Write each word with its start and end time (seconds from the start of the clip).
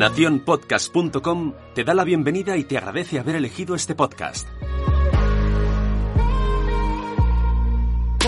Naciónpodcast.com 0.00 1.52
te 1.74 1.84
da 1.84 1.92
la 1.92 2.04
bienvenida 2.04 2.56
y 2.56 2.64
te 2.64 2.78
agradece 2.78 3.18
haber 3.18 3.36
elegido 3.36 3.74
este 3.74 3.94
podcast. 3.94 4.48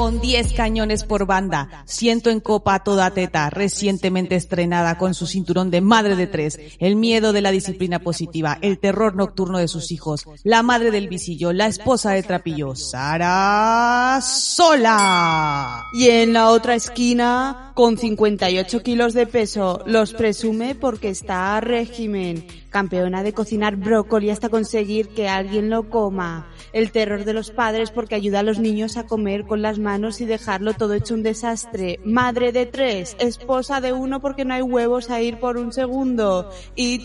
Con 0.03 0.21
10 0.21 0.55
cañones 0.55 1.05
por 1.05 1.27
banda, 1.27 1.85
siento 1.85 2.31
en 2.31 2.41
copa 2.41 2.83
toda 2.83 3.13
teta, 3.13 3.49
recientemente 3.51 4.35
estrenada 4.35 4.99
con 4.99 5.15
su 5.15 5.29
cinturón 5.29 5.71
de 5.71 5.81
madre 5.81 6.17
de 6.17 6.27
tres, 6.27 6.59
el 6.81 6.97
miedo 6.97 7.33
de 7.33 7.41
la 7.41 7.53
disciplina 7.53 8.01
positiva, 8.01 8.59
el 8.63 8.81
terror 8.81 9.15
nocturno 9.15 9.59
de 9.59 9.69
sus 9.69 9.93
hijos, 9.93 10.25
la 10.43 10.65
madre 10.65 10.91
del 10.91 11.09
visillo, 11.09 11.53
la 11.53 11.69
esposa 11.69 12.11
de 12.11 12.25
Trapillo, 12.25 12.75
Sara 12.75 14.19
Sola. 14.21 15.85
Y 15.93 16.09
en 16.09 16.33
la 16.33 16.49
otra 16.49 16.75
esquina, 16.75 17.71
con 17.77 17.97
58 17.97 18.83
kilos 18.83 19.15
de 19.15 19.29
peso, 19.29 19.85
los 19.87 20.15
presume 20.15 20.75
porque 20.75 21.11
está 21.11 21.57
a 21.57 21.61
régimen, 21.61 22.45
campeona 22.73 23.23
de 23.23 23.33
cocinar 23.33 23.77
brócoli 23.77 24.31
hasta 24.31 24.49
conseguir 24.49 25.11
que 25.11 25.29
alguien 25.29 25.71
lo 25.71 25.89
coma, 25.89 26.49
el 26.73 26.91
terror 26.91 27.25
de 27.25 27.35
los 27.35 27.53
padres 27.53 27.93
porque 27.93 28.17
ayuda 28.17 28.41
a 28.41 28.43
los 28.43 28.59
niños 28.59 28.97
a 28.97 29.07
comer 29.07 29.45
con 29.45 29.63
las 29.63 29.79
manos 29.79 30.21
y 30.21 30.25
dejarlo 30.25 30.75
todo 30.75 30.95
hecho 30.95 31.15
un 31.15 31.23
desastre, 31.23 32.01
madre 32.05 32.51
de 32.51 32.67
tres, 32.67 33.15
esposa 33.21 33.81
de 33.81 33.93
uno 33.93 34.21
porque 34.21 34.45
no 34.45 34.55
hay 34.55 34.63
huevos 34.63 35.11
a 35.11 35.21
ir 35.21 35.39
por 35.39 35.57
un 35.57 35.73
segundo, 35.73 36.51
y 36.75 37.03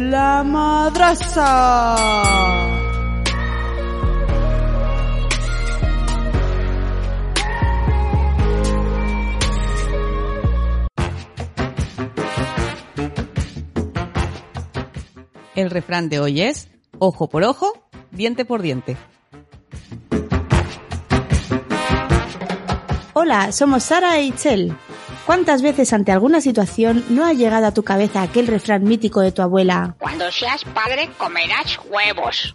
la 0.00 0.42
madrasa. 0.44 1.96
El 15.60 15.68
refrán 15.68 16.08
de 16.08 16.20
hoy 16.20 16.40
es, 16.40 16.70
ojo 16.98 17.28
por 17.28 17.44
ojo, 17.44 17.74
diente 18.12 18.46
por 18.46 18.62
diente. 18.62 18.96
Hola, 23.12 23.52
somos 23.52 23.82
Sara 23.82 24.18
e 24.18 24.22
Itzel. 24.22 24.74
¿Cuántas 25.26 25.60
veces 25.60 25.92
ante 25.92 26.12
alguna 26.12 26.40
situación 26.40 27.04
no 27.10 27.26
ha 27.26 27.34
llegado 27.34 27.66
a 27.66 27.74
tu 27.74 27.82
cabeza 27.82 28.22
aquel 28.22 28.46
refrán 28.46 28.84
mítico 28.84 29.20
de 29.20 29.32
tu 29.32 29.42
abuela? 29.42 29.96
Cuando 29.98 30.32
seas 30.32 30.64
padre 30.64 31.10
comerás 31.18 31.78
huevos. 31.90 32.54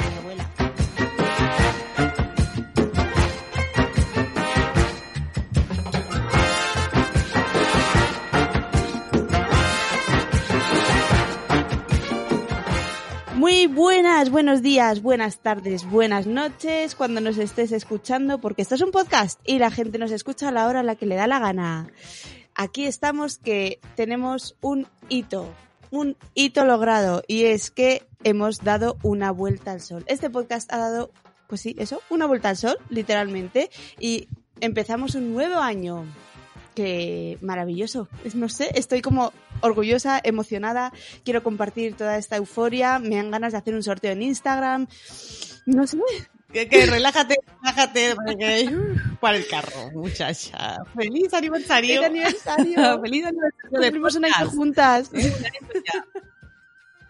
buenas, 13.73 14.29
buenos 14.29 14.61
días, 14.61 15.01
buenas 15.01 15.39
tardes, 15.39 15.89
buenas 15.89 16.27
noches, 16.27 16.93
cuando 16.95 17.21
nos 17.21 17.37
estés 17.37 17.71
escuchando, 17.71 18.39
porque 18.39 18.61
esto 18.61 18.75
es 18.75 18.81
un 18.81 18.91
podcast 18.91 19.39
y 19.45 19.59
la 19.59 19.71
gente 19.71 19.97
nos 19.97 20.11
escucha 20.11 20.49
a 20.49 20.51
la 20.51 20.67
hora 20.67 20.81
a 20.81 20.83
la 20.83 20.95
que 20.95 21.05
le 21.05 21.15
da 21.15 21.27
la 21.27 21.39
gana. 21.39 21.87
Aquí 22.53 22.85
estamos 22.85 23.37
que 23.37 23.79
tenemos 23.95 24.57
un 24.61 24.87
hito, 25.07 25.47
un 25.89 26.17
hito 26.33 26.65
logrado, 26.65 27.23
y 27.27 27.45
es 27.45 27.71
que 27.71 28.05
hemos 28.23 28.59
dado 28.59 28.97
una 29.03 29.31
vuelta 29.31 29.71
al 29.71 29.81
sol. 29.81 30.03
Este 30.07 30.29
podcast 30.29 30.71
ha 30.73 30.77
dado, 30.77 31.11
pues 31.47 31.61
sí, 31.61 31.75
eso, 31.79 32.01
una 32.09 32.25
vuelta 32.25 32.49
al 32.49 32.57
sol, 32.57 32.77
literalmente, 32.89 33.69
y 33.99 34.27
empezamos 34.59 35.15
un 35.15 35.33
nuevo 35.33 35.57
año 35.59 36.05
que 36.75 37.37
maravilloso. 37.41 38.07
No 38.33 38.49
sé, 38.49 38.71
estoy 38.75 39.01
como 39.01 39.33
orgullosa, 39.61 40.19
emocionada, 40.23 40.91
quiero 41.23 41.43
compartir 41.43 41.95
toda 41.95 42.17
esta 42.17 42.37
euforia, 42.37 42.99
me 42.99 43.15
dan 43.15 43.31
ganas 43.31 43.51
de 43.51 43.59
hacer 43.59 43.75
un 43.75 43.83
sorteo 43.83 44.11
en 44.11 44.21
Instagram. 44.21 44.87
No 45.65 45.87
sé. 45.87 45.97
Que, 46.51 46.67
que 46.67 46.85
relájate, 46.85 47.37
relájate, 47.61 48.15
porque, 48.15 48.69
para 49.21 49.37
el 49.37 49.47
carro, 49.47 49.89
muchacha. 49.93 50.77
¡Feliz 50.97 51.33
aniversario! 51.33 52.01
¡Feliz 52.01 52.05
aniversario! 52.09 53.01
¡Feliz 53.01 53.25
aniversario! 53.25 53.69
Cumplimos 53.69 54.15
un 54.15 54.25
año 54.25 54.49
juntas. 54.49 55.11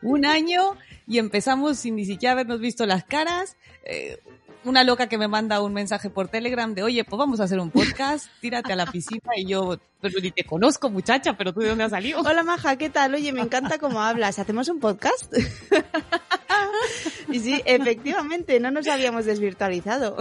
Un 0.04 0.26
año 0.26 0.78
y 1.08 1.18
empezamos 1.18 1.78
sin 1.80 1.96
ni 1.96 2.06
siquiera 2.06 2.34
habernos 2.34 2.60
visto 2.60 2.86
las 2.86 3.04
caras. 3.04 3.58
Eh, 3.84 4.20
una 4.64 4.84
loca 4.84 5.08
que 5.08 5.18
me 5.18 5.28
manda 5.28 5.62
un 5.62 5.74
mensaje 5.74 6.10
por 6.10 6.28
Telegram 6.28 6.74
de, 6.74 6.84
oye, 6.84 7.04
pues 7.04 7.18
vamos 7.18 7.40
a 7.40 7.46
hacer 7.46 7.60
un 7.60 7.72
podcast, 7.72 8.28
tírate 8.40 8.74
a 8.74 8.76
la 8.76 8.86
piscina 8.86 9.32
y 9.36 9.46
yo, 9.46 9.78
pero 10.00 10.20
ni 10.22 10.32
te 10.32 10.44
conozco 10.44 10.90
muchacha, 10.90 11.36
pero 11.38 11.54
tú 11.54 11.62
de 11.62 11.70
dónde 11.70 11.86
has 11.86 11.92
salido. 11.92 12.22
Hola 12.22 12.44
Maja, 12.44 12.76
¿qué 12.76 12.90
tal? 12.90 13.14
Oye, 13.16 13.32
me 13.34 13.42
encanta 13.42 13.78
cómo 13.78 14.02
hablas. 14.02 14.40
¿Hacemos 14.40 14.70
un 14.70 14.80
podcast? 14.80 15.34
y 17.32 17.40
sí, 17.40 17.62
efectivamente, 17.66 18.60
no 18.60 18.72
nos 18.72 18.88
habíamos 18.88 19.26
desvirtualizado. 19.26 20.18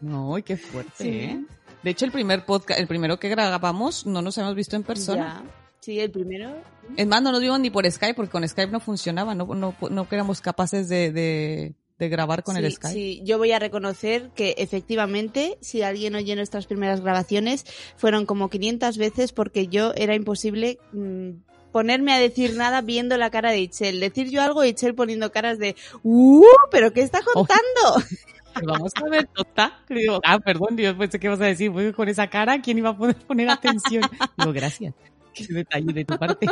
No, 0.00 0.36
qué 0.44 0.56
fuerte, 0.56 1.24
¿eh? 1.24 1.44
De 1.82 1.90
hecho, 1.90 2.04
el 2.06 2.12
primer 2.12 2.46
podcast, 2.46 2.80
el 2.80 2.86
primero 2.86 3.18
que 3.18 3.28
grabamos, 3.28 4.06
no 4.06 4.22
nos 4.22 4.38
hemos 4.38 4.54
visto 4.54 4.76
en 4.76 4.82
persona. 4.82 5.42
Ya. 5.44 5.50
Sí, 5.80 6.00
el 6.00 6.10
primero. 6.10 6.56
Es 6.96 7.06
más, 7.06 7.20
no 7.20 7.30
nos 7.30 7.42
vimos 7.42 7.60
ni 7.60 7.68
por 7.68 7.90
Skype, 7.90 8.14
porque 8.14 8.30
con 8.30 8.48
Skype 8.48 8.72
no 8.72 8.80
funcionaba, 8.80 9.34
no, 9.34 9.44
no, 9.54 9.74
no 9.90 10.06
éramos 10.10 10.40
capaces 10.40 10.88
de, 10.88 11.12
de, 11.12 11.74
de 11.98 12.08
grabar 12.08 12.42
con 12.42 12.56
sí, 12.56 12.64
el 12.64 12.72
Skype. 12.72 12.94
Sí, 12.94 13.22
yo 13.24 13.38
voy 13.38 13.52
a 13.52 13.58
reconocer 13.58 14.30
que 14.34 14.54
efectivamente, 14.58 15.58
si 15.60 15.82
alguien 15.82 16.14
oye 16.14 16.34
nuestras 16.36 16.66
primeras 16.66 17.00
grabaciones, 17.00 17.64
fueron 17.96 18.26
como 18.26 18.50
500 18.50 18.98
veces 18.98 19.32
porque 19.32 19.68
yo 19.68 19.92
era 19.96 20.14
imposible 20.14 20.78
mmm, 20.92 21.30
ponerme 21.72 22.12
a 22.12 22.18
decir 22.18 22.54
nada 22.56 22.82
viendo 22.82 23.16
la 23.16 23.30
cara 23.30 23.50
de 23.50 23.60
Itzel. 23.60 24.00
Decir 24.00 24.30
yo 24.30 24.42
algo 24.42 24.64
y 24.64 24.68
Itzel 24.68 24.94
poniendo 24.94 25.32
caras 25.32 25.58
de 25.58 25.76
¡Uh! 26.02 26.44
¿Pero 26.70 26.92
qué 26.92 27.02
está 27.02 27.20
contando? 27.22 27.54
Oh. 28.56 28.66
Vamos 28.66 28.92
a 29.04 29.08
ver, 29.08 29.26
¿tota? 29.34 29.80
Digo, 29.88 30.20
ah, 30.24 30.38
perdón, 30.38 30.76
Dios, 30.76 30.94
pensé 30.94 31.18
que 31.18 31.28
vas 31.28 31.40
a 31.40 31.46
decir, 31.46 31.70
voy 31.70 31.92
con 31.92 32.08
esa 32.08 32.28
cara, 32.28 32.62
¿quién 32.62 32.78
iba 32.78 32.90
a 32.90 32.96
poder 32.96 33.16
poner 33.16 33.50
atención? 33.50 34.02
Digo, 34.38 34.52
gracias. 34.52 34.94
Qué 35.34 35.44
detalle 35.52 35.92
de 35.92 36.04
tu 36.04 36.16
parte. 36.16 36.46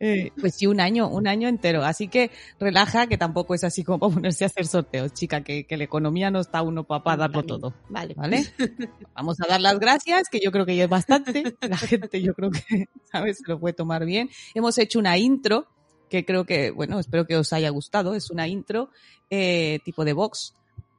Eh, 0.00 0.32
pues 0.40 0.54
sí, 0.54 0.66
un 0.66 0.80
año, 0.80 1.08
un 1.08 1.26
año 1.26 1.48
entero. 1.48 1.84
Así 1.84 2.08
que 2.08 2.30
relaja, 2.58 3.06
que 3.06 3.18
tampoco 3.18 3.54
es 3.54 3.64
así 3.64 3.84
como 3.84 3.98
para 3.98 4.14
ponerse 4.14 4.44
a 4.44 4.48
hacer 4.48 4.66
sorteos, 4.66 5.12
chica, 5.12 5.42
que, 5.42 5.64
que 5.64 5.76
la 5.76 5.84
economía 5.84 6.30
no 6.30 6.40
está 6.40 6.62
uno 6.62 6.84
para 6.84 7.16
darlo 7.16 7.42
todo. 7.44 7.74
Vale. 7.88 8.14
¿Vale? 8.14 8.44
Vamos 9.14 9.38
a 9.40 9.48
dar 9.48 9.60
las 9.60 9.78
gracias, 9.78 10.28
que 10.30 10.40
yo 10.42 10.52
creo 10.52 10.66
que 10.66 10.76
ya 10.76 10.84
es 10.84 10.90
bastante. 10.90 11.56
La 11.60 11.76
gente 11.76 12.22
yo 12.22 12.34
creo 12.34 12.50
que, 12.50 12.88
¿sabes? 13.12 13.38
Se 13.38 13.50
lo 13.50 13.58
puede 13.58 13.74
tomar 13.74 14.04
bien. 14.04 14.30
Hemos 14.54 14.78
hecho 14.78 14.98
una 14.98 15.18
intro, 15.18 15.66
que 16.08 16.24
creo 16.24 16.44
que, 16.44 16.70
bueno, 16.70 16.98
espero 16.98 17.26
que 17.26 17.36
os 17.36 17.52
haya 17.52 17.70
gustado. 17.70 18.14
Es 18.14 18.30
una 18.30 18.48
intro 18.48 18.90
eh, 19.30 19.80
tipo 19.84 20.04
de 20.04 20.12
box 20.12 20.54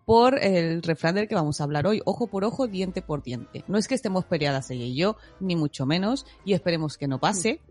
por 0.09 0.43
el 0.43 0.81
refrán 0.81 1.13
del 1.13 1.27
que 1.27 1.35
vamos 1.35 1.61
a 1.61 1.65
hablar 1.65 1.85
hoy, 1.85 2.01
ojo 2.03 2.25
por 2.25 2.43
ojo, 2.43 2.65
diente 2.65 3.03
por 3.03 3.21
diente. 3.21 3.63
No 3.67 3.77
es 3.77 3.87
que 3.87 3.93
estemos 3.93 4.25
peleadas 4.25 4.71
ella 4.71 4.85
y 4.85 4.95
yo, 4.95 5.17
ni 5.39 5.55
mucho 5.55 5.85
menos, 5.85 6.25
y 6.43 6.53
esperemos 6.53 6.97
que 6.97 7.07
no 7.07 7.19
pase, 7.19 7.61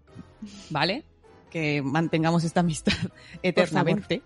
¿vale? 0.71 1.05
Que 1.51 1.83
mantengamos 1.83 2.45
esta 2.45 2.61
amistad 2.61 2.95
eternamente. 3.43 4.23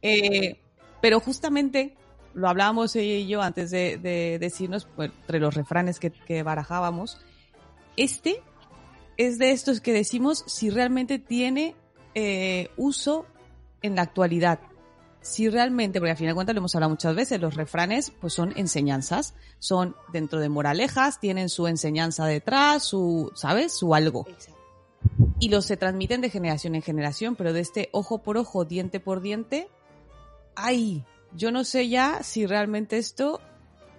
Eh, 0.00 0.58
pero 1.00 1.20
justamente 1.20 1.96
lo 2.34 2.48
hablábamos 2.48 2.96
ella 2.96 3.16
y 3.16 3.26
yo 3.26 3.42
antes 3.42 3.70
de, 3.70 3.98
de 3.98 4.38
decirnos, 4.38 4.86
pues, 4.96 5.10
entre 5.20 5.40
los 5.40 5.54
refranes 5.54 5.98
que, 5.98 6.10
que 6.10 6.42
barajábamos, 6.42 7.18
este 7.96 8.42
es 9.16 9.38
de 9.38 9.52
estos 9.52 9.80
que 9.80 9.92
decimos 9.92 10.44
si 10.46 10.70
realmente 10.70 11.18
tiene 11.18 11.74
eh, 12.14 12.70
uso 12.76 13.26
en 13.82 13.96
la 13.96 14.02
actualidad. 14.02 14.60
si 15.20 15.48
realmente, 15.48 16.00
porque 16.00 16.10
al 16.10 16.16
final 16.16 16.32
de 16.32 16.34
cuentas 16.34 16.54
lo 16.54 16.58
hemos 16.60 16.74
hablado 16.74 16.90
muchas 16.90 17.14
veces, 17.14 17.40
los 17.40 17.54
refranes 17.54 18.10
pues 18.10 18.32
son 18.32 18.52
enseñanzas, 18.56 19.34
son 19.60 19.94
dentro 20.12 20.40
de 20.40 20.48
moralejas, 20.48 21.20
tienen 21.20 21.48
su 21.48 21.68
enseñanza 21.68 22.26
detrás, 22.26 22.82
su, 22.82 23.30
¿sabes? 23.34 23.72
Su 23.72 23.94
algo. 23.94 24.26
Exacto. 24.28 24.61
Y 25.38 25.48
los 25.48 25.66
se 25.66 25.76
transmiten 25.76 26.20
de 26.20 26.30
generación 26.30 26.74
en 26.74 26.82
generación, 26.82 27.36
pero 27.36 27.52
de 27.52 27.60
este 27.60 27.88
ojo 27.92 28.22
por 28.22 28.36
ojo, 28.36 28.64
diente 28.64 29.00
por 29.00 29.20
diente, 29.20 29.68
ay, 30.54 31.04
yo 31.34 31.50
no 31.50 31.64
sé 31.64 31.88
ya 31.88 32.22
si 32.22 32.46
realmente 32.46 32.98
esto 32.98 33.40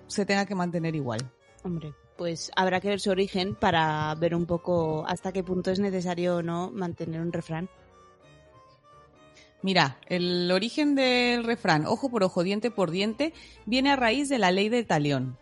se 0.07 0.25
tenga 0.25 0.45
que 0.45 0.55
mantener 0.55 0.95
igual. 0.95 1.31
Hombre, 1.63 1.93
pues 2.17 2.51
habrá 2.55 2.79
que 2.79 2.89
ver 2.89 2.99
su 2.99 3.09
origen 3.09 3.55
para 3.55 4.13
ver 4.15 4.35
un 4.35 4.45
poco 4.45 5.05
hasta 5.07 5.31
qué 5.31 5.43
punto 5.43 5.71
es 5.71 5.79
necesario 5.79 6.37
o 6.37 6.41
no 6.43 6.71
mantener 6.71 7.21
un 7.21 7.33
refrán. 7.33 7.69
Mira, 9.61 9.97
el 10.07 10.51
origen 10.51 10.93
del 10.93 11.45
refrán, 11.45 11.85
ojo 11.85 12.09
por 12.09 12.23
ojo, 12.23 12.43
diente 12.43 12.69
por 12.69 12.91
diente, 12.91 13.33
viene 13.65 13.91
a 13.91 13.95
raíz 13.95 14.27
de 14.27 14.37
la 14.37 14.51
ley 14.51 14.67
de 14.67 14.83
talión. 14.83 15.37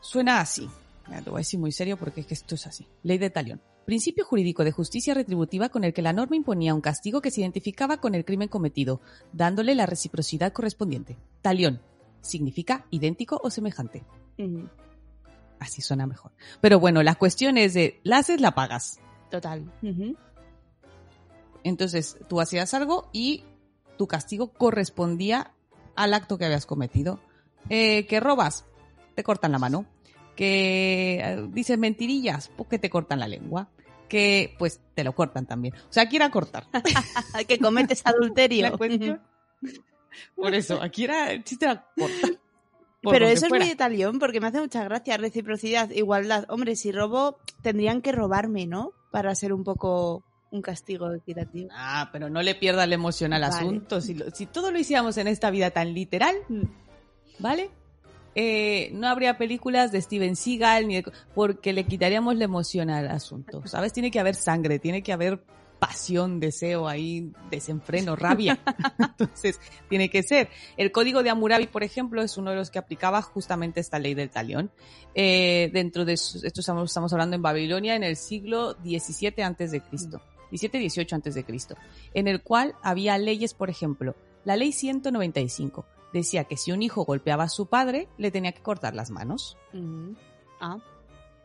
Suena 0.00 0.40
así. 0.40 0.70
Mira, 1.08 1.22
te 1.22 1.30
voy 1.30 1.38
a 1.38 1.40
decir 1.40 1.58
muy 1.58 1.72
serio 1.72 1.96
porque 1.96 2.20
es 2.20 2.26
que 2.26 2.34
esto 2.34 2.54
es 2.54 2.66
así. 2.68 2.86
Ley 3.02 3.18
de 3.18 3.30
talión. 3.30 3.60
Principio 3.88 4.26
jurídico 4.26 4.64
de 4.64 4.70
justicia 4.70 5.14
retributiva 5.14 5.70
con 5.70 5.82
el 5.82 5.94
que 5.94 6.02
la 6.02 6.12
norma 6.12 6.36
imponía 6.36 6.74
un 6.74 6.82
castigo 6.82 7.22
que 7.22 7.30
se 7.30 7.40
identificaba 7.40 8.02
con 8.02 8.14
el 8.14 8.26
crimen 8.26 8.50
cometido, 8.50 9.00
dándole 9.32 9.74
la 9.74 9.86
reciprocidad 9.86 10.52
correspondiente. 10.52 11.16
Talión. 11.40 11.80
Significa 12.20 12.84
idéntico 12.90 13.40
o 13.42 13.48
semejante. 13.48 14.04
Así 15.58 15.80
suena 15.80 16.06
mejor. 16.06 16.32
Pero 16.60 16.78
bueno, 16.78 17.02
la 17.02 17.14
cuestión 17.14 17.56
es 17.56 17.72
de, 17.72 17.98
la 18.02 18.18
haces, 18.18 18.42
la 18.42 18.54
pagas. 18.54 19.00
Total. 19.30 19.72
Entonces, 21.64 22.18
tú 22.28 22.42
hacías 22.42 22.74
algo 22.74 23.08
y 23.14 23.44
tu 23.96 24.06
castigo 24.06 24.52
correspondía 24.52 25.54
al 25.96 26.12
acto 26.12 26.36
que 26.36 26.44
habías 26.44 26.66
cometido. 26.66 27.20
Eh, 27.70 28.06
que 28.06 28.20
robas, 28.20 28.66
te 29.14 29.22
cortan 29.22 29.52
la 29.52 29.58
mano. 29.58 29.86
Que 30.36 31.20
eh, 31.24 31.48
dices 31.52 31.78
mentirillas, 31.78 32.50
pues 32.54 32.68
que 32.68 32.78
te 32.78 32.90
cortan 32.90 33.18
la 33.18 33.28
lengua. 33.28 33.70
Que 34.08 34.54
pues 34.58 34.80
te 34.94 35.04
lo 35.04 35.14
cortan 35.14 35.46
también. 35.46 35.74
O 35.74 35.92
sea, 35.92 36.04
aquí 36.04 36.16
era 36.16 36.30
cortar. 36.30 36.66
que 37.48 37.58
cometes 37.58 38.02
adulterio. 38.04 38.78
Por 40.34 40.54
eso, 40.54 40.80
aquí 40.82 41.04
era 41.04 41.32
el 41.32 41.44
chiste 41.44 41.66
era 41.66 41.86
cortar. 41.96 42.30
Pero 43.02 43.28
eso 43.28 43.46
es 43.46 43.52
muy 43.52 43.70
italiano 43.70 44.18
porque 44.18 44.40
me 44.40 44.48
hace 44.48 44.60
mucha 44.60 44.82
gracia. 44.84 45.16
Reciprocidad, 45.16 45.90
igualdad. 45.90 46.46
Hombre, 46.48 46.74
si 46.76 46.90
robo, 46.90 47.38
tendrían 47.62 48.02
que 48.02 48.12
robarme, 48.12 48.66
¿no? 48.66 48.92
Para 49.12 49.34
ser 49.34 49.52
un 49.52 49.62
poco 49.64 50.24
un 50.50 50.62
castigo 50.62 51.12
equitativo. 51.12 51.68
Ah, 51.72 52.08
pero 52.12 52.28
no 52.30 52.42
le 52.42 52.54
pierdas 52.54 52.88
la 52.88 52.94
emoción 52.94 53.32
al 53.32 53.42
Vale. 53.42 53.54
asunto. 53.54 54.00
Si, 54.00 54.14
lo- 54.14 54.30
si 54.30 54.46
todo 54.46 54.72
lo 54.72 54.78
hiciéramos 54.78 55.16
en 55.18 55.28
esta 55.28 55.50
vida 55.50 55.70
tan 55.70 55.94
literal, 55.94 56.34
Mm. 56.48 56.62
¿vale? 57.38 57.70
Eh, 58.40 58.90
no 58.92 59.08
habría 59.08 59.36
películas 59.36 59.90
de 59.90 60.00
Steven 60.00 60.36
Seagal 60.36 60.86
ni 60.86 61.02
de- 61.02 61.12
porque 61.34 61.72
le 61.72 61.86
quitaríamos 61.86 62.36
la 62.36 62.44
emoción 62.44 62.88
al 62.88 63.08
asunto. 63.08 63.66
¿Sabes? 63.66 63.92
Tiene 63.92 64.12
que 64.12 64.20
haber 64.20 64.36
sangre, 64.36 64.78
tiene 64.78 65.02
que 65.02 65.12
haber 65.12 65.42
pasión, 65.80 66.38
deseo 66.38 66.86
ahí, 66.86 67.32
desenfreno, 67.50 68.14
rabia. 68.14 68.60
Entonces, 69.00 69.58
tiene 69.88 70.08
que 70.08 70.22
ser. 70.22 70.50
El 70.76 70.92
código 70.92 71.24
de 71.24 71.30
Hammurabi, 71.30 71.66
por 71.66 71.82
ejemplo, 71.82 72.22
es 72.22 72.36
uno 72.36 72.50
de 72.50 72.56
los 72.56 72.70
que 72.70 72.78
aplicaba 72.78 73.22
justamente 73.22 73.80
esta 73.80 73.98
ley 73.98 74.14
del 74.14 74.30
talión. 74.30 74.70
Eh, 75.16 75.70
dentro 75.72 76.04
de 76.04 76.12
esto 76.12 76.38
estamos, 76.46 76.90
estamos 76.90 77.12
hablando 77.12 77.34
en 77.34 77.42
Babilonia 77.42 77.96
en 77.96 78.04
el 78.04 78.14
siglo 78.14 78.74
XVII 78.84 79.42
antes 79.42 79.72
de 79.72 79.80
Cristo. 79.80 80.22
17 80.52 80.78
18 80.78 81.16
antes 81.16 81.34
de 81.34 81.42
Cristo, 81.42 81.74
en 82.14 82.28
el 82.28 82.40
cual 82.40 82.76
había 82.84 83.18
leyes, 83.18 83.52
por 83.52 83.68
ejemplo, 83.68 84.14
la 84.44 84.54
ley 84.54 84.70
195 84.70 85.84
decía 86.12 86.44
que 86.44 86.56
si 86.56 86.72
un 86.72 86.82
hijo 86.82 87.04
golpeaba 87.04 87.44
a 87.44 87.48
su 87.48 87.66
padre, 87.66 88.08
le 88.18 88.30
tenía 88.30 88.52
que 88.52 88.62
cortar 88.62 88.94
las 88.94 89.10
manos. 89.10 89.56
Ujú. 89.74 90.14
Ah, 90.60 90.78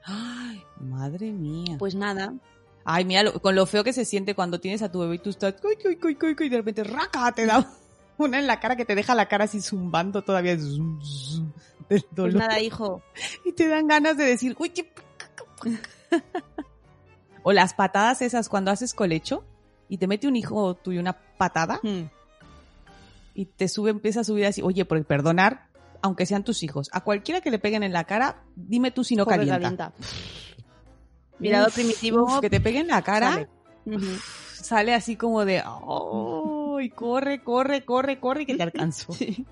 Ay, 0.05 0.61
madre 0.79 1.31
mía. 1.31 1.77
pues 1.79 1.95
nada. 1.95 2.33
Ay, 2.85 3.05
mira, 3.05 3.23
lo- 3.23 3.41
con 3.41 3.55
lo 3.55 3.65
feo 3.65 3.83
que 3.83 3.93
se 3.93 4.03
siente 4.05 4.35
cuando 4.35 4.59
tienes 4.59 4.81
a 4.81 4.91
tu 4.91 4.99
bebé 4.99 5.15
y 5.15 5.19
tú 5.19 5.29
estás, 5.29 5.53
cuy, 5.61 5.75
cuy, 5.81 5.95
cuy, 5.97 6.15
cuy, 6.15 6.47
y 6.47 6.49
de 6.49 6.57
repente, 6.57 6.83
raca, 6.83 7.31
te 7.31 7.45
da 7.45 7.71
una 8.17 8.39
en 8.39 8.47
la 8.47 8.59
cara 8.59 8.75
que 8.75 8.83
te 8.85 8.95
deja 8.95 9.15
la 9.15 9.27
cara 9.29 9.45
así 9.45 9.61
zumbando 9.61 10.21
todavía 10.23 10.57
zum, 10.59 11.01
zum, 11.01 11.51
del 11.87 12.01
Pues 12.01 12.05
dolor. 12.11 12.33
nada, 12.35 12.59
hijo. 12.59 13.01
Y 13.45 13.53
te 13.53 13.67
dan 13.69 13.87
ganas 13.87 14.17
de 14.17 14.25
decir, 14.25 14.55
uy, 14.59 14.69
qué... 14.71 14.91
O 17.43 17.51
las 17.51 17.73
patadas 17.73 18.21
esas 18.21 18.47
cuando 18.49 18.71
haces 18.71 18.93
colecho 18.93 19.43
y 19.89 19.97
te 19.97 20.07
mete 20.07 20.27
un 20.27 20.35
hijo 20.35 20.75
tuyo 20.75 20.99
una 20.99 21.13
patada 21.13 21.79
Mm. 21.83 22.03
Y 23.33 23.45
te 23.45 23.67
sube, 23.67 23.89
empieza 23.89 24.21
a 24.21 24.23
subir 24.23 24.45
así, 24.45 24.61
oye, 24.61 24.85
por 24.85 25.03
perdonar, 25.05 25.67
aunque 26.01 26.25
sean 26.25 26.43
tus 26.43 26.63
hijos, 26.63 26.89
a 26.91 27.01
cualquiera 27.03 27.41
que 27.41 27.51
le 27.51 27.59
peguen 27.59 27.83
en 27.83 27.93
la 27.93 28.03
cara, 28.03 28.43
dime 28.55 28.91
tú 28.91 29.03
si 29.03 29.15
no 29.15 29.25
Joder, 29.25 29.47
calienta. 29.47 29.59
calienta. 29.59 29.93
Mirado 31.39 31.67
Uf, 31.67 31.73
primitivo. 31.75 32.23
uf, 32.23 32.39
que 32.39 32.49
te 32.49 32.59
peguen 32.59 32.83
en 32.83 32.87
la 32.89 33.01
cara, 33.01 33.47
sale. 34.53 34.93
así 34.93 35.15
como 35.15 35.45
de, 35.45 35.63
oh, 35.65 36.79
y 36.79 36.89
corre, 36.89 37.43
corre, 37.43 37.83
corre, 37.85 38.19
corre 38.19 38.43
y 38.43 38.45
que 38.45 38.55
te 38.55 38.63
alcanzó. 38.63 39.13
Sí. 39.17 39.45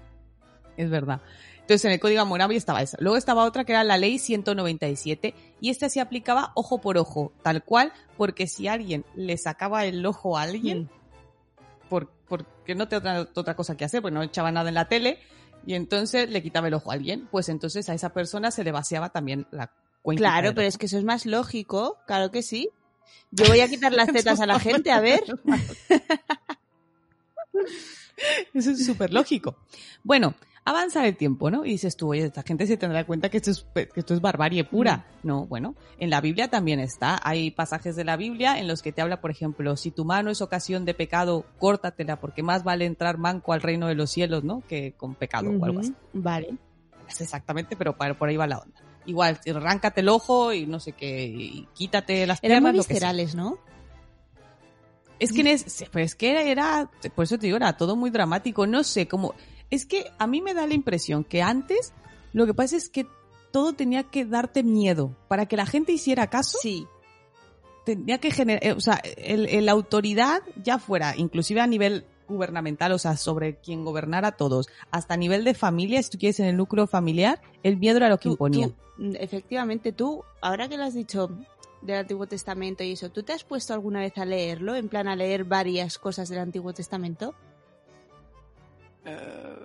Es 0.78 0.90
verdad. 0.90 1.22
Entonces 1.62 1.86
en 1.86 1.92
el 1.92 2.00
código 2.00 2.22
Hammurabi 2.22 2.56
estaba 2.56 2.82
esa. 2.82 2.98
Luego 3.00 3.18
estaba 3.18 3.44
otra 3.46 3.66
que 3.66 3.72
era 3.74 3.84
la 3.84 3.98
ley 3.98 4.20
197 4.20 5.36
y 5.60 5.70
esta 5.70 5.90
se 5.90 6.02
aplicaba 6.02 6.52
ojo 6.56 6.82
por 6.82 6.98
ojo, 6.98 7.34
tal 7.44 7.64
cual, 7.64 7.94
porque 8.18 8.48
si 8.48 8.68
alguien 8.68 9.06
le 9.16 9.38
sacaba 9.38 9.86
el 9.86 10.06
ojo 10.06 10.38
a 10.38 10.44
alguien, 10.44 10.90
por, 11.90 12.12
porque 12.32 12.76
no 12.76 12.88
tenía 12.88 13.28
otra, 13.36 13.58
cosa 13.58 13.76
que 13.76 13.84
hacer, 13.84 14.02
porque 14.02 14.14
no 14.14 14.24
echaba 14.24 14.54
nada 14.54 14.70
en 14.70 14.76
la 14.76 14.88
tele, 14.88 15.20
y 15.66 15.74
entonces 15.74 16.30
le 16.30 16.42
quitaba 16.42 16.70
el 16.70 16.74
ojo 16.74 16.90
a 16.90 16.94
alguien, 16.94 17.28
pues 17.30 17.50
entonces 17.50 17.90
a 17.90 17.94
esa 17.94 18.14
persona 18.14 18.52
se 18.52 18.64
le 18.64 18.72
vaciaba 18.72 19.10
también 19.10 19.48
la 19.52 19.74
cuenta. 20.02 20.22
Claro, 20.22 20.56
pero 20.56 20.66
es 20.66 20.78
que 20.78 20.86
eso 20.86 20.98
es 20.98 21.04
más 21.04 21.26
lógico. 21.26 21.98
Claro 22.08 22.32
que 22.32 22.42
sí. 22.42 22.70
Yo 23.32 23.48
voy 23.48 23.60
a 23.60 23.68
quitar 23.68 23.92
las 23.92 24.14
tetas 24.14 24.40
a 24.40 24.46
la 24.46 24.62
gente, 24.62 24.92
a 24.92 25.02
ver. 25.02 25.26
Eso 28.54 28.72
es 28.72 28.86
súper 28.86 29.12
lógico. 29.12 29.58
Bueno, 30.04 30.36
avanza 30.64 31.06
el 31.08 31.18
tiempo, 31.18 31.50
¿no? 31.50 31.66
Y 31.66 31.72
dices 31.72 31.98
tú, 31.98 32.10
oye, 32.12 32.26
esta 32.26 32.44
gente 32.44 32.68
se 32.68 32.78
tendrá 32.78 33.06
cuenta 33.06 33.30
que 33.30 33.38
esto 33.38 33.52
es, 33.52 33.66
que 33.74 33.90
esto 34.00 34.14
es 34.14 34.22
barbarie 34.22 34.64
pura. 34.64 35.06
No, 35.24 35.46
bueno, 35.48 35.76
en 35.98 36.10
la 36.10 36.22
Biblia 36.22 36.50
también 36.50 36.80
está. 36.80 37.20
Hay 37.24 37.52
pasajes 37.52 37.96
de 37.96 38.04
la 38.04 38.16
Biblia 38.18 38.60
en 38.60 38.68
los 38.68 38.82
que 38.82 38.92
te 38.92 39.02
habla, 39.02 39.22
por 39.22 39.32
ejemplo, 39.32 39.76
si 39.76 39.92
tu 39.92 40.06
mano 40.06 40.30
es 40.30 40.42
ocasión 40.42 40.86
de 40.86 40.94
pecado, 40.94 41.46
córtatela, 41.60 42.20
porque 42.20 42.44
más 42.44 42.64
vale 42.64 42.86
entrar 42.86 43.18
manco 43.18 43.54
al 43.54 43.62
reino 43.62 43.88
de 43.88 43.96
los 43.96 44.12
cielos, 44.12 44.44
¿no? 44.44 44.62
Que 44.68 44.94
con 44.94 45.16
pecado 45.16 45.50
o 45.50 45.66
algo 45.66 45.80
así. 45.80 45.94
Vale. 46.14 46.56
Es 47.10 47.20
exactamente, 47.22 47.76
pero 47.76 47.98
para- 47.98 48.14
por 48.18 48.30
ahí 48.30 48.38
va 48.38 48.48
la 48.48 48.60
onda. 48.60 48.80
Igual, 49.06 49.40
arráncate 49.54 50.02
el 50.02 50.10
ojo 50.10 50.54
y 50.54 50.68
no 50.68 50.80
sé 50.80 50.92
qué, 50.94 51.26
y 51.26 51.68
quítate 51.74 52.26
las 52.28 52.40
Eran 52.44 52.64
piernas, 52.64 52.88
viscerales, 52.88 53.34
¿no? 53.36 53.58
Es 55.20 55.34
que, 55.34 55.52
es- 55.52 55.86
pues 55.92 56.06
es 56.12 56.16
que 56.16 56.50
era, 56.52 56.90
por 57.16 57.24
eso 57.26 57.38
te 57.38 57.46
digo, 57.48 57.58
era 57.58 57.78
todo 57.78 57.96
muy 57.96 58.10
dramático. 58.10 58.66
No 58.66 58.84
sé, 58.84 59.08
como, 59.08 59.36
es 59.72 59.86
que 59.86 60.12
a 60.20 60.28
mí 60.28 60.42
me 60.42 60.54
da 60.54 60.68
la 60.68 60.74
impresión 60.76 61.24
que 61.24 61.42
antes 61.42 61.94
lo 62.34 62.46
que 62.46 62.54
pasa 62.54 62.76
es 62.78 62.88
que 62.90 63.08
todo 63.52 63.74
tenía 63.74 64.04
que 64.04 64.24
darte 64.26 64.64
miedo. 64.64 65.16
Para 65.28 65.46
que 65.48 65.58
la 65.58 65.66
gente 65.66 65.92
hiciera 65.92 66.28
caso, 66.30 66.58
Sí. 66.62 66.86
tenía 67.86 68.20
que 68.20 68.32
generar, 68.32 68.78
o 68.78 68.80
sea, 68.80 69.02
la 69.26 69.72
autoridad 69.72 70.42
ya 70.64 70.78
fuera, 70.80 71.16
inclusive 71.18 71.60
a 71.62 71.68
nivel 71.68 72.06
gubernamental, 72.28 72.94
o 72.94 72.98
sea, 73.00 73.18
sobre 73.18 73.58
quien 73.58 73.84
gobernara 73.84 74.30
a 74.30 74.32
todos, 74.38 74.70
hasta 74.92 75.16
a 75.16 75.18
nivel 75.18 75.44
de 75.44 75.54
familia, 75.54 76.02
si 76.02 76.12
tú 76.12 76.18
quieres 76.18 76.40
en 76.40 76.46
el 76.46 76.56
núcleo 76.56 76.88
familiar, 76.88 77.42
el 77.64 77.76
miedo 77.78 77.98
era 77.98 78.08
lo 78.08 78.18
que 78.18 78.24
Tú- 78.30 78.32
imponía. 78.32 78.68
tú, 78.68 78.76
mm, 79.00 79.16
efectivamente, 79.20 79.92
tú, 79.92 80.24
ahora 80.42 80.70
que 80.70 80.78
lo 80.78 80.84
has 80.86 80.94
dicho 80.94 81.30
del 81.82 81.98
Antiguo 81.98 82.28
Testamento 82.28 82.84
y 82.84 82.92
eso, 82.94 83.10
¿tú 83.10 83.24
te 83.24 83.34
has 83.34 83.44
puesto 83.44 83.74
alguna 83.74 84.00
vez 84.00 84.18
a 84.18 84.24
leerlo? 84.24 84.76
En 84.76 84.88
plan, 84.88 85.08
a 85.10 85.16
leer 85.18 85.44
varias 85.44 85.98
cosas 85.98 86.30
del 86.30 86.40
Antiguo 86.40 86.72
Testamento. 86.74 87.34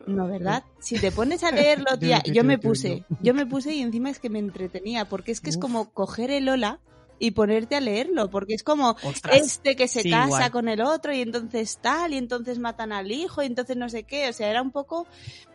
No, 0.06 0.26
¿verdad? 0.28 0.64
Si 0.78 0.98
te 0.98 1.12
pones 1.12 1.42
a 1.44 1.50
leerlo, 1.50 1.86
tía, 2.00 2.22
yo 2.24 2.44
me 2.44 2.58
puse, 2.58 3.04
yo 3.20 3.34
me 3.34 3.46
puse 3.46 3.74
y 3.74 3.82
encima 3.82 4.10
es 4.10 4.18
que 4.18 4.30
me 4.30 4.38
entretenía, 4.38 5.08
porque 5.08 5.32
es 5.32 5.40
que 5.40 5.50
es 5.50 5.58
como 5.58 5.90
coger 5.92 6.30
el 6.30 6.48
Ola 6.48 6.80
y 7.18 7.30
ponerte 7.32 7.76
a 7.76 7.80
leerlo, 7.80 8.30
porque 8.30 8.54
es 8.54 8.62
como 8.62 8.96
Ostras. 9.02 9.36
este 9.40 9.74
que 9.76 9.88
se 9.88 10.02
Sí, 10.02 10.10
casa 10.10 10.26
igual. 10.26 10.50
con 10.50 10.68
el 10.68 10.80
otro 10.82 11.12
y 11.14 11.22
entonces 11.22 11.78
tal 11.80 12.12
y 12.12 12.18
entonces 12.18 12.58
matan 12.58 12.92
al 12.92 13.10
hijo 13.10 13.42
y 13.42 13.46
entonces 13.46 13.76
no 13.76 13.88
sé 13.88 14.04
qué, 14.04 14.28
o 14.28 14.32
sea, 14.32 14.50
era 14.50 14.60
un 14.62 14.70
poco 14.70 15.06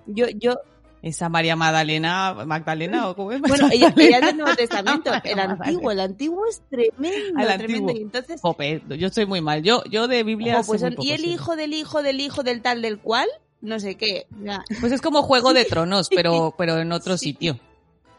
yo 0.08 0.26
yo 0.30 0.56
Esa 1.04 1.30
María 1.30 1.56
Magdalena, 1.56 2.34
Magdalena, 2.46 3.10
o 3.10 3.16
cómo 3.16 3.32
es? 3.32 3.42
bueno, 3.48 3.68
ella, 3.72 3.90
Magdalena. 3.90 4.04
ella 4.08 4.18
es 4.20 4.26
del 4.26 4.38
Nuevo 4.38 4.56
Testamento, 4.56 5.12
el 5.24 5.40
antiguo, 5.40 5.92
el 5.92 6.00
antiguo 6.00 6.46
es 6.48 6.62
tremendo, 6.70 7.52
tremendo 7.58 7.92
antiguo. 7.92 7.92
y 7.94 8.02
entonces 8.02 8.42
Jope, 8.42 8.84
yo 8.88 9.08
estoy 9.08 9.26
muy 9.28 9.42
mal. 9.42 9.64
Yo, 9.64 9.84
yo 9.86 10.08
de 10.08 10.24
Biblia. 10.24 10.62
ojo, 10.62 10.68
pues 10.68 10.82
muy 10.84 10.96
y 11.00 11.12
el 11.12 11.22
sí. 11.22 11.32
hijo 11.34 11.56
del 11.56 11.74
hijo 11.74 12.02
del 12.04 12.20
hijo 12.22 12.44
del 12.44 12.62
tal 12.62 12.82
del 12.82 13.00
cual, 13.00 13.28
no 13.62 13.80
sé 13.80 13.96
qué, 13.96 14.28
ya. 14.44 14.64
Pues 14.80 14.92
es 14.92 15.02
como 15.02 15.24
Juego 15.24 15.54
de 15.54 15.66
Tronos, 15.66 16.10
pero, 16.16 16.54
pero 16.58 16.80
en 16.80 16.92
otro 16.92 17.18
sitio. 17.18 17.60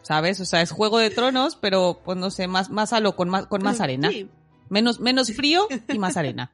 ¿Sabes? 0.03 0.41
O 0.41 0.45
sea, 0.45 0.63
es 0.63 0.73
Juego 0.73 0.99
de 0.99 1.11
Tronos, 1.11 1.57
pero 1.57 2.01
pues 2.05 2.19
no 2.19 2.31
sé, 2.31 2.49
más, 2.49 2.71
más 2.71 2.93
a 2.93 3.01
lo 3.01 3.15
con 3.15 3.29
más, 3.29 3.47
con 3.47 3.63
más 3.63 3.81
arena. 3.81 4.11
Sí. 4.11 4.29
Menos, 4.69 5.01
menos 5.01 5.33
frío 5.33 5.69
y 5.89 5.99
más 5.99 6.17
arena. 6.17 6.53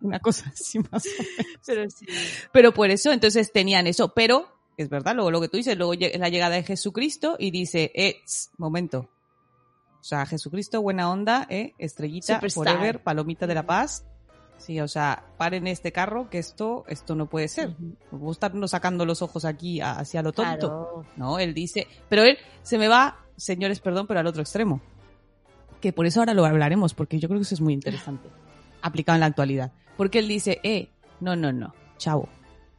Una 0.00 0.18
cosa 0.18 0.52
así 0.52 0.80
más 0.90 1.04
o 1.06 1.22
menos. 1.22 1.60
Pero 1.64 1.90
sí. 1.90 2.06
Pero 2.50 2.74
por 2.74 2.90
eso, 2.90 3.12
entonces 3.12 3.52
tenían 3.52 3.86
eso. 3.86 4.12
Pero, 4.14 4.48
es 4.76 4.88
verdad, 4.88 5.14
luego 5.14 5.30
lo 5.30 5.40
que 5.40 5.48
tú 5.48 5.58
dices, 5.58 5.76
luego 5.76 5.94
llega 5.94 6.18
la 6.18 6.28
llegada 6.28 6.56
de 6.56 6.64
Jesucristo 6.64 7.36
y 7.38 7.52
dice, 7.52 7.92
eh, 7.94 8.22
momento. 8.58 9.08
O 10.00 10.04
sea, 10.04 10.26
Jesucristo, 10.26 10.82
buena 10.82 11.08
onda, 11.08 11.46
eh, 11.48 11.74
estrellita, 11.78 12.34
Superstar. 12.34 12.74
forever, 12.74 13.02
palomita 13.04 13.46
de 13.46 13.54
la 13.54 13.64
paz. 13.64 14.04
Sí, 14.58 14.80
o 14.80 14.86
sea, 14.86 15.24
paren 15.38 15.66
este 15.66 15.90
carro, 15.90 16.30
que 16.30 16.38
esto, 16.38 16.84
esto 16.86 17.16
no 17.16 17.26
puede 17.26 17.48
ser. 17.48 17.74
No 17.80 18.18
puedo 18.18 18.30
estarnos 18.30 18.70
sacando 18.70 19.04
los 19.04 19.20
ojos 19.20 19.44
aquí 19.44 19.80
hacia 19.80 20.22
lo 20.22 20.32
tonto. 20.32 20.68
Claro. 20.68 21.06
No, 21.16 21.38
él 21.40 21.52
dice, 21.52 21.88
pero 22.08 22.22
él 22.22 22.38
se 22.62 22.78
me 22.78 22.86
va, 22.86 23.18
señores, 23.36 23.80
perdón, 23.80 24.06
pero 24.06 24.20
al 24.20 24.26
otro 24.26 24.42
extremo. 24.42 24.80
Que 25.80 25.92
por 25.92 26.06
eso 26.06 26.20
ahora 26.20 26.32
lo 26.32 26.44
hablaremos, 26.44 26.94
porque 26.94 27.18
yo 27.18 27.28
creo 27.28 27.40
que 27.40 27.42
eso 27.42 27.56
es 27.56 27.60
muy 27.60 27.72
interesante, 27.72 28.28
aplicado 28.82 29.16
en 29.16 29.20
la 29.20 29.26
actualidad. 29.26 29.72
Porque 29.96 30.20
él 30.20 30.28
dice, 30.28 30.60
eh, 30.62 30.90
no, 31.18 31.34
no, 31.34 31.52
no, 31.52 31.74
chavo, 31.98 32.28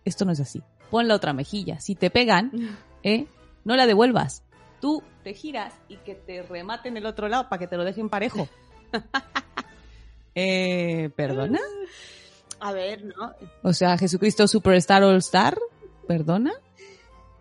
esto 0.05 0.23
no 0.23 0.31
es 0.31 0.39
así. 0.39 0.63
Pon 0.89 1.07
la 1.07 1.15
otra 1.15 1.33
mejilla. 1.33 1.81
Si 1.81 1.95
te 1.95 2.09
pegan, 2.09 2.51
eh, 3.03 3.27
no 3.65 3.75
la 3.75 3.87
devuelvas. 3.87 4.43
Tú 4.79 5.03
te 5.23 5.33
giras 5.33 5.73
y 5.89 5.97
que 5.97 6.15
te 6.15 6.43
rematen 6.43 6.95
el 6.95 7.05
otro 7.05 7.27
lado 7.27 7.49
para 7.49 7.59
que 7.59 7.67
te 7.67 7.77
lo 7.77 7.83
dejen 7.83 8.09
parejo. 8.09 8.47
eh, 10.35 11.09
¿perdona? 11.15 11.59
A 12.59 12.71
ver, 12.71 13.03
¿no? 13.05 13.33
O 13.63 13.73
sea, 13.73 13.97
Jesucristo 13.97 14.47
Superstar 14.47 15.03
All 15.03 15.17
Star, 15.17 15.57
¿perdona? 16.07 16.53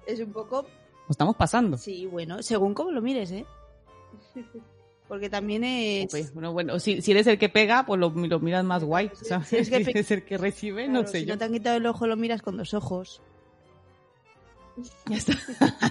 Es 0.07 0.19
un 0.21 0.33
poco 0.33 0.63
Lo 0.63 1.11
estamos 1.11 1.37
pasando. 1.37 1.77
Sí, 1.79 2.07
bueno, 2.07 2.43
según 2.43 2.75
cómo 2.75 2.91
lo 2.91 3.01
mires, 3.03 3.31
¿eh? 3.31 3.45
Porque 5.09 5.29
también 5.29 5.63
es... 5.63 6.07
Pues, 6.11 6.33
bueno, 6.33 6.53
bueno, 6.53 6.79
si, 6.79 7.03
si 7.03 7.11
eres 7.11 7.27
el 7.27 7.39
que 7.39 7.49
pega, 7.51 7.85
pues 7.85 8.01
lo, 8.01 8.09
lo 8.11 8.41
miras 8.41 8.65
más 8.65 8.83
guay. 8.83 9.11
Si- 9.15 9.27
¿sabes? 9.27 9.49
si 9.49 9.57
es 9.57 9.69
que 9.69 9.85
Si 9.85 9.91
eres 9.91 10.11
el 10.11 10.25
que 10.25 10.39
recibe, 10.39 10.89
no 10.89 11.07
sé 11.07 11.21
si 11.21 11.27
yo. 11.27 11.35
no 11.35 11.39
te 11.39 11.45
han 11.45 11.53
quitado 11.53 11.77
el 11.77 11.87
ojo, 11.87 12.07
lo 12.07 12.17
miras 12.17 12.41
con 12.43 12.57
dos 12.57 12.73
ojos. 12.75 13.21
Ya 15.07 15.17
está. 15.19 15.35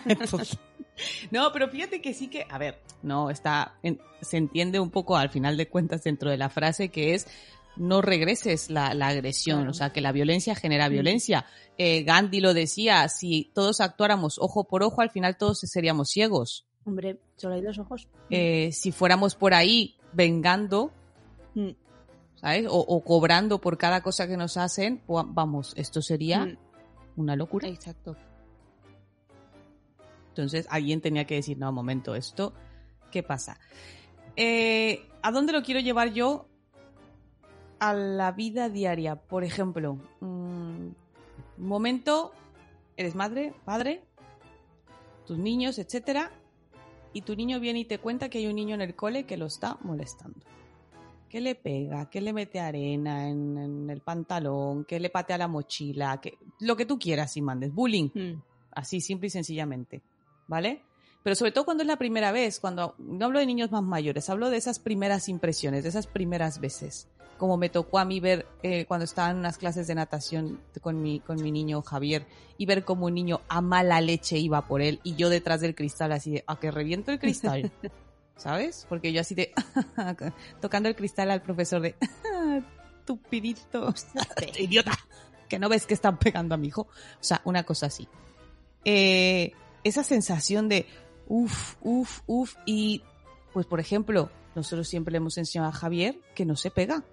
Entonces- 0.05 0.57
no, 1.31 1.51
pero 1.51 1.67
fíjate 1.69 2.01
que 2.01 2.13
sí 2.13 2.27
que, 2.27 2.45
a 2.49 2.57
ver, 2.57 2.79
no, 3.03 3.29
está, 3.29 3.75
en- 3.83 3.99
se 4.21 4.37
entiende 4.37 4.79
un 4.79 4.89
poco 4.91 5.17
al 5.17 5.29
final 5.29 5.57
de 5.57 5.67
cuentas 5.67 6.03
dentro 6.03 6.29
de 6.29 6.37
la 6.37 6.49
frase 6.49 6.89
que 6.89 7.13
es 7.15 7.27
no 7.77 8.01
regreses 8.01 8.69
la, 8.69 8.93
la 8.93 9.07
agresión, 9.07 9.59
Claro. 9.59 9.71
o 9.71 9.73
sea, 9.73 9.93
que 9.93 10.01
la 10.01 10.11
violencia 10.11 10.55
genera 10.55 10.89
violencia. 10.89 11.45
Eh, 11.77 12.03
Gandhi 12.03 12.41
lo 12.41 12.53
decía, 12.53 13.07
si 13.07 13.49
todos 13.53 13.79
actuáramos 13.79 14.37
ojo 14.39 14.65
por 14.65 14.83
ojo, 14.83 15.01
al 15.01 15.09
final 15.09 15.37
todos 15.37 15.59
seríamos 15.61 16.09
ciegos. 16.09 16.65
Hombre, 16.83 17.17
solo 17.37 17.55
hay 17.55 17.61
dos 17.61 17.79
ojos. 17.79 18.07
Eh, 18.29 18.71
si 18.73 18.91
fuéramos 18.91 19.35
por 19.35 19.53
ahí 19.53 19.95
vengando, 20.13 20.91
Mm. 21.53 21.69
¿sabes? 22.35 22.65
O, 22.69 22.75
o 22.79 23.03
cobrando 23.03 23.59
por 23.61 23.77
cada 23.77 24.01
cosa 24.03 24.27
que 24.27 24.35
nos 24.37 24.57
hacen, 24.57 25.01
pues, 25.05 25.25
vamos, 25.29 25.73
esto 25.77 26.01
sería 26.01 26.45
Mm. 26.45 26.57
una 27.17 27.35
locura. 27.37 27.67
Exacto. 27.69 28.15
Entonces 30.31 30.65
alguien 30.69 31.01
tenía 31.01 31.25
que 31.25 31.35
decir, 31.35 31.57
no, 31.57 31.69
un 31.69 31.75
momento, 31.75 32.15
esto, 32.15 32.53
¿qué 33.11 33.21
pasa? 33.21 33.59
Eh, 34.37 35.09
¿A 35.21 35.31
dónde 35.31 35.51
lo 35.51 35.61
quiero 35.61 35.81
llevar 35.81 36.13
yo? 36.13 36.47
A 37.79 37.93
la 37.93 38.31
vida 38.31 38.69
diaria. 38.69 39.17
Por 39.17 39.43
ejemplo, 39.43 39.95
mm, 40.21 40.25
un 40.25 40.95
momento, 41.57 42.31
eres 42.95 43.13
madre, 43.13 43.53
padre, 43.65 44.03
tus 45.25 45.37
niños, 45.37 45.77
etcétera, 45.79 46.31
y 47.13 47.23
tu 47.23 47.35
niño 47.35 47.59
viene 47.59 47.79
y 47.79 47.85
te 47.85 47.99
cuenta 47.99 48.29
que 48.29 48.37
hay 48.37 48.47
un 48.47 48.55
niño 48.55 48.75
en 48.75 48.81
el 48.81 48.95
cole 48.95 49.25
que 49.25 49.35
lo 49.35 49.47
está 49.47 49.77
molestando. 49.81 50.39
Que 51.27 51.41
le 51.41 51.55
pega, 51.55 52.09
que 52.09 52.21
le 52.21 52.31
mete 52.31 52.59
arena 52.59 53.27
en, 53.27 53.57
en 53.57 53.89
el 53.89 53.99
pantalón, 53.99 54.85
que 54.85 54.99
le 54.99 55.09
patea 55.09 55.37
la 55.37 55.47
mochila, 55.49 56.21
que 56.21 56.37
lo 56.59 56.77
que 56.77 56.85
tú 56.85 56.97
quieras 56.97 57.35
y 57.35 57.41
mandes. 57.41 57.73
Bullying. 57.73 58.09
Mm. 58.13 58.41
Así, 58.71 59.01
simple 59.01 59.27
y 59.27 59.29
sencillamente. 59.29 60.01
¿Vale? 60.47 60.83
Pero 61.23 61.35
sobre 61.35 61.51
todo 61.51 61.65
cuando 61.65 61.83
es 61.83 61.87
la 61.87 61.97
primera 61.97 62.31
vez, 62.31 62.59
cuando 62.59 62.95
no 62.97 63.25
hablo 63.25 63.39
de 63.39 63.45
niños 63.45 63.71
más 63.71 63.83
mayores, 63.83 64.29
hablo 64.29 64.49
de 64.49 64.57
esas 64.57 64.79
primeras 64.79 65.29
impresiones, 65.29 65.83
de 65.83 65.89
esas 65.89 66.07
primeras 66.07 66.59
veces. 66.59 67.07
Como 67.37 67.57
me 67.57 67.69
tocó 67.69 67.99
a 67.99 68.05
mí 68.05 68.19
ver 68.19 68.47
eh, 68.63 68.85
cuando 68.85 69.03
estaba 69.03 69.31
en 69.31 69.37
unas 69.37 69.57
clases 69.57 69.87
de 69.87 69.95
natación 69.95 70.59
con 70.81 71.01
mi, 71.01 71.19
con 71.19 71.41
mi 71.41 71.51
niño 71.51 71.81
Javier 71.81 72.25
y 72.57 72.65
ver 72.65 72.83
como 72.83 73.05
un 73.05 73.13
niño 73.13 73.41
a 73.49 73.61
mala 73.61 74.01
leche 74.01 74.37
iba 74.37 74.67
por 74.67 74.81
él 74.81 74.99
y 75.03 75.15
yo 75.15 75.29
detrás 75.29 75.61
del 75.61 75.75
cristal 75.75 76.11
así 76.11 76.31
de, 76.31 76.43
a 76.47 76.59
que 76.59 76.71
reviento 76.71 77.11
el 77.11 77.19
cristal. 77.19 77.71
¿Sabes? 78.35 78.87
Porque 78.89 79.13
yo 79.13 79.21
así 79.21 79.35
de, 79.35 79.53
tocando 80.61 80.89
el 80.89 80.95
cristal 80.95 81.29
al 81.29 81.43
profesor 81.43 81.81
de, 81.81 81.95
estupidito, 83.01 83.93
idiota, 84.57 84.97
que 85.49 85.59
no 85.59 85.69
ves 85.69 85.85
que 85.85 85.93
están 85.93 86.17
pegando 86.17 86.55
a 86.55 86.57
mi 86.57 86.67
hijo. 86.67 86.81
O 86.81 87.23
sea, 87.23 87.41
una 87.45 87.63
cosa 87.63 87.87
así. 87.87 88.07
Eh, 88.85 89.53
esa 89.83 90.03
sensación 90.03 90.69
de 90.69 90.85
uff, 91.27 91.75
uff, 91.81 92.21
uff. 92.27 92.55
Y, 92.65 93.03
pues, 93.53 93.65
por 93.65 93.79
ejemplo, 93.79 94.29
nosotros 94.55 94.87
siempre 94.87 95.11
le 95.11 95.17
hemos 95.17 95.37
enseñado 95.37 95.69
a 95.69 95.73
Javier 95.73 96.19
que 96.35 96.45
no 96.45 96.55
se 96.55 96.71
pega. 96.71 97.03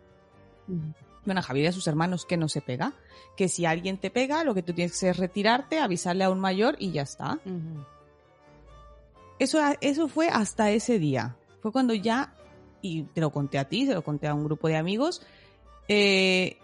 Bueno, 1.24 1.40
a 1.40 1.42
Javier 1.42 1.66
y 1.66 1.68
a 1.68 1.72
sus 1.72 1.86
hermanos 1.86 2.24
que 2.26 2.36
no 2.36 2.48
se 2.48 2.60
pega. 2.60 2.94
Que 3.36 3.48
si 3.48 3.66
alguien 3.66 3.98
te 3.98 4.10
pega, 4.10 4.44
lo 4.44 4.54
que 4.54 4.62
tú 4.62 4.72
tienes 4.72 4.92
que 4.92 4.96
hacer 4.96 5.10
es 5.10 5.16
retirarte, 5.18 5.78
avisarle 5.78 6.24
a 6.24 6.30
un 6.30 6.40
mayor 6.40 6.76
y 6.78 6.90
ya 6.92 7.02
está. 7.02 7.38
Eso, 9.38 9.60
eso 9.80 10.08
fue 10.08 10.28
hasta 10.28 10.70
ese 10.70 10.98
día. 10.98 11.36
Fue 11.60 11.72
cuando 11.72 11.94
ya, 11.94 12.34
y 12.82 13.04
te 13.04 13.20
lo 13.20 13.30
conté 13.30 13.58
a 13.58 13.68
ti, 13.68 13.86
se 13.86 13.94
lo 13.94 14.02
conté 14.02 14.26
a 14.26 14.34
un 14.34 14.44
grupo 14.44 14.68
de 14.68 14.76
amigos, 14.76 15.22
eh, 15.88 16.58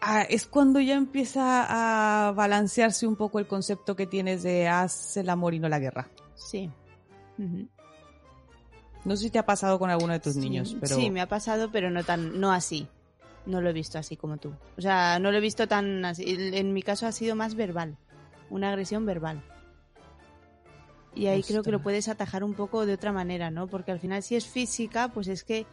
ah, 0.00 0.22
es 0.22 0.46
cuando 0.46 0.80
ya 0.80 0.94
empieza 0.94 1.66
a 2.28 2.32
balancearse 2.32 3.06
un 3.06 3.16
poco 3.16 3.38
el 3.38 3.46
concepto 3.46 3.96
que 3.96 4.06
tienes 4.06 4.42
de 4.42 4.68
haz 4.68 5.16
el 5.16 5.28
amor 5.28 5.54
y 5.54 5.58
no 5.58 5.68
la 5.68 5.78
guerra. 5.78 6.08
Sí. 6.34 6.70
No 9.04 9.16
sé 9.16 9.24
si 9.24 9.30
te 9.30 9.38
ha 9.38 9.46
pasado 9.46 9.78
con 9.78 9.90
alguno 9.90 10.12
de 10.12 10.20
tus 10.20 10.34
Sí, 10.34 10.40
niños, 10.40 10.76
pero 10.80 10.96
Sí, 10.96 11.10
me 11.10 11.20
ha 11.20 11.28
pasado, 11.28 11.70
pero 11.70 11.90
no 11.90 12.04
tan, 12.04 12.40
no 12.40 12.52
así. 12.52 12.88
No 13.46 13.60
lo 13.60 13.70
he 13.70 13.72
visto 13.72 13.98
así 13.98 14.16
como 14.16 14.36
tú. 14.36 14.52
O 14.76 14.80
sea, 14.80 15.18
no 15.18 15.30
lo 15.30 15.38
he 15.38 15.40
visto 15.40 15.66
tan 15.66 16.04
así. 16.04 16.24
En 16.26 16.72
mi 16.72 16.82
caso 16.82 17.06
ha 17.06 17.12
sido 17.12 17.34
más 17.34 17.54
verbal. 17.54 17.96
Una 18.50 18.68
agresión 18.68 19.06
verbal. 19.06 19.42
Y 21.14 21.26
ahí 21.26 21.42
creo 21.42 21.62
que 21.62 21.70
lo 21.70 21.82
puedes 21.82 22.08
atajar 22.08 22.44
un 22.44 22.54
poco 22.54 22.84
de 22.84 22.92
otra 22.92 23.12
manera, 23.12 23.50
¿no? 23.50 23.66
Porque 23.66 23.90
al 23.90 24.00
final 24.00 24.22
si 24.22 24.36
es 24.36 24.46
física, 24.46 25.08
pues 25.08 25.28
es 25.28 25.44
que 25.44 25.66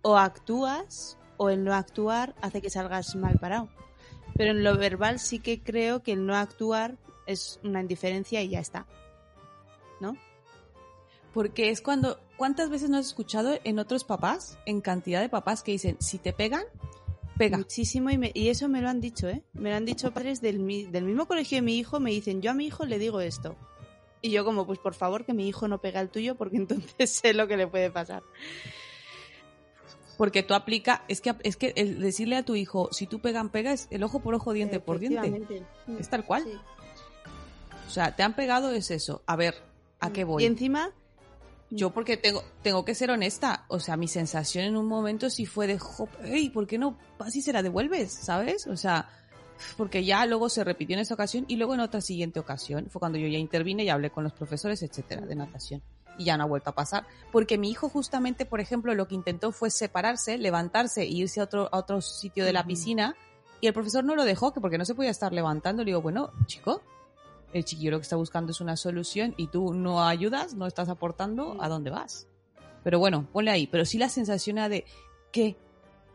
o 0.00 0.16
actúas 0.16 1.17
o 1.38 1.48
el 1.48 1.64
no 1.64 1.72
actuar 1.72 2.34
hace 2.42 2.60
que 2.60 2.68
salgas 2.68 3.16
mal 3.16 3.38
parado. 3.38 3.68
Pero 4.36 4.50
en 4.50 4.62
lo 4.62 4.76
verbal 4.76 5.18
sí 5.18 5.38
que 5.38 5.62
creo 5.62 6.02
que 6.02 6.12
el 6.12 6.26
no 6.26 6.36
actuar 6.36 6.96
es 7.26 7.58
una 7.64 7.80
indiferencia 7.80 8.42
y 8.42 8.50
ya 8.50 8.60
está. 8.60 8.86
¿No? 10.00 10.16
porque 11.34 11.70
es 11.70 11.82
cuando, 11.82 12.18
¿cuántas 12.36 12.68
veces 12.70 12.90
no 12.90 12.96
has 12.98 13.06
escuchado 13.06 13.58
en 13.62 13.78
otros 13.78 14.02
papás, 14.02 14.58
en 14.66 14.80
cantidad 14.80 15.20
de 15.20 15.28
papás 15.28 15.62
que 15.62 15.70
dicen, 15.72 15.96
si 16.00 16.18
te 16.18 16.32
pegan, 16.32 16.64
pega? 17.36 17.58
Muchísimo 17.58 18.10
y, 18.10 18.18
me- 18.18 18.32
y 18.34 18.48
eso 18.48 18.68
me 18.68 18.80
lo 18.80 18.88
han 18.88 19.00
dicho, 19.00 19.28
¿eh? 19.28 19.44
Me 19.52 19.70
lo 19.70 19.76
han 19.76 19.84
dicho 19.84 20.10
padres 20.10 20.40
del, 20.40 20.90
del 20.90 21.04
mismo 21.04 21.26
colegio 21.28 21.56
de 21.58 21.62
mi 21.62 21.78
hijo, 21.78 22.00
me 22.00 22.10
dicen, 22.10 22.42
yo 22.42 22.50
a 22.50 22.54
mi 22.54 22.66
hijo 22.66 22.86
le 22.86 22.98
digo 22.98 23.20
esto. 23.20 23.54
Y 24.20 24.30
yo 24.30 24.44
como, 24.44 24.66
pues 24.66 24.80
por 24.80 24.94
favor 24.94 25.24
que 25.24 25.32
mi 25.34 25.46
hijo 25.46 25.68
no 25.68 25.80
pega 25.80 26.00
el 26.00 26.08
tuyo 26.08 26.34
porque 26.34 26.56
entonces 26.96 27.10
sé 27.10 27.34
lo 27.34 27.46
que 27.46 27.56
le 27.56 27.68
puede 27.68 27.90
pasar. 27.90 28.22
Porque 30.18 30.42
tú 30.42 30.52
aplica, 30.52 31.04
es 31.08 31.22
que, 31.22 31.34
es 31.44 31.56
que 31.56 31.72
el 31.76 32.00
decirle 32.00 32.36
a 32.36 32.42
tu 32.42 32.56
hijo, 32.56 32.90
si 32.92 33.06
tú 33.06 33.20
pegan, 33.20 33.48
pega, 33.48 33.72
es 33.72 33.86
el 33.90 34.02
ojo 34.02 34.18
por 34.20 34.34
ojo, 34.34 34.52
diente 34.52 34.80
por 34.80 34.98
diente. 34.98 35.64
Es 35.98 36.10
tal 36.10 36.26
cual. 36.26 36.44
Sí. 36.44 36.52
O 37.86 37.90
sea, 37.90 38.14
te 38.14 38.22
han 38.22 38.34
pegado, 38.34 38.70
es 38.72 38.90
eso. 38.90 39.22
A 39.26 39.36
ver, 39.36 39.54
¿a 40.00 40.10
qué 40.12 40.24
voy? 40.24 40.42
Y 40.42 40.46
encima, 40.46 40.90
Yo 41.70 41.90
porque 41.90 42.16
tengo, 42.16 42.42
tengo 42.62 42.84
que 42.84 42.94
ser 42.94 43.10
honesta. 43.10 43.64
O 43.68 43.78
sea, 43.78 43.96
mi 43.96 44.08
sensación 44.08 44.64
en 44.64 44.76
un 44.76 44.86
momento 44.86 45.30
sí 45.30 45.46
fue 45.46 45.66
de, 45.66 45.78
"Jo, 45.78 46.08
hey, 46.24 46.50
¿por 46.50 46.66
qué 46.66 46.78
no 46.78 46.98
vas 47.18 47.36
y 47.36 47.42
se 47.42 47.52
la 47.52 47.62
devuelves? 47.62 48.12
¿Sabes? 48.12 48.66
O 48.66 48.76
sea, 48.76 49.08
porque 49.76 50.04
ya 50.04 50.24
luego 50.26 50.48
se 50.48 50.64
repitió 50.64 50.94
en 50.94 51.00
esa 51.00 51.14
ocasión 51.14 51.44
y 51.46 51.56
luego 51.56 51.74
en 51.74 51.80
otra 51.80 52.00
siguiente 52.00 52.40
ocasión 52.40 52.88
fue 52.90 53.00
cuando 53.00 53.18
yo 53.18 53.28
ya 53.28 53.38
intervine 53.38 53.84
y 53.84 53.88
hablé 53.90 54.10
con 54.10 54.24
los 54.24 54.32
profesores, 54.32 54.82
etcétera, 54.82 55.26
de 55.26 55.34
natación. 55.34 55.82
Y 56.18 56.24
ya 56.24 56.36
no 56.36 56.44
ha 56.44 56.46
vuelto 56.46 56.70
a 56.70 56.74
pasar. 56.74 57.06
Porque 57.32 57.56
mi 57.56 57.70
hijo 57.70 57.88
justamente, 57.88 58.44
por 58.44 58.60
ejemplo, 58.60 58.92
lo 58.94 59.08
que 59.08 59.14
intentó 59.14 59.52
fue 59.52 59.70
separarse, 59.70 60.36
levantarse 60.36 61.02
e 61.02 61.06
irse 61.06 61.40
a 61.40 61.44
otro, 61.44 61.68
a 61.72 61.78
otro 61.78 62.00
sitio 62.02 62.44
de 62.44 62.52
la 62.52 62.66
piscina 62.66 63.16
y 63.60 63.66
el 63.66 63.72
profesor 63.72 64.04
no 64.04 64.14
lo 64.14 64.24
dejó, 64.24 64.52
que 64.52 64.60
porque 64.60 64.78
no 64.78 64.84
se 64.84 64.94
podía 64.94 65.10
estar 65.10 65.32
levantando. 65.32 65.82
Le 65.82 65.90
digo, 65.90 66.02
bueno, 66.02 66.30
chico, 66.46 66.82
el 67.52 67.64
chiquillo 67.64 67.92
lo 67.92 67.98
que 67.98 68.02
está 68.02 68.16
buscando 68.16 68.52
es 68.52 68.60
una 68.60 68.76
solución 68.76 69.34
y 69.36 69.48
tú 69.48 69.74
no 69.74 70.04
ayudas, 70.04 70.54
no 70.54 70.66
estás 70.66 70.88
aportando, 70.88 71.56
¿a 71.60 71.68
dónde 71.68 71.90
vas? 71.90 72.28
Pero 72.84 72.98
bueno, 72.98 73.26
ponle 73.32 73.50
ahí. 73.50 73.66
Pero 73.66 73.84
sí 73.84 73.98
la 73.98 74.08
sensación 74.08 74.56
de, 74.68 74.84
¿qué? 75.32 75.56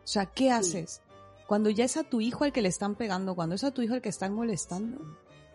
O 0.04 0.08
sea, 0.08 0.26
¿qué 0.28 0.52
haces? 0.52 1.02
Cuando 1.48 1.70
ya 1.70 1.86
es 1.86 1.98
a 1.98 2.04
tu 2.04 2.22
hijo 2.22 2.46
al 2.46 2.54
que 2.54 2.62
le 2.62 2.70
están 2.70 2.96
pegando, 2.96 3.36
cuando 3.36 3.56
es 3.56 3.64
a 3.64 3.72
tu 3.72 3.82
hijo 3.82 3.94
al 3.94 4.02
que 4.02 4.10
están 4.10 4.34
molestando, 4.34 5.02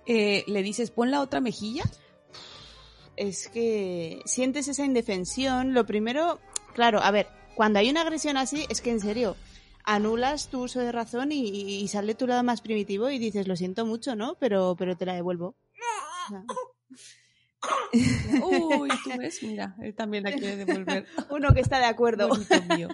eh, 0.07 0.45
le 0.47 0.63
dices, 0.63 0.91
pon 0.91 1.11
la 1.11 1.21
otra 1.21 1.41
mejilla. 1.41 1.85
Es 3.19 3.49
que 3.49 4.21
sientes 4.25 4.69
esa 4.69 4.85
indefensión. 4.85 5.75
Lo 5.75 5.85
primero, 5.87 6.39
claro, 6.75 7.01
a 7.01 7.11
ver, 7.11 7.27
cuando 7.55 7.79
hay 7.79 7.91
una 7.91 8.03
agresión 8.03 8.37
así, 8.37 8.65
es 8.69 8.81
que 8.81 8.91
en 8.91 9.01
serio, 9.01 9.37
anulas 9.85 10.49
tu 10.49 10.63
uso 10.65 10.81
de 10.81 10.93
razón 10.93 11.33
y, 11.33 11.49
y 11.83 11.89
sale 11.89 12.15
tu 12.15 12.27
lado 12.27 12.43
más 12.43 12.61
primitivo 12.61 13.11
y 13.11 13.19
dices, 13.19 13.49
lo 13.49 13.57
siento 13.57 13.85
mucho, 13.87 14.15
¿no? 14.17 14.37
Pero, 14.39 14.77
pero 14.79 14.97
te 14.97 15.07
la 15.07 15.15
devuelvo. 15.15 15.55
Uy, 18.43 18.89
tú 19.03 19.11
ves, 19.19 19.43
mira, 19.43 19.75
él 19.83 19.95
también 19.95 20.25
la 20.25 20.33
quiere 20.33 20.57
devolver. 20.57 21.07
uno 21.31 21.53
que 21.55 21.61
está 21.61 21.79
de 21.79 21.87
acuerdo. 21.87 22.29
Mío. 22.69 22.89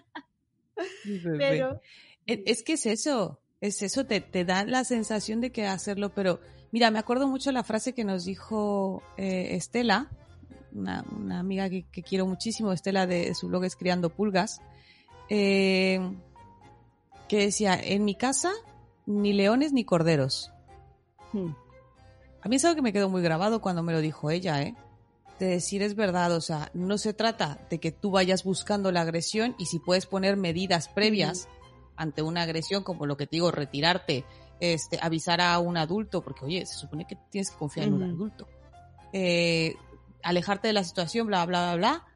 Pero 1.38 1.80
E- 2.26 2.42
Es 2.46 2.62
que 2.62 2.74
es 2.74 2.86
eso, 2.86 3.40
es 3.60 3.82
eso, 3.82 4.06
te, 4.06 4.20
te 4.20 4.44
da 4.44 4.64
la 4.64 4.84
sensación 4.84 5.40
de 5.40 5.52
que 5.52 5.66
hacerlo, 5.66 6.14
pero 6.14 6.40
mira, 6.74 6.90
me 6.90 6.98
acuerdo 6.98 7.28
mucho 7.28 7.52
la 7.52 7.62
frase 7.62 7.92
que 7.92 8.02
nos 8.02 8.24
dijo 8.24 9.00
eh, 9.16 9.50
Estela, 9.54 10.10
una, 10.72 11.04
una 11.16 11.38
amiga 11.38 11.70
que, 11.70 11.84
que 11.84 12.02
quiero 12.02 12.26
muchísimo, 12.26 12.72
Estela 12.72 13.06
de 13.06 13.32
su 13.36 13.46
blog 13.46 13.62
es 13.62 13.76
Criando 13.76 14.10
Pulgas, 14.10 14.60
eh, 15.28 16.00
que 17.28 17.38
decía, 17.38 17.78
en 17.80 18.04
mi 18.04 18.16
casa 18.16 18.50
ni 19.06 19.32
leones 19.32 19.72
ni 19.72 19.84
corderos. 19.84 20.50
hmm, 21.32 21.52
A 22.42 22.48
mí 22.48 22.56
es 22.56 22.64
algo 22.64 22.74
que 22.74 22.82
me 22.82 22.92
quedó 22.92 23.08
muy 23.08 23.22
grabado 23.22 23.60
cuando 23.60 23.84
me 23.84 23.92
lo 23.92 24.00
dijo 24.00 24.32
ella, 24.32 24.60
¿eh? 24.60 24.74
De 25.38 25.46
decir 25.46 25.80
es 25.80 25.94
verdad, 25.94 26.32
o 26.32 26.40
sea, 26.40 26.72
no 26.74 26.98
se 26.98 27.14
trata 27.14 27.64
de 27.70 27.78
que 27.78 27.92
tú 27.92 28.10
vayas 28.10 28.42
buscando 28.42 28.90
la 28.90 29.02
agresión 29.02 29.54
y 29.60 29.66
si 29.66 29.78
puedes 29.78 30.06
poner 30.06 30.36
medidas 30.36 30.88
previas 30.88 31.48
ante 31.94 32.22
una 32.22 32.42
agresión, 32.42 32.82
como 32.82 33.06
lo 33.06 33.16
que 33.16 33.28
te 33.28 33.36
digo, 33.36 33.52
retirarte, 33.52 34.24
este, 34.60 34.98
avisar 35.00 35.40
a 35.40 35.58
un 35.58 35.76
adulto, 35.76 36.22
porque 36.22 36.44
oye, 36.44 36.66
se 36.66 36.74
supone 36.74 37.06
que 37.06 37.16
tienes 37.30 37.50
que 37.50 37.56
confiar 37.56 37.86
en 37.86 37.94
un 37.94 38.02
adulto. 38.02 38.48
Eh, 39.12 39.74
alejarte 40.22 40.68
de 40.68 40.74
la 40.74 40.84
situación, 40.84 41.26
bla, 41.26 41.44
bla, 41.46 41.74
bla, 41.74 41.76
bla. 41.76 42.06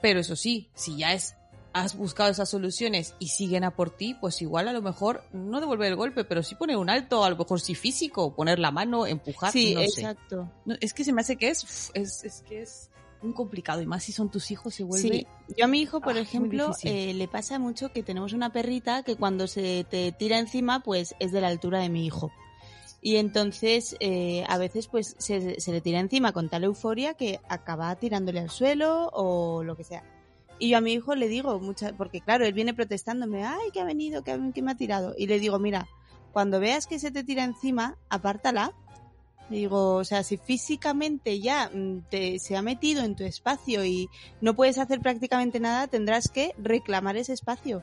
Pero 0.00 0.20
eso 0.20 0.36
sí, 0.36 0.70
si 0.74 0.96
ya 0.96 1.12
es, 1.12 1.36
has 1.72 1.96
buscado 1.96 2.30
esas 2.30 2.48
soluciones 2.50 3.14
y 3.18 3.28
siguen 3.28 3.64
a 3.64 3.76
por 3.76 3.90
ti, 3.90 4.14
pues 4.14 4.42
igual 4.42 4.68
a 4.68 4.72
lo 4.72 4.82
mejor 4.82 5.24
no 5.32 5.60
devolver 5.60 5.88
el 5.88 5.96
golpe, 5.96 6.24
pero 6.24 6.42
sí 6.42 6.54
poner 6.54 6.76
un 6.76 6.90
alto, 6.90 7.24
a 7.24 7.30
lo 7.30 7.36
mejor 7.36 7.60
sí 7.60 7.74
físico, 7.74 8.34
poner 8.34 8.58
la 8.58 8.70
mano, 8.70 9.06
empujar, 9.06 9.52
sí, 9.52 9.74
no 9.74 9.80
sé. 9.82 10.00
exacto. 10.00 10.50
No, 10.64 10.74
es 10.80 10.92
que 10.92 11.04
se 11.04 11.12
me 11.12 11.20
hace 11.20 11.36
que 11.36 11.48
es, 11.48 11.90
es, 11.94 12.24
es 12.24 12.42
que 12.42 12.62
es 12.62 12.90
muy 13.22 13.32
complicado 13.34 13.80
y 13.82 13.86
más 13.86 14.04
si 14.04 14.12
son 14.12 14.30
tus 14.30 14.50
hijos 14.50 14.74
se 14.74 14.84
vuelve. 14.84 15.08
Sí, 15.08 15.26
yo 15.56 15.64
a 15.64 15.68
mi 15.68 15.80
hijo, 15.80 16.00
por 16.00 16.16
Ah, 16.16 16.20
ejemplo, 16.20 16.72
eh, 16.82 17.14
le 17.14 17.28
pasa 17.28 17.58
mucho 17.58 17.92
que 17.92 18.02
tenemos 18.02 18.32
una 18.32 18.52
perrita 18.52 19.02
que 19.02 19.16
cuando 19.16 19.46
se 19.46 19.84
te 19.88 20.12
tira 20.12 20.38
encima, 20.38 20.80
pues 20.80 21.14
es 21.18 21.32
de 21.32 21.40
la 21.40 21.48
altura 21.48 21.78
de 21.80 21.88
mi 21.88 22.04
hijo. 22.06 22.30
Y 23.00 23.16
entonces, 23.16 23.96
eh, 24.00 24.44
a 24.48 24.58
veces, 24.58 24.86
pues 24.86 25.16
se, 25.18 25.60
se 25.60 25.72
le 25.72 25.80
tira 25.80 25.98
encima 25.98 26.32
con 26.32 26.48
tal 26.48 26.64
euforia 26.64 27.14
que 27.14 27.40
acaba 27.48 27.94
tirándole 27.96 28.38
al 28.40 28.50
suelo 28.50 29.10
o 29.12 29.64
lo 29.64 29.76
que 29.76 29.82
sea. 29.84 30.04
Y 30.60 30.68
yo 30.68 30.78
a 30.78 30.80
mi 30.80 30.92
hijo 30.92 31.16
le 31.16 31.26
digo, 31.26 31.58
mucha, 31.58 31.92
porque 31.96 32.20
claro, 32.20 32.44
él 32.44 32.52
viene 32.52 32.74
protestándome, 32.74 33.44
ay, 33.44 33.70
que 33.72 33.80
ha 33.80 33.84
venido, 33.84 34.22
que 34.22 34.38
me 34.38 34.70
ha 34.70 34.76
tirado. 34.76 35.14
Y 35.18 35.26
le 35.26 35.40
digo, 35.40 35.58
mira, 35.58 35.88
cuando 36.32 36.60
veas 36.60 36.86
que 36.86 37.00
se 37.00 37.10
te 37.10 37.24
tira 37.24 37.42
encima, 37.42 37.96
apártala. 38.08 38.72
Digo, 39.48 39.96
o 39.96 40.04
sea, 40.04 40.22
si 40.22 40.36
físicamente 40.36 41.40
ya 41.40 41.70
mm, 41.72 42.04
te, 42.10 42.38
se 42.38 42.56
ha 42.56 42.62
metido 42.62 43.02
en 43.04 43.16
tu 43.16 43.24
espacio 43.24 43.84
y 43.84 44.08
no 44.40 44.54
puedes 44.54 44.78
hacer 44.78 45.00
prácticamente 45.00 45.60
nada, 45.60 45.88
tendrás 45.88 46.28
que 46.28 46.54
reclamar 46.58 47.16
ese 47.16 47.32
espacio. 47.32 47.82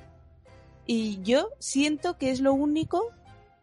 Y 0.86 1.22
yo 1.22 1.50
siento 1.60 2.18
que 2.18 2.32
es 2.32 2.40
lo 2.40 2.54
único 2.54 3.12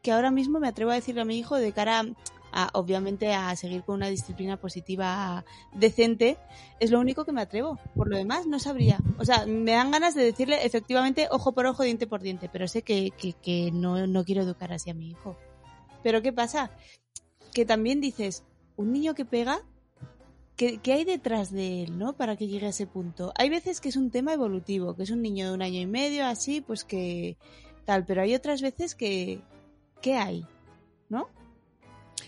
que 0.03 0.13
ahora 0.13 0.31
mismo 0.31 0.61
me 0.61 0.69
atrevo 0.69 0.93
a 0.93 0.95
decirle 0.95 1.23
a 1.23 1.25
mi 1.25 1.37
hijo 1.37 1.57
de 1.57 1.73
cara 1.73 2.05
a, 2.53 2.71
obviamente, 2.75 3.35
a 3.35 3.55
seguir 3.57 3.83
con 3.83 3.97
una 3.97 4.07
disciplina 4.07 4.57
positiva 4.57 5.45
decente, 5.75 6.39
es 6.81 6.91
lo 6.91 7.01
único 7.01 7.25
que 7.25 7.33
me 7.33 7.43
atrevo. 7.43 7.79
Por 7.95 8.09
lo 8.09 8.17
demás, 8.17 8.47
no 8.47 8.59
sabría. 8.59 8.99
O 9.19 9.25
sea, 9.25 9.45
me 9.47 9.73
dan 9.73 9.91
ganas 9.91 10.15
de 10.15 10.23
decirle 10.23 10.65
efectivamente 10.65 11.29
ojo 11.31 11.53
por 11.53 11.67
ojo, 11.67 11.83
diente 11.83 12.07
por 12.07 12.23
diente, 12.23 12.49
pero 12.51 12.69
sé 12.69 12.83
que, 12.83 13.11
que, 13.11 13.33
que 13.33 13.71
no, 13.73 14.07
no 14.07 14.25
quiero 14.25 14.43
educar 14.43 14.73
así 14.73 14.91
a 14.91 14.95
mi 14.95 15.11
hijo. 15.11 15.37
Pero 16.03 16.23
¿qué 16.23 16.33
pasa? 16.33 16.71
Que 17.53 17.65
también 17.65 18.01
dices, 18.01 18.43
un 18.77 18.93
niño 18.93 19.15
que 19.15 19.25
pega, 19.25 19.61
¿qué, 20.57 20.79
qué 20.79 20.93
hay 20.93 21.05
detrás 21.05 21.51
de 21.51 21.85
él, 21.85 21.99
no? 21.99 22.15
Para 22.15 22.37
que 22.37 22.47
llegue 22.49 22.67
a 22.67 22.71
ese 22.71 22.87
punto. 22.87 23.33
Hay 23.37 23.49
veces 23.51 23.81
que 23.81 23.89
es 23.89 23.97
un 23.97 24.11
tema 24.11 24.33
evolutivo, 24.35 24.95
que 24.95 25.05
es 25.05 25.11
un 25.11 25.23
niño 25.23 25.49
de 25.49 25.55
un 25.55 25.63
año 25.63 25.81
y 25.81 25.87
medio, 25.87 26.27
así, 26.27 26.61
pues 26.61 26.85
que 26.85 27.37
tal, 27.85 28.05
pero 28.05 28.23
hay 28.23 28.35
otras 28.35 28.61
veces 28.63 28.95
que, 28.95 29.41
¿qué 30.03 30.15
hay? 30.17 30.45
¿No? 31.09 31.29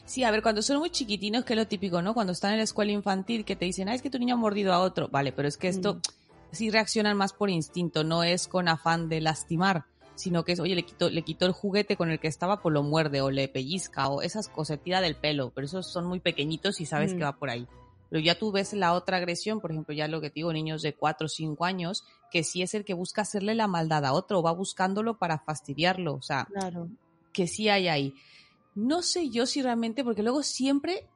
Sí, 0.04 0.24
a 0.24 0.30
ver, 0.30 0.42
cuando 0.42 0.62
son 0.62 0.78
muy 0.78 0.90
chiquitinos, 0.90 1.44
que 1.44 1.52
es 1.52 1.58
lo 1.58 1.66
típico, 1.66 2.00
¿no? 2.00 2.14
Cuando 2.14 2.32
están 2.32 2.52
en 2.52 2.58
la 2.58 2.64
escuela 2.64 2.92
infantil, 2.92 3.44
que 3.44 3.56
te 3.56 3.66
dicen, 3.66 3.88
ah, 3.88 3.94
es 3.94 4.00
que 4.00 4.08
tu 4.08 4.18
niño 4.18 4.34
ha 4.34 4.38
mordido 4.38 4.72
a 4.72 4.80
otro. 4.80 5.08
Vale, 5.08 5.32
pero 5.32 5.48
es 5.48 5.56
que 5.58 5.68
esto 5.68 5.96
Mm. 5.96 6.00
sí 6.52 6.70
reaccionan 6.70 7.16
más 7.16 7.34
por 7.34 7.50
instinto, 7.50 8.04
no 8.04 8.22
es 8.22 8.48
con 8.48 8.68
afán 8.68 9.08
de 9.10 9.20
lastimar, 9.20 9.84
sino 10.18 10.44
que 10.44 10.52
es, 10.52 10.60
oye, 10.60 10.74
le 10.74 10.82
quitó, 10.82 11.08
le 11.08 11.22
quitó 11.22 11.46
el 11.46 11.52
juguete 11.52 11.96
con 11.96 12.10
el 12.10 12.18
que 12.20 12.28
estaba, 12.28 12.60
pues 12.60 12.72
lo 12.72 12.82
muerde, 12.82 13.20
o 13.22 13.30
le 13.30 13.48
pellizca, 13.48 14.08
o 14.08 14.20
esas 14.20 14.48
cosas, 14.48 14.80
tira 14.82 15.00
del 15.00 15.14
pelo, 15.14 15.52
pero 15.54 15.64
esos 15.66 15.90
son 15.90 16.06
muy 16.06 16.20
pequeñitos 16.20 16.80
y 16.80 16.86
sabes 16.86 17.14
Mm. 17.14 17.18
que 17.18 17.24
va 17.24 17.36
por 17.36 17.50
ahí. 17.50 17.66
Pero 18.10 18.20
ya 18.22 18.38
tú 18.38 18.50
ves 18.52 18.72
la 18.72 18.94
otra 18.94 19.18
agresión, 19.18 19.60
por 19.60 19.70
ejemplo, 19.70 19.94
ya 19.94 20.08
lo 20.08 20.20
que 20.20 20.30
te 20.30 20.34
digo, 20.36 20.52
niños 20.52 20.82
de 20.82 20.94
4 20.94 21.26
o 21.26 21.28
5 21.28 21.64
años, 21.64 22.04
que 22.30 22.42
sí 22.42 22.62
es 22.62 22.74
el 22.74 22.84
que 22.84 22.94
busca 22.94 23.22
hacerle 23.22 23.54
la 23.54 23.66
maldad 23.68 24.04
a 24.04 24.12
otro, 24.12 24.42
va 24.42 24.52
buscándolo 24.52 25.18
para 25.18 25.38
fastidiarlo, 25.38 26.14
o 26.14 26.22
sea, 26.22 26.46
Claro. 26.46 26.88
que 27.32 27.46
sí 27.46 27.68
hay 27.68 27.86
ahí. 27.88 28.14
No 28.74 29.02
sé 29.02 29.28
yo 29.30 29.44
si 29.46 29.60
realmente, 29.62 30.04
porque 30.04 30.22
luego 30.22 30.42
siempre 30.42 31.06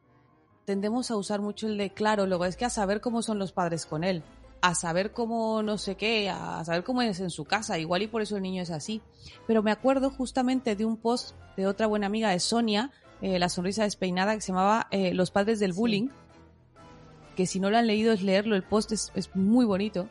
tendemos 0.64 1.10
a 1.10 1.16
usar 1.16 1.40
mucho 1.40 1.66
el 1.66 1.76
de 1.78 1.90
claro, 1.90 2.26
luego 2.26 2.44
es 2.44 2.56
que 2.56 2.64
a 2.64 2.70
saber 2.70 3.00
cómo 3.00 3.22
son 3.22 3.38
los 3.38 3.52
padres 3.52 3.86
con 3.86 4.04
él, 4.04 4.22
a 4.62 4.76
saber 4.76 5.12
cómo 5.12 5.62
no 5.62 5.76
sé 5.76 5.96
qué, 5.96 6.30
a 6.30 6.64
saber 6.64 6.84
cómo 6.84 7.02
es 7.02 7.18
en 7.18 7.30
su 7.30 7.44
casa, 7.44 7.78
igual 7.80 8.02
y 8.02 8.06
por 8.06 8.22
eso 8.22 8.36
el 8.36 8.42
niño 8.42 8.62
es 8.62 8.70
así. 8.70 9.02
Pero 9.46 9.62
me 9.62 9.72
acuerdo 9.72 10.08
justamente 10.08 10.76
de 10.76 10.84
un 10.84 10.96
post 10.96 11.34
de 11.56 11.66
otra 11.66 11.88
buena 11.88 12.06
amiga 12.06 12.30
de 12.30 12.38
Sonia, 12.38 12.92
eh, 13.20 13.40
La 13.40 13.48
Sonrisa 13.48 13.82
Despeinada, 13.82 14.34
que 14.34 14.40
se 14.40 14.52
llamaba 14.52 14.86
eh, 14.92 15.14
Los 15.14 15.32
Padres 15.32 15.58
del 15.58 15.72
Sí. 15.72 15.78
Bullying, 15.78 16.08
que 17.36 17.46
si 17.46 17.58
no 17.58 17.70
lo 17.70 17.76
han 17.76 17.88
leído 17.88 18.12
es 18.12 18.22
leerlo, 18.22 18.54
el 18.54 18.62
post 18.62 18.92
es, 18.92 19.10
es 19.16 19.34
muy 19.34 19.64
bonito. 19.64 20.08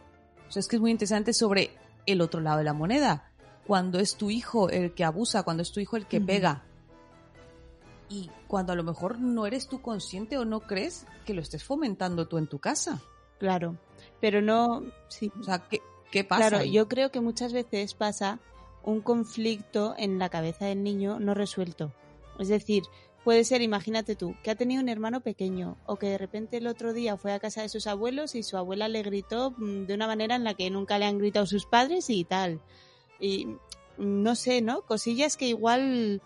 O 0.49 0.51
sea, 0.51 0.59
es 0.59 0.67
que 0.67 0.75
es 0.75 0.81
muy 0.81 0.91
interesante 0.91 1.33
sobre 1.33 1.71
el 2.05 2.19
otro 2.19 2.41
lado 2.41 2.57
de 2.57 2.65
la 2.65 2.73
moneda. 2.73 3.31
Cuando 3.65 3.99
es 3.99 4.15
tu 4.15 4.29
hijo 4.29 4.69
el 4.69 4.93
que 4.93 5.05
abusa, 5.05 5.43
cuando 5.43 5.63
es 5.63 5.71
tu 5.71 5.79
hijo 5.79 5.95
el 5.95 6.07
que 6.07 6.19
pega. 6.19 6.63
Y 8.09 8.29
cuando 8.47 8.73
a 8.73 8.75
lo 8.75 8.83
mejor 8.83 9.19
no 9.19 9.45
eres 9.45 9.69
tú 9.69 9.81
consciente 9.81 10.37
o 10.37 10.43
no 10.43 10.59
crees 10.59 11.05
que 11.25 11.33
lo 11.33 11.41
estés 11.41 11.63
fomentando 11.63 12.27
tú 12.27 12.37
en 12.37 12.47
tu 12.47 12.59
casa. 12.59 13.01
Claro. 13.39 13.77
Pero 14.21 14.41
no, 14.41 14.84
sí. 15.10 15.31
O 15.39 15.43
sea, 15.43 15.60
¿qué, 15.67 15.81
qué 16.12 16.23
pasa? 16.23 16.47
Claro, 16.49 16.63
ahí? 16.63 16.71
yo 16.71 16.88
creo 16.88 17.12
que 17.12 17.19
muchas 17.19 17.51
veces 17.53 17.93
pasa 17.95 18.39
un 18.84 19.01
conflicto 19.01 19.93
en 19.97 20.17
la 20.19 20.29
cabeza 20.29 20.65
del 20.65 20.84
niño 20.84 21.19
no 21.19 21.34
resuelto. 21.34 21.91
Es 22.39 22.47
decir, 22.47 22.84
puede 23.23 23.43
ser, 23.43 23.62
imagínate 23.62 24.15
tú, 24.15 24.36
que 24.43 24.49
ha 24.51 24.55
tenido 24.55 24.81
un 24.81 24.89
hermano 24.89 25.21
pequeño 25.21 25.77
o 25.86 25.97
que 25.97 26.07
de 26.07 26.17
repente 26.17 26.57
el 26.57 26.67
otro 26.67 26.93
día 26.93 27.17
fue 27.17 27.34
a 27.34 27.39
casa 27.39 27.62
de 27.62 27.69
sus 27.69 27.86
abuelos 27.88 28.34
y 28.36 28.43
su 28.43 28.57
abuela 28.57 28.88
le 28.88 29.03
gritó 29.03 29.51
mm, 29.57 29.86
de 29.86 29.93
una 29.93 30.07
manera 30.07 30.36
en 30.36 30.43
la 30.43 30.53
que 30.55 30.69
nunca 30.69 30.97
le 30.97 31.05
han 31.05 31.17
gritado 31.19 31.45
sus 31.45 31.65
padres 31.65 32.10
y 32.10 32.23
tal. 32.23 32.62
Y 33.19 33.45
mm, 33.45 33.57
no 33.97 34.36
sé, 34.36 34.62
¿no? 34.62 34.81
Cosillas 34.84 35.38
que 35.38 35.47
igual 35.47 36.21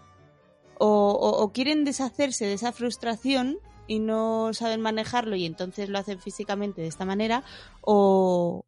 o, 0.77 0.87
o- 0.87 1.41
o 1.43 1.51
quieren 1.51 1.83
deshacerse 1.85 2.45
de 2.45 2.53
esa 2.53 2.71
frustración 2.71 3.57
y 3.87 3.99
no 3.99 4.53
saben 4.53 4.81
manejarlo 4.81 5.35
y 5.35 5.45
entonces 5.45 5.89
lo 5.89 5.97
hacen 5.99 6.19
físicamente 6.19 6.81
de 6.81 6.87
esta 6.87 7.05
manera 7.05 7.43
o, 7.81 8.63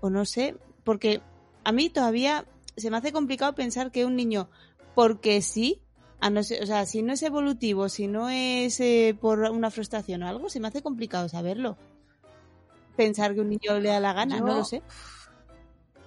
o 0.00 0.10
no 0.10 0.24
sé, 0.24 0.56
porque 0.84 1.20
a 1.64 1.72
mí 1.72 1.90
todavía 1.90 2.44
se 2.76 2.90
me 2.90 2.96
hace 2.96 3.12
complicado 3.12 3.54
pensar 3.54 3.90
que 3.90 4.04
un 4.04 4.16
niño, 4.16 4.48
porque 4.94 5.42
sí, 5.42 5.82
a 6.20 6.30
no 6.30 6.42
ser, 6.42 6.62
o 6.62 6.66
sea, 6.66 6.86
si 6.86 7.02
no 7.02 7.12
es 7.12 7.22
evolutivo, 7.22 7.88
si 7.88 8.06
no 8.06 8.28
es 8.30 8.80
eh, 8.80 9.16
por 9.20 9.40
una 9.40 9.70
frustración 9.70 10.22
o 10.22 10.28
algo, 10.28 10.48
se 10.48 10.60
me 10.60 10.68
hace 10.68 10.82
complicado 10.82 11.28
saberlo. 11.28 11.76
Pensar 12.96 13.34
que 13.34 13.40
un 13.40 13.50
niño 13.50 13.78
le 13.78 13.90
da 13.90 14.00
la 14.00 14.12
gana, 14.14 14.38
Yo- 14.38 14.44
no 14.46 14.54
lo 14.56 14.64
sé. 14.64 14.82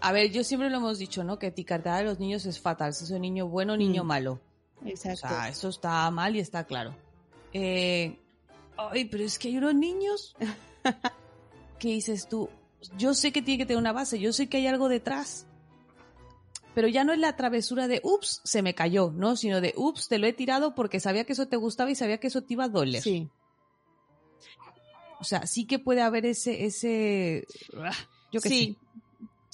A 0.01 0.11
ver, 0.13 0.31
yo 0.31 0.43
siempre 0.43 0.69
lo 0.69 0.77
hemos 0.77 0.97
dicho, 0.97 1.23
¿no? 1.23 1.37
Que 1.37 1.47
etiquetar 1.47 1.99
a 1.99 2.03
los 2.03 2.19
niños 2.19 2.45
es 2.45 2.59
fatal. 2.59 2.93
Si 2.93 3.03
es 3.03 3.11
un 3.11 3.21
niño 3.21 3.47
bueno 3.47 3.73
o 3.73 3.77
niño 3.77 4.03
Mm. 4.03 4.07
malo. 4.07 4.39
Exacto. 4.85 5.25
O 5.25 5.29
sea, 5.29 5.49
eso 5.49 5.67
está 5.69 6.09
mal 6.09 6.35
y 6.35 6.39
está 6.39 6.63
claro. 6.63 6.95
Eh, 7.51 8.17
ay, 8.91 9.05
pero 9.05 9.23
es 9.23 9.37
que 9.37 9.49
hay 9.49 9.57
unos 9.57 9.75
niños 9.75 10.35
que 11.79 11.89
dices 11.89 12.27
tú, 12.27 12.49
yo 12.97 13.13
sé 13.13 13.31
que 13.31 13.41
tiene 13.41 13.59
que 13.59 13.65
tener 13.65 13.79
una 13.79 13.91
base, 13.91 14.19
yo 14.19 14.33
sé 14.33 14.47
que 14.47 14.57
hay 14.57 14.67
algo 14.67 14.89
detrás. 14.89 15.45
Pero 16.75 16.87
ya 16.87 17.03
no 17.03 17.13
es 17.13 17.19
la 17.19 17.35
travesura 17.35 17.87
de, 17.87 17.99
ups, 18.03 18.41
se 18.43 18.61
me 18.61 18.75
cayó, 18.75 19.11
¿no? 19.11 19.35
Sino 19.35 19.59
de, 19.59 19.73
ups, 19.75 20.07
te 20.07 20.19
lo 20.19 20.27
he 20.27 20.33
tirado 20.33 20.75
porque 20.75 20.99
sabía 20.99 21.25
que 21.25 21.33
eso 21.33 21.47
te 21.47 21.57
gustaba 21.57 21.89
y 21.91 21.95
sabía 21.95 22.19
que 22.19 22.27
eso 22.27 22.43
te 22.43 22.53
iba 22.53 22.65
a 22.65 22.69
doler. 22.69 23.01
sí, 23.01 23.27
O 25.19 25.23
sea, 25.23 25.47
sí 25.47 25.65
que 25.65 25.79
puede 25.79 26.01
haber 26.01 26.25
ese, 26.25 26.65
ese, 26.65 27.47
yo 28.31 28.39
Sí. 28.39 28.77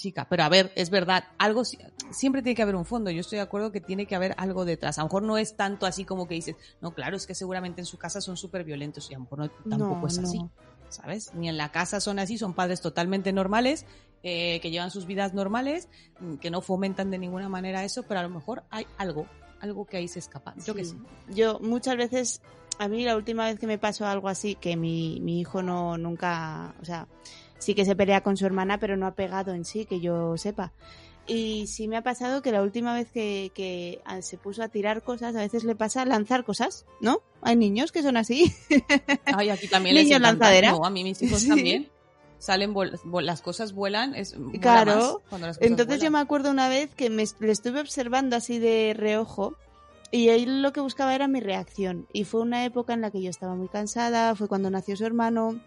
Chica. 0.06 0.28
Pero 0.30 0.44
a 0.44 0.50
ver, 0.50 0.72
es 0.76 0.90
verdad, 0.90 1.24
algo 1.38 1.66
si- 1.66 1.78
siempre 2.12 2.42
tiene 2.42 2.56
que 2.56 2.62
haber 2.62 2.76
un 2.76 2.86
fondo. 2.86 3.10
Yo 3.12 3.22
estoy 3.22 3.38
de 3.38 3.42
acuerdo 3.44 3.72
que 3.72 3.82
tiene 3.82 4.06
que 4.06 4.16
haber 4.16 4.36
algo 4.38 4.66
detrás. 4.66 4.98
A 4.98 5.02
lo 5.02 5.08
mejor 5.08 5.24
no 5.24 5.38
es 5.38 5.56
tanto 5.56 5.86
así 5.86 6.06
como 6.06 6.28
que 6.28 6.36
dices, 6.36 6.56
no, 6.82 6.94
claro, 6.94 7.18
es 7.18 7.26
que 7.26 7.34
seguramente 7.36 7.82
en 7.82 7.86
su 7.86 7.98
casa 7.98 8.22
son 8.22 8.38
súper 8.38 8.64
violentos 8.64 9.10
y 9.10 9.14
a 9.14 9.18
lo 9.18 9.24
mejor 9.24 9.40
no, 9.40 9.50
tampoco 9.70 10.02
no, 10.02 10.08
es 10.08 10.20
así. 10.20 10.40
no. 10.40 10.52
¿sabes? 10.90 11.34
Ni 11.34 11.50
en 11.50 11.58
la 11.58 11.72
casa 11.72 12.00
son 12.00 12.20
así, 12.20 12.38
son 12.38 12.54
padres 12.54 12.80
totalmente 12.80 13.34
normales, 13.34 13.86
eh, 14.24 14.60
que 14.62 14.70
llevan 14.72 14.92
sus 14.92 15.06
vidas 15.08 15.34
normales, 15.34 15.90
mm, 16.20 16.36
que 16.36 16.50
no 16.52 16.62
fomentan 16.62 17.10
de 17.12 17.18
ninguna 17.18 17.50
manera 17.50 17.84
eso, 17.84 18.04
pero 18.04 18.20
a 18.20 18.24
lo 18.24 18.30
mejor 18.30 18.64
hay 18.70 18.86
algo, 18.98 19.26
algo 19.60 19.86
que 19.86 19.98
ahí 19.98 20.08
se 20.08 20.20
escapa. 20.20 20.54
Yo 20.66 20.74
que 20.76 20.86
sí. 20.86 20.96
Yo 21.32 21.60
muchas 21.60 21.98
veces, 21.98 22.42
a 22.80 22.88
mí 22.88 23.04
la 23.04 23.18
última 23.18 23.46
vez 23.46 23.60
que 23.60 23.68
me 23.68 23.78
pasó 23.80 24.06
algo 24.06 24.30
así, 24.30 24.56
que 24.56 24.78
mi, 24.78 25.20
mi 25.22 25.40
hijo 25.42 25.62
no 25.64 25.98
nunca, 25.98 26.76
o 26.82 26.86
sea, 26.86 27.08
sí 27.60 27.76
que 27.76 27.86
se 27.86 27.96
pelea 27.96 28.22
con 28.22 28.38
su 28.38 28.46
hermana, 28.46 28.80
pero 28.80 28.98
no 28.98 29.08
ha 29.08 29.16
pegado 29.16 29.54
en 29.54 29.66
sí, 29.66 29.86
que 29.86 30.00
yo 30.00 30.38
sepa. 30.38 30.72
Y 31.28 31.66
sí 31.68 31.88
me 31.88 31.98
ha 31.98 32.04
pasado 32.04 32.44
que 32.44 32.52
la 32.52 32.62
última 32.62 32.94
vez 32.94 33.10
que, 33.12 33.52
que 33.56 34.00
ah, 34.06 34.22
se 34.22 34.38
puso 34.38 34.62
a 34.62 34.68
tirar 34.70 35.02
cosas, 35.02 35.36
a 35.36 35.40
veces 35.40 35.64
le 35.64 35.76
pasa 35.76 36.06
lanzar 36.06 36.44
cosas, 36.44 36.86
¿no? 37.02 37.22
Hay 37.42 37.56
niños 37.56 37.92
que 37.92 38.04
son 38.04 38.16
así. 38.16 38.54
Ay, 39.26 39.50
aquí 39.50 39.68
también 39.68 39.96
Niño 39.96 40.20
les 40.20 40.22
lanzadera. 40.22 40.72
No, 40.72 40.86
a 40.86 40.90
mí 40.92 41.04
mis 41.04 41.22
hijos 41.24 41.42
Sí. 41.42 41.48
también. 41.48 41.90
Salen, 42.38 42.76
las 43.24 43.42
cosas 43.42 43.74
vuelan, 43.74 44.14
es 44.14 44.36
Claro. 44.62 45.24
las 45.32 45.40
cosas 45.40 45.58
Entonces 45.62 46.00
yo 46.00 46.12
me 46.12 46.20
acuerdo 46.20 46.52
una 46.52 46.70
vez 46.70 46.94
que 46.94 47.10
me, 47.10 47.24
le 47.40 47.52
estuve 47.52 47.80
observando 47.80 48.36
así 48.36 48.60
de 48.60 48.94
reojo 48.96 49.56
y 50.12 50.30
él 50.30 50.62
lo 50.62 50.72
que 50.72 50.80
buscaba 50.82 51.16
era 51.16 51.28
mi 51.28 51.40
reacción. 51.40 52.08
Y 52.14 52.26
fue 52.26 52.42
una 52.42 52.64
época 52.66 52.94
en 52.94 53.02
la 53.02 53.10
que 53.10 53.22
yo 53.22 53.32
estaba 53.32 53.56
muy 53.56 53.68
cansada, 53.68 54.36
fue 54.36 54.48
cuando 54.48 54.70
nació 54.70 54.96
su 54.96 55.06
hermano, 55.06 55.60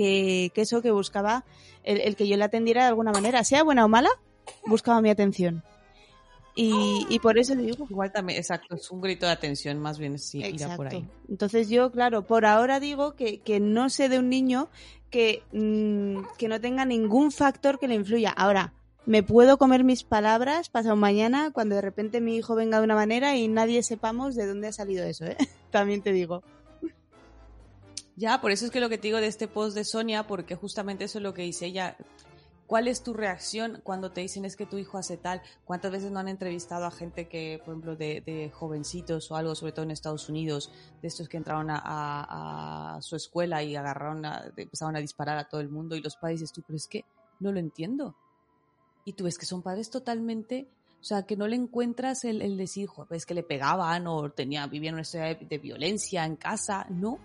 que, 0.00 0.50
que 0.54 0.62
eso 0.62 0.80
que 0.80 0.90
buscaba, 0.90 1.44
el, 1.84 2.00
el 2.00 2.16
que 2.16 2.26
yo 2.26 2.38
le 2.38 2.44
atendiera 2.44 2.84
de 2.84 2.88
alguna 2.88 3.12
manera, 3.12 3.44
sea 3.44 3.62
buena 3.62 3.84
o 3.84 3.88
mala, 3.88 4.08
buscaba 4.64 5.02
mi 5.02 5.10
atención. 5.10 5.62
Y, 6.54 7.06
y 7.10 7.18
por 7.18 7.38
eso 7.38 7.54
digo, 7.54 7.86
Igual 7.90 8.10
también, 8.10 8.38
exacto, 8.38 8.74
es 8.76 8.90
un 8.90 9.02
grito 9.02 9.26
de 9.26 9.32
atención, 9.32 9.78
más 9.78 9.98
bien 9.98 10.18
sí, 10.18 10.38
irá 10.38 10.74
por 10.74 10.88
ahí. 10.88 10.96
Exacto. 11.00 11.20
Entonces 11.28 11.68
yo, 11.68 11.90
claro, 11.92 12.26
por 12.26 12.46
ahora 12.46 12.80
digo 12.80 13.14
que, 13.14 13.40
que 13.40 13.60
no 13.60 13.90
sé 13.90 14.08
de 14.08 14.18
un 14.18 14.30
niño 14.30 14.70
que, 15.10 15.42
mm, 15.52 16.22
que 16.38 16.48
no 16.48 16.58
tenga 16.62 16.86
ningún 16.86 17.30
factor 17.30 17.78
que 17.78 17.88
le 17.88 17.94
influya. 17.94 18.30
Ahora, 18.30 18.72
me 19.04 19.22
puedo 19.22 19.58
comer 19.58 19.84
mis 19.84 20.02
palabras 20.02 20.70
pasado 20.70 20.96
mañana 20.96 21.50
cuando 21.52 21.74
de 21.74 21.82
repente 21.82 22.22
mi 22.22 22.36
hijo 22.36 22.54
venga 22.54 22.78
de 22.78 22.84
una 22.84 22.94
manera 22.94 23.36
y 23.36 23.48
nadie 23.48 23.82
sepamos 23.82 24.34
de 24.34 24.46
dónde 24.46 24.68
ha 24.68 24.72
salido 24.72 25.04
eso, 25.04 25.26
¿eh? 25.26 25.36
También 25.70 26.00
te 26.00 26.12
digo. 26.12 26.42
Ya, 28.20 28.38
por 28.42 28.50
eso 28.50 28.66
es 28.66 28.70
que 28.70 28.80
lo 28.80 28.90
que 28.90 28.98
te 28.98 29.08
digo 29.08 29.18
de 29.18 29.28
este 29.28 29.48
post 29.48 29.74
de 29.74 29.82
Sonia, 29.82 30.26
porque 30.26 30.54
justamente 30.54 31.04
eso 31.04 31.16
es 31.16 31.22
lo 31.22 31.32
que 31.32 31.40
dice 31.40 31.64
ella. 31.64 31.96
¿Cuál 32.66 32.86
es 32.86 33.02
tu 33.02 33.14
reacción 33.14 33.80
cuando 33.82 34.12
te 34.12 34.20
dicen 34.20 34.44
es 34.44 34.56
que 34.56 34.66
tu 34.66 34.76
hijo 34.76 34.98
hace 34.98 35.16
tal? 35.16 35.40
¿Cuántas 35.64 35.90
veces 35.90 36.12
no 36.12 36.18
han 36.20 36.28
entrevistado 36.28 36.84
a 36.84 36.90
gente 36.90 37.28
que, 37.28 37.62
por 37.64 37.72
ejemplo, 37.72 37.96
de, 37.96 38.52
jovencitos 38.52 39.30
o 39.30 39.36
algo, 39.36 39.54
sobre 39.54 39.72
todo 39.72 39.86
en 39.86 39.90
Estados 39.90 40.28
Unidos, 40.28 40.70
de 41.00 41.08
estos 41.08 41.30
que 41.30 41.38
entraron 41.38 41.68
a, 41.70 42.98
su 43.00 43.16
escuela 43.16 43.62
y 43.62 43.74
agarraron, 43.74 44.26
a, 44.26 44.52
empezaron 44.54 44.96
a 44.96 45.00
disparar 45.00 45.38
a 45.38 45.48
todo 45.48 45.62
el 45.62 45.70
mundo 45.70 45.96
y 45.96 46.02
los 46.02 46.16
padres 46.16 46.40
dices 46.40 46.52
tú, 46.52 46.62
pero 46.66 46.76
es 46.76 46.88
que 46.88 47.06
no 47.38 47.52
lo 47.52 47.58
entiendo. 47.58 48.16
Y 49.06 49.14
tú 49.14 49.24
ves 49.24 49.38
que 49.38 49.46
son 49.46 49.62
padres 49.62 49.88
totalmente, 49.88 50.68
o 51.00 51.04
sea, 51.04 51.22
que 51.22 51.38
no 51.38 51.48
le 51.48 51.56
encuentras 51.56 52.24
el, 52.24 52.42
el 52.42 52.58
decir, 52.58 52.86
"Jo, 52.86 53.06
es 53.12 53.24
que 53.24 53.32
le 53.32 53.44
pegaban 53.44 54.06
o 54.06 54.30
tenía, 54.30 54.66
vivían 54.66 54.92
una 54.92 55.02
historia 55.02 55.36
de 55.36 55.58
violencia 55.58 56.26
en 56.26 56.36
casa. 56.36 56.84
No, 56.90 57.18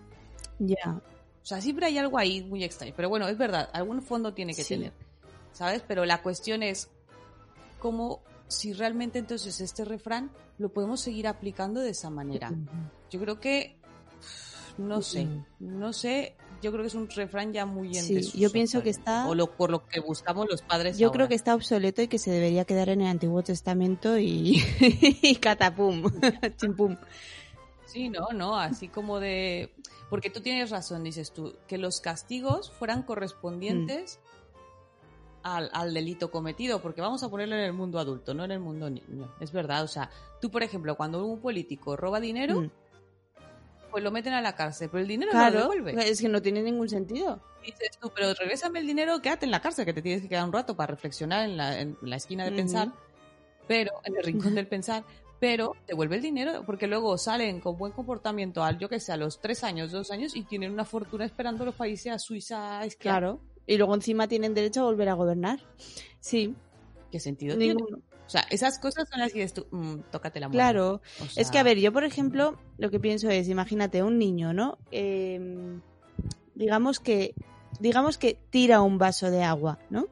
Ya. 0.60 1.02
o 1.42 1.46
sea, 1.46 1.62
siempre 1.62 1.86
hay 1.88 1.98
algo 1.98 2.18
ahí 2.18 2.44
muy 2.44 2.64
extraño. 2.64 2.94
Pero 2.96 3.10
bueno, 3.10 3.28
es 3.28 3.38
verdad, 3.38 3.70
algún 3.74 4.02
fondo 4.02 4.34
tiene 4.34 4.54
que 4.54 4.64
Sí. 4.64 4.76
tener. 4.76 4.94
¿Sabes? 5.52 5.84
Pero 5.88 6.06
la 6.06 6.22
cuestión 6.22 6.64
es 6.64 6.90
cómo, 7.80 8.22
si 8.48 8.74
realmente 8.74 9.20
entonces 9.20 9.62
este 9.62 9.86
refrán 9.86 10.32
lo 10.58 10.70
podemos 10.70 11.02
seguir 11.02 11.28
aplicando 11.28 11.82
de 11.82 11.90
esa 11.92 12.10
manera. 12.10 12.52
Yo 13.12 13.20
creo 13.20 13.40
que, 13.40 13.78
no 14.78 15.02
sé, 15.02 15.28
no 15.60 15.94
sé, 15.94 16.36
yo 16.62 16.72
creo 16.72 16.82
que 16.84 16.88
es 16.88 16.96
un 16.96 17.10
refrán 17.10 17.54
ya 17.54 17.66
muy 17.66 17.96
en 17.98 18.04
Sí, 18.06 18.16
desuso, 18.16 18.38
yo 18.38 18.52
pienso 18.52 18.82
que 18.84 18.90
está- 18.90 19.28
O 19.28 19.36
lo, 19.36 19.56
por 19.56 19.70
lo 19.70 19.86
que 19.86 20.00
buscamos 20.00 20.48
los 20.50 20.62
padres 20.62 20.98
Yo 20.98 21.08
ahora. 21.08 21.18
creo 21.18 21.28
que 21.30 21.36
está 21.36 21.54
obsoleto 21.56 22.02
y 22.02 22.08
que 22.08 22.18
se 22.20 22.32
debería 22.32 22.66
quedar 22.66 22.90
en 22.90 23.02
el 23.02 23.08
Antiguo 23.08 23.44
Testamento 23.44 24.18
y, 24.18 24.62
y 25.22 25.36
catapum, 25.36 26.04
chimpum. 26.58 26.98
Sí, 27.86 28.10
no, 28.10 28.30
no, 28.34 28.58
así 28.60 28.88
como 28.88 29.20
de... 29.20 29.74
Porque 30.10 30.30
tú 30.30 30.42
tienes 30.42 30.70
razón, 30.70 31.04
dices 31.04 31.32
tú, 31.34 31.56
que 31.68 31.78
los 31.78 32.02
castigos 32.02 32.72
fueran 32.72 33.04
correspondientes 33.04 34.20
Mm. 34.22 35.48
al, 35.48 35.70
al 35.74 35.94
delito 35.94 36.32
cometido, 36.32 36.82
porque 36.82 37.02
vamos 37.02 37.22
a 37.24 37.30
ponerlo 37.30 37.56
en 37.56 37.62
el 37.62 37.74
mundo 37.74 38.00
adulto, 38.00 38.34
no 38.34 38.44
en 38.46 38.52
el 38.52 38.60
mundo 38.60 38.90
niño. 38.90 39.32
Es 39.40 39.52
verdad, 39.52 39.84
o 39.84 39.88
sea, 39.88 40.10
tú, 40.42 40.50
por 40.50 40.64
ejemplo, 40.64 40.96
cuando 40.98 41.24
un 41.26 41.40
político 41.40 41.96
roba 41.96 42.20
dinero, 42.20 42.62
Mm. 42.62 42.72
pues 43.92 44.04
lo 44.04 44.12
meten 44.12 44.34
a 44.34 44.42
la 44.42 44.56
cárcel, 44.56 44.90
pero 44.92 45.02
el 45.02 45.08
dinero 45.08 45.32
no 45.34 45.50
lo 45.52 45.60
devuelve. 45.62 46.10
es 46.10 46.20
que 46.20 46.28
no 46.30 46.42
tiene 46.42 46.62
ningún 46.64 46.90
sentido. 46.90 47.40
Dices 47.64 47.98
tú, 48.00 48.12
pero 48.14 48.34
regrésame 48.34 48.80
el 48.80 48.88
dinero, 48.88 49.22
quédate 49.22 49.46
en 49.46 49.52
la 49.52 49.62
cárcel, 49.62 49.86
que 49.86 49.94
te 49.94 50.02
tienes 50.02 50.22
que 50.24 50.30
quedar 50.30 50.44
un 50.46 50.52
rato 50.54 50.76
para 50.76 50.88
reflexionar 50.96 51.46
en 51.46 51.58
la, 51.58 51.80
en 51.80 51.98
la 52.02 52.16
esquina 52.16 52.44
de 52.46 52.52
pensar, 52.52 52.92
pero 53.68 53.92
en 54.04 54.18
el 54.18 54.24
rincón 54.24 54.54
del 54.56 54.68
pensar, 54.68 55.04
pero 55.46 55.76
devuelve 55.86 56.16
el 56.16 56.24
dinero, 56.24 56.64
porque 56.66 56.88
luego 56.88 57.20
salen 57.20 57.60
con 57.60 57.78
buen 57.78 57.92
comportamiento 57.92 58.64
al, 58.64 58.80
yo 58.80 58.90
que 58.90 59.00
sé, 59.00 59.12
a 59.12 59.18
los 59.18 59.42
tres 59.42 59.64
años, 59.64 59.92
dos 59.92 60.10
años, 60.10 60.36
y 60.36 60.42
tienen 60.42 60.72
una 60.72 60.86
fortuna 60.86 61.24
esperando 61.24 61.64
los 61.66 61.76
países 61.76 62.12
a 62.12 62.18
Suiza, 62.18 62.80
a 62.80 62.86
esquiar. 62.86 63.20
Claro. 63.20 63.42
Y 63.68 63.78
luego 63.78 63.94
encima 63.94 64.28
tienen 64.28 64.56
derecho 64.56 64.82
a 64.82 64.86
volver 64.86 65.08
a 65.08 65.14
gobernar. 65.14 65.60
Sí, 66.20 66.56
¿Qué 67.12 67.20
sentido 67.20 67.56
tiene? 67.60 67.76
ninguno. 67.76 67.98
O 68.26 68.30
sea, 68.30 68.44
esas 68.50 68.80
cosas 68.80 69.08
son 69.08 69.20
las 69.20 69.32
que 69.32 69.42
dices 69.42 69.54
tú, 69.54 69.68
mm, 69.70 70.10
tócate 70.10 70.40
la 70.40 70.48
mano. 70.48 70.58
Claro. 70.58 71.02
O 71.22 71.26
Es 71.36 71.52
que, 71.52 71.60
a 71.60 71.64
ver, 71.64 71.78
yo, 71.78 71.94
por 71.94 72.06
ejemplo, 72.06 72.58
lo 72.80 72.90
que 72.90 73.00
pienso 73.00 73.30
es, 73.30 73.48
imagínate, 73.48 74.02
un 74.02 74.18
niño, 74.18 74.52
¿no? 74.52 74.80
Eh, 74.90 75.80
digamos 76.56 77.00
que 77.00 77.36
digamos 77.80 78.18
que 78.18 78.40
tira 78.50 78.82
un 78.82 78.98
vaso 78.98 79.30
de 79.30 79.44
agua, 79.44 79.78
¿no? 79.92 80.08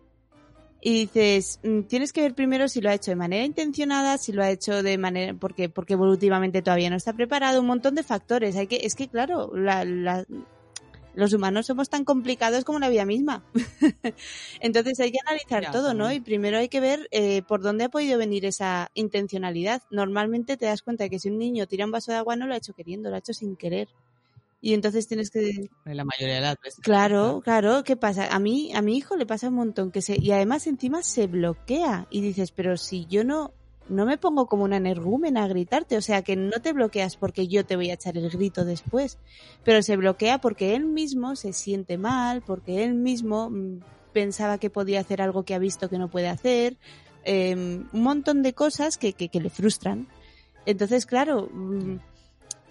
Y 0.86 0.91
dices, 1.06 1.60
mm, 1.63 1.84
tienes 1.84 2.12
que 2.12 2.22
ver 2.22 2.36
primero 2.36 2.67
si 2.67 2.82
lo 2.82 2.89
ha 2.89 2.93
hecho 2.93 3.12
de 3.12 3.15
manera 3.15 3.46
intencionada, 3.46 4.17
si 4.17 4.34
lo 4.34 4.43
ha 4.43 4.52
hecho 4.52 4.84
de 4.84 4.98
manera, 4.98 5.34
porque, 5.34 5.69
porque 5.69 5.93
evolutivamente 5.93 6.62
todavía 6.62 6.89
no 6.89 6.98
está 6.98 7.13
preparado, 7.13 7.62
un 7.62 7.67
montón 7.67 7.96
de 7.96 8.04
factores. 8.04 8.58
Hay 8.58 8.67
que, 8.67 8.82
es 8.84 8.93
que 8.93 9.08
claro, 9.08 9.52
la- 9.56 9.86
la- 9.86 10.26
los 11.15 11.32
humanos 11.32 11.67
somos 11.67 11.89
tan 11.89 12.04
complicados 12.04 12.65
como 12.65 12.80
la 12.80 12.89
vida 12.89 13.06
misma. 13.06 13.46
Entonces 14.60 15.00
hay 15.00 15.12
que 15.12 15.19
analizar 15.26 15.63
Ya, 15.63 15.72
todo, 15.72 15.93
¿no? 15.93 16.12
Y 16.12 16.19
primero 16.19 16.58
hay 16.58 16.67
que 16.69 16.80
ver 16.80 17.08
eh, 17.12 17.43
por 17.43 17.62
dónde 17.62 17.86
ha 17.86 17.89
podido 17.89 18.17
venir 18.17 18.46
esa 18.46 18.89
intencionalidad. 18.93 19.84
Normalmente 19.89 20.58
te 20.58 20.65
das 20.65 20.82
cuenta 20.82 21.06
de 21.06 21.10
que 21.12 21.19
si 21.19 21.30
un 21.30 21.38
niño 21.38 21.67
tira 21.67 21.86
un 21.86 21.91
vaso 21.91 22.12
de 22.12 22.17
agua 22.17 22.36
no 22.36 22.46
lo 22.48 22.56
ha 22.56 22.58
hecho 22.58 22.74
queriendo, 22.74 23.10
lo 23.10 23.15
ha 23.15 23.19
hecho 23.19 23.34
sin 23.34 23.56
querer. 23.56 23.88
Y 24.65 24.73
entonces 24.73 25.10
tienes 25.10 25.30
que 25.30 25.69
en 25.84 25.97
la 25.97 26.06
mayoría 26.06 26.36
de 26.36 26.41
las 26.41 26.56
veces. 26.58 26.80
Claro, 26.82 27.41
claro, 27.43 27.84
¿qué 27.84 27.97
pasa? 27.97 28.34
A 28.34 28.39
mí, 28.39 28.71
a 28.73 28.82
mi 28.82 28.95
hijo 28.95 29.17
le 29.17 29.26
pasa 29.26 29.49
un 29.49 29.56
montón 29.56 29.91
que 29.91 30.02
se, 30.02 30.15
y 30.17 30.32
además 30.32 30.67
encima 30.67 31.04
se 31.04 31.28
bloquea 31.28 32.08
y 32.10 32.21
dices, 32.21 32.54
pero 32.54 32.78
si 32.78 33.06
yo 33.08 33.26
no, 33.26 33.52
no 33.89 34.06
me 34.06 34.17
pongo 34.17 34.45
como 34.45 34.63
una 34.63 34.78
energúmena 34.78 35.43
a 35.43 35.49
gritarte, 35.49 35.97
o 35.97 36.02
sea 36.02 36.21
que 36.21 36.38
no 36.38 36.62
te 36.62 36.71
bloqueas 36.71 37.17
porque 37.17 37.49
yo 37.49 37.65
te 37.65 37.76
voy 37.76 37.89
a 37.89 37.95
echar 37.95 38.15
el 38.15 38.30
grito 38.30 38.63
después, 38.63 39.17
pero 39.65 39.82
se 39.82 39.97
bloquea 39.97 40.39
porque 40.39 40.76
él 40.76 40.86
mismo 40.86 41.36
se 41.36 41.52
siente 41.52 41.97
mal, 41.97 42.41
porque 42.41 42.86
él 42.86 42.93
mismo 42.93 43.49
mm, 43.49 43.82
pensaba 44.13 44.60
que 44.60 44.69
podía 44.69 45.02
hacer 45.02 45.21
algo 45.21 45.43
que 45.43 45.56
ha 45.56 45.60
visto 45.60 45.89
que 45.89 45.97
no 45.97 46.10
puede 46.10 46.30
hacer, 46.30 46.78
eh, 47.26 47.54
un 47.54 48.02
montón 48.02 48.41
de 48.41 48.54
cosas 48.54 48.97
que, 48.97 49.12
que, 49.12 49.28
que 49.28 49.41
le 49.41 49.49
frustran. 49.49 50.08
Entonces, 50.65 51.06
claro, 51.06 51.49
mm, 51.52 51.97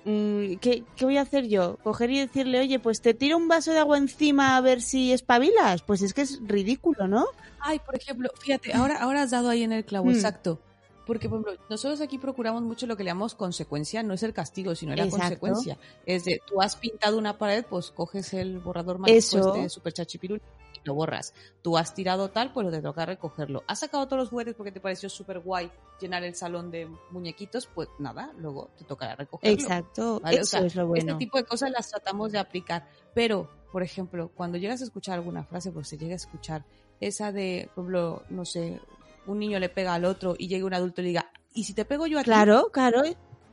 ¿qué, 0.05 0.85
¿qué 0.97 1.05
voy 1.05 1.17
a 1.17 1.23
hacer 1.23 1.47
yo? 1.49 1.77
Coger 1.83 2.11
y 2.11 2.19
decirle, 2.21 2.61
oye, 2.61 2.79
pues 2.79 3.01
te 3.01 3.15
tiro 3.15 3.37
un 3.37 3.49
vaso 3.49 3.73
de 3.73 3.79
agua 3.79 3.99
encima 3.99 4.57
a 4.57 4.61
ver 4.61 4.81
si 4.83 5.13
espabilas. 5.13 5.83
Pues 5.83 6.03
es 6.03 6.15
que 6.15 6.23
es 6.23 6.41
ridículo, 6.47 7.07
¿no? 7.09 7.27
Ay, 7.61 7.79
por 7.79 7.97
ejemplo, 7.97 8.29
fíjate, 8.41 8.73
ahora, 8.73 8.97
ahora 9.03 9.23
has 9.23 9.31
dado 9.31 9.49
ahí 9.49 9.63
en 9.63 9.73
el 9.73 9.85
clavo, 9.85 10.07
Mm. 10.07 10.11
exacto. 10.15 10.59
Porque, 11.07 11.29
por 11.29 11.41
ejemplo, 11.41 11.65
nosotros 11.69 12.01
aquí 12.01 12.17
procuramos 12.19 12.63
mucho 12.63 12.87
lo 12.87 12.97
que 12.97 13.03
le 13.03 13.11
llamamos 13.11 13.35
consecuencia, 13.35 14.05
no 14.05 14.15
es 14.15 14.23
el 14.23 14.33
castigo, 14.33 14.75
sino 14.77 14.95
la 14.95 15.03
Exacto. 15.03 15.19
consecuencia. 15.21 15.79
Es 16.07 16.25
de, 16.25 16.41
tú 16.47 16.63
has 16.63 16.77
pintado 16.77 17.19
una 17.19 17.39
pared, 17.39 17.65
pues 17.69 17.91
coges 17.91 18.33
el 18.35 18.61
borrador 18.61 19.01
Eso. 19.07 19.37
mágico 19.39 19.57
este 19.57 19.69
super 19.69 19.93
chachipirul 19.93 20.41
lo 20.85 20.95
borras. 20.95 21.35
Tú 21.63 21.77
has 21.77 21.95
tirado 21.95 22.31
tal, 22.31 22.53
pues 22.53 22.71
te 22.71 22.83
toca 22.83 23.07
recogerlo. 23.07 23.65
Has 23.67 23.81
sacado 23.81 24.07
todos 24.07 24.21
los 24.21 24.29
juguetes 24.31 24.55
porque 24.55 24.73
te 24.73 24.81
pareció 24.81 25.09
súper 25.09 25.41
guay 25.41 25.71
llenar 26.01 26.25
el 26.25 26.35
salón 26.35 26.71
de 26.71 26.89
muñequitos, 27.11 27.67
pues 27.67 27.89
nada, 27.99 28.33
luego 28.39 28.71
te 28.77 28.85
tocará 28.85 29.15
recogerlo. 29.17 29.61
Exacto, 29.61 30.21
¿vale? 30.21 30.39
O 30.39 30.41
eso 30.41 30.51
sea, 30.51 30.67
es 30.67 30.75
lo 30.75 30.87
bueno. 30.87 31.13
Este 31.13 31.19
tipo 31.19 31.39
de 31.39 31.45
cosas 31.45 31.71
las 31.71 31.91
tratamos 31.91 32.33
de 32.33 32.39
aplicar. 32.39 32.89
Pero, 33.15 33.49
por 33.71 33.83
ejemplo, 33.83 34.31
cuando 34.35 34.59
llegas 34.59 34.81
a 34.81 34.85
escuchar 34.85 35.15
alguna 35.15 35.45
frase, 35.45 35.71
pues 35.71 35.89
se 35.89 35.99
llega 35.99 36.15
a 36.15 36.17
escuchar 36.17 36.65
esa 37.01 37.33
de, 37.33 37.69
por 37.75 37.85
ejemplo, 37.85 38.23
no 38.31 38.45
sé, 38.45 38.81
un 39.27 39.39
niño 39.39 39.59
le 39.59 39.69
pega 39.69 39.95
al 39.95 40.05
otro 40.05 40.35
y 40.39 40.49
llega 40.49 40.67
un 40.67 40.75
adulto 40.75 41.01
y 41.01 41.05
le 41.05 41.09
diga, 41.09 41.31
¿y 41.53 41.65
si 41.65 41.75
te 41.75 41.85
pego 41.85 42.07
yo 42.07 42.19
a 42.19 42.23
ti? 42.23 42.27
Claro, 42.27 42.71
claro, 42.73 43.03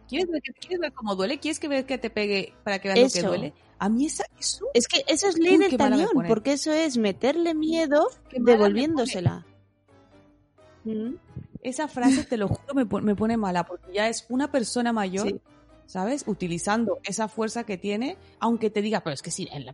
¿Quieres 0.10 0.28
ver, 0.30 0.41
¿Quieres 0.60 0.80
ver 0.80 0.93
cómo 0.93 1.15
duele? 1.15 1.39
¿Quieres 1.39 1.60
que 1.60 1.67
ver 1.67 1.86
que 1.86 1.98
te 1.98 2.10
pegue 2.10 2.54
para 2.63 2.80
que 2.80 2.88
veas 2.89 3.00
lo 3.15 3.22
que 3.22 3.28
duele? 3.28 3.54
A 3.78 3.88
mí 3.88 4.08
esa, 4.08 4.26
eso 4.39 4.65
es 4.74 4.88
que 4.88 5.06
eso 5.08 5.28
es 5.30 5.38
ley 5.38 5.54
Uy, 5.54 5.58
del 5.60 5.78
talión, 5.78 6.10
porque 6.28 6.54
eso 6.54 6.72
es 6.74 6.98
meterle 6.98 7.54
miedo 7.54 8.10
devolviéndosela. 8.32 9.45
Mm, 10.84 11.13
Esa 11.62 11.88
frase, 11.88 12.24
te 12.24 12.38
lo 12.38 12.48
juro, 12.48 12.74
me, 12.74 12.86
me 13.02 13.15
pone 13.15 13.38
mala, 13.38 13.65
porque 13.65 13.93
ya 13.93 14.08
es 14.10 14.26
una 14.30 14.52
persona 14.52 14.91
mayor 14.93 15.28
Sí. 15.28 15.39
¿sabes? 15.86 16.24
Utilizando 16.28 17.00
esa 17.04 17.28
fuerza 17.28 17.63
que 17.63 17.76
tiene, 17.76 18.15
aunque 18.39 18.69
te 18.69 18.84
diga, 18.84 19.00
pero 19.02 19.15
es 19.15 19.24
que 19.24 19.32
si, 19.32 19.48
en 19.52 19.65
la- 19.65 19.74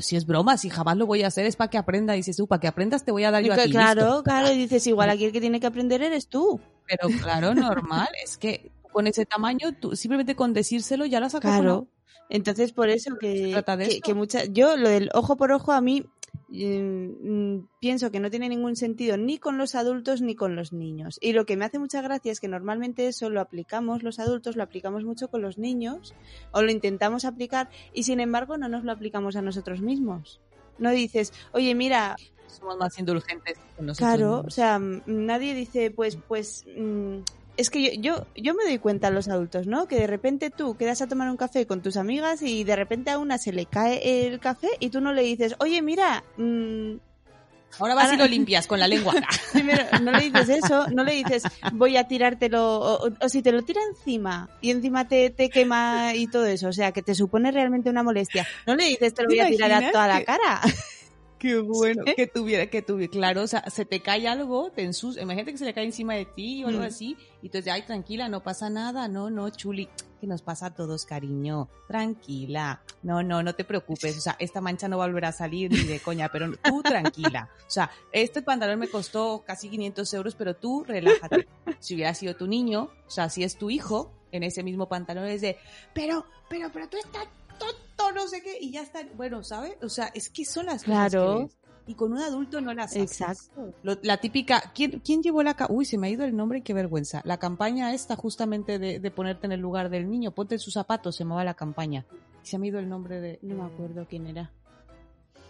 si 0.00 0.16
es 0.16 0.24
broma, 0.26 0.56
si 0.56 0.70
jamás 0.70 0.96
lo 0.96 1.04
voy 1.06 1.22
a 1.22 1.26
hacer, 1.26 1.44
es 1.44 1.54
para 1.56 1.68
que 1.68 1.76
aprenda. 1.76 2.14
Y 2.14 2.20
dices 2.20 2.38
tú, 2.38 2.46
para 2.46 2.60
que 2.60 2.66
aprendas 2.66 3.04
te 3.04 3.12
voy 3.12 3.24
a 3.24 3.30
dar 3.30 3.42
yo 3.44 3.52
a 3.52 3.56
ti. 3.56 3.70
claro, 3.70 4.00
listo". 4.06 4.22
claro, 4.22 4.50
y 4.50 4.56
dices, 4.56 4.86
igual 4.86 5.10
aquí 5.10 5.26
el 5.26 5.32
que 5.32 5.40
tiene 5.42 5.60
que 5.60 5.66
aprender 5.66 6.02
eres 6.02 6.28
tú. 6.28 6.58
Pero 6.88 7.08
claro, 7.20 7.54
normal, 7.54 8.08
es 8.24 8.38
que 8.38 8.70
con 8.92 9.06
ese 9.06 9.26
tamaño, 9.26 9.72
tú 9.80 9.96
simplemente 9.96 10.34
con 10.34 10.52
decírselo 10.52 11.06
ya 11.06 11.20
lo 11.20 11.26
has 11.26 11.36
Claro. 11.36 11.88
Entonces, 12.28 12.72
por 12.72 12.88
eso 12.88 13.16
que, 13.18 13.50
trata 13.50 13.76
de 13.76 13.84
que, 13.84 13.90
esto. 13.94 14.06
que 14.06 14.14
mucha, 14.14 14.44
yo 14.44 14.76
lo 14.76 14.88
del 14.88 15.10
ojo 15.14 15.36
por 15.36 15.50
ojo 15.50 15.72
a 15.72 15.80
mí 15.80 16.06
eh, 16.52 16.80
mm, 16.80 17.68
pienso 17.80 18.10
que 18.10 18.18
no 18.18 18.30
tiene 18.30 18.48
ningún 18.48 18.74
sentido 18.74 19.16
ni 19.16 19.38
con 19.38 19.56
los 19.56 19.74
adultos 19.74 20.20
ni 20.20 20.34
con 20.34 20.56
los 20.56 20.72
niños. 20.72 21.18
Y 21.20 21.32
lo 21.32 21.46
que 21.46 21.56
me 21.56 21.64
hace 21.64 21.78
mucha 21.78 22.02
gracia 22.02 22.32
es 22.32 22.40
que 22.40 22.48
normalmente 22.48 23.06
eso 23.06 23.30
lo 23.30 23.40
aplicamos 23.40 24.02
los 24.02 24.18
adultos, 24.18 24.56
lo 24.56 24.62
aplicamos 24.62 25.04
mucho 25.04 25.28
con 25.28 25.42
los 25.42 25.58
niños 25.58 26.14
o 26.50 26.62
lo 26.62 26.70
intentamos 26.70 27.24
aplicar 27.24 27.70
y 27.92 28.02
sin 28.02 28.20
embargo 28.20 28.58
no 28.58 28.68
nos 28.68 28.84
lo 28.84 28.92
aplicamos 28.92 29.36
a 29.36 29.42
nosotros 29.42 29.80
mismos. 29.80 30.40
No 30.78 30.90
dices, 30.90 31.32
oye, 31.52 31.74
mira, 31.74 32.16
Somos 32.46 32.76
más 32.78 32.98
indulgentes 32.98 33.58
con 33.76 33.86
nosotros 33.86 34.08
Claro, 34.08 34.42
o 34.46 34.50
sea, 34.50 34.78
mm, 34.78 35.02
nadie 35.06 35.54
dice, 35.54 35.90
pues, 35.90 36.16
pues, 36.16 36.64
mm, 36.76 37.18
es 37.56 37.70
que 37.70 37.96
yo, 37.98 38.00
yo, 38.00 38.26
yo 38.36 38.54
me 38.54 38.64
doy 38.64 38.78
cuenta 38.78 39.10
los 39.10 39.28
adultos, 39.28 39.66
¿no? 39.66 39.86
Que 39.86 39.96
de 39.96 40.06
repente 40.06 40.50
tú 40.50 40.76
quedas 40.76 41.02
a 41.02 41.08
tomar 41.08 41.30
un 41.30 41.36
café 41.36 41.66
con 41.66 41.82
tus 41.82 41.96
amigas 41.96 42.42
y 42.42 42.64
de 42.64 42.76
repente 42.76 43.10
a 43.10 43.18
una 43.18 43.38
se 43.38 43.52
le 43.52 43.66
cae 43.66 44.26
el 44.26 44.40
café 44.40 44.68
y 44.78 44.90
tú 44.90 45.00
no 45.00 45.12
le 45.12 45.22
dices, 45.22 45.54
oye, 45.58 45.82
mira, 45.82 46.24
mm, 46.36 46.94
Ahora 47.78 47.94
vas 47.94 48.06
y 48.06 48.10
ahora- 48.12 48.24
lo 48.24 48.26
limpias 48.30 48.66
con 48.66 48.80
la 48.80 48.88
lengua. 48.88 49.14
primero, 49.52 49.84
no 50.02 50.10
le 50.10 50.24
dices 50.30 50.48
eso, 50.48 50.88
no 50.88 51.04
le 51.04 51.12
dices, 51.14 51.44
voy 51.72 51.96
a 51.96 52.08
tirártelo, 52.08 52.80
o, 52.80 53.06
o- 53.06 53.12
o 53.20 53.28
si 53.28 53.42
te 53.42 53.52
lo 53.52 53.62
tira 53.62 53.80
encima 53.90 54.48
y 54.60 54.70
encima 54.70 55.06
te, 55.06 55.30
te 55.30 55.50
quema 55.50 56.14
y 56.14 56.26
todo 56.26 56.46
eso, 56.46 56.68
o 56.68 56.72
sea, 56.72 56.90
que 56.92 57.02
te 57.02 57.14
supone 57.14 57.52
realmente 57.52 57.88
una 57.90 58.02
molestia, 58.02 58.46
no 58.66 58.74
le 58.74 58.86
dices, 58.86 59.14
te 59.14 59.22
lo 59.22 59.28
¿Te 59.28 59.34
voy 59.36 59.40
a 59.46 59.48
tirar 59.48 59.72
a 59.84 59.92
toda 59.92 60.08
la 60.08 60.24
cara. 60.24 60.60
Qué 61.40 61.58
bueno 61.60 62.04
que 62.04 62.26
tuviera, 62.28 62.66
que 62.66 62.82
tuviera, 62.82 63.10
claro, 63.10 63.42
o 63.42 63.46
sea, 63.48 63.68
se 63.70 63.84
te 63.84 64.00
cae 64.00 64.28
algo, 64.28 64.70
te 64.70 64.82
ensucia, 64.84 65.22
imagínate 65.22 65.50
que 65.52 65.58
se 65.58 65.64
le 65.64 65.74
cae 65.74 65.84
encima 65.84 66.14
de 66.14 66.26
ti 66.26 66.62
o 66.62 66.68
algo 66.68 66.82
Mm. 66.82 66.84
así, 66.84 67.16
y 67.42 67.46
entonces, 67.46 67.72
ay, 67.72 67.82
tranquila, 67.82 68.28
no 68.28 68.42
pasa 68.42 68.70
nada, 68.70 69.08
no, 69.08 69.30
no, 69.30 69.48
chuli, 69.50 69.88
que 70.20 70.26
nos 70.26 70.42
pasa 70.42 70.66
a 70.66 70.74
todos, 70.74 71.06
cariño, 71.06 71.68
tranquila, 71.88 72.82
no, 73.02 73.22
no, 73.22 73.42
no 73.42 73.54
te 73.54 73.64
preocupes, 73.64 74.18
o 74.18 74.20
sea, 74.20 74.36
esta 74.38 74.60
mancha 74.60 74.86
no 74.86 74.98
va 74.98 75.04
a 75.04 75.06
volver 75.08 75.24
a 75.24 75.32
salir 75.32 75.70
ni 75.70 75.82
de 75.84 75.98
coña, 76.00 76.28
pero 76.30 76.52
tú 76.62 76.82
tranquila, 76.82 77.48
o 77.66 77.70
sea, 77.70 77.90
este 78.12 78.42
pantalón 78.42 78.78
me 78.78 78.88
costó 78.88 79.42
casi 79.46 79.70
500 79.70 80.12
euros, 80.14 80.34
pero 80.34 80.54
tú 80.54 80.84
relájate, 80.86 81.48
si 81.78 81.94
hubiera 81.94 82.12
sido 82.14 82.36
tu 82.36 82.46
niño, 82.46 82.90
o 83.06 83.10
sea, 83.10 83.30
si 83.30 83.42
es 83.44 83.56
tu 83.56 83.70
hijo, 83.70 84.12
en 84.32 84.42
ese 84.42 84.62
mismo 84.62 84.88
pantalón 84.88 85.26
es 85.26 85.40
de, 85.40 85.56
pero, 85.94 86.26
pero, 86.48 86.70
pero 86.70 86.88
tú 86.88 86.98
estás 86.98 87.26
no 88.14 88.26
sé 88.28 88.42
qué, 88.42 88.58
y 88.60 88.70
ya 88.72 88.82
está, 88.82 89.00
bueno, 89.16 89.42
¿sabes? 89.44 89.76
O 89.82 89.88
sea, 89.88 90.06
es 90.14 90.28
que 90.30 90.44
son 90.44 90.66
las 90.66 90.82
cosas 90.84 91.10
Claro. 91.12 91.36
que 91.38 91.44
ves. 91.44 91.56
Y 91.86 91.94
con 91.94 92.12
un 92.12 92.18
adulto 92.18 92.60
no 92.60 92.72
las 92.72 92.92
haces. 92.92 93.02
Exacto. 93.20 93.74
Lo- 93.82 93.98
la 94.02 94.18
típica, 94.18 94.70
¿quién, 94.74 95.00
¿quién 95.00 95.22
llevó 95.22 95.42
la... 95.42 95.56
Uy, 95.70 95.84
se 95.84 95.98
me 95.98 96.06
ha 96.06 96.10
ido 96.10 96.24
el 96.24 96.36
nombre, 96.36 96.62
qué 96.62 96.72
vergüenza. 96.72 97.20
La 97.24 97.38
campaña 97.38 97.92
esta 97.94 98.14
justamente 98.14 98.78
de, 98.78 99.00
de 99.00 99.10
ponerte 99.10 99.46
en 99.46 99.52
el 99.52 99.60
lugar 99.60 99.90
del 99.90 100.08
niño, 100.08 100.30
ponte 100.32 100.54
en 100.56 100.60
sus 100.60 100.74
zapatos, 100.74 101.16
se 101.16 101.24
llamaba 101.24 101.42
la 101.42 101.54
campaña. 101.54 102.06
Se 102.42 102.58
me 102.58 102.66
ha 102.66 102.68
ido 102.68 102.78
el 102.78 102.88
nombre 102.88 103.20
de... 103.20 103.38
No 103.42 103.56
me 103.56 103.64
acuerdo 103.64 104.06
quién 104.08 104.26
era. 104.28 104.52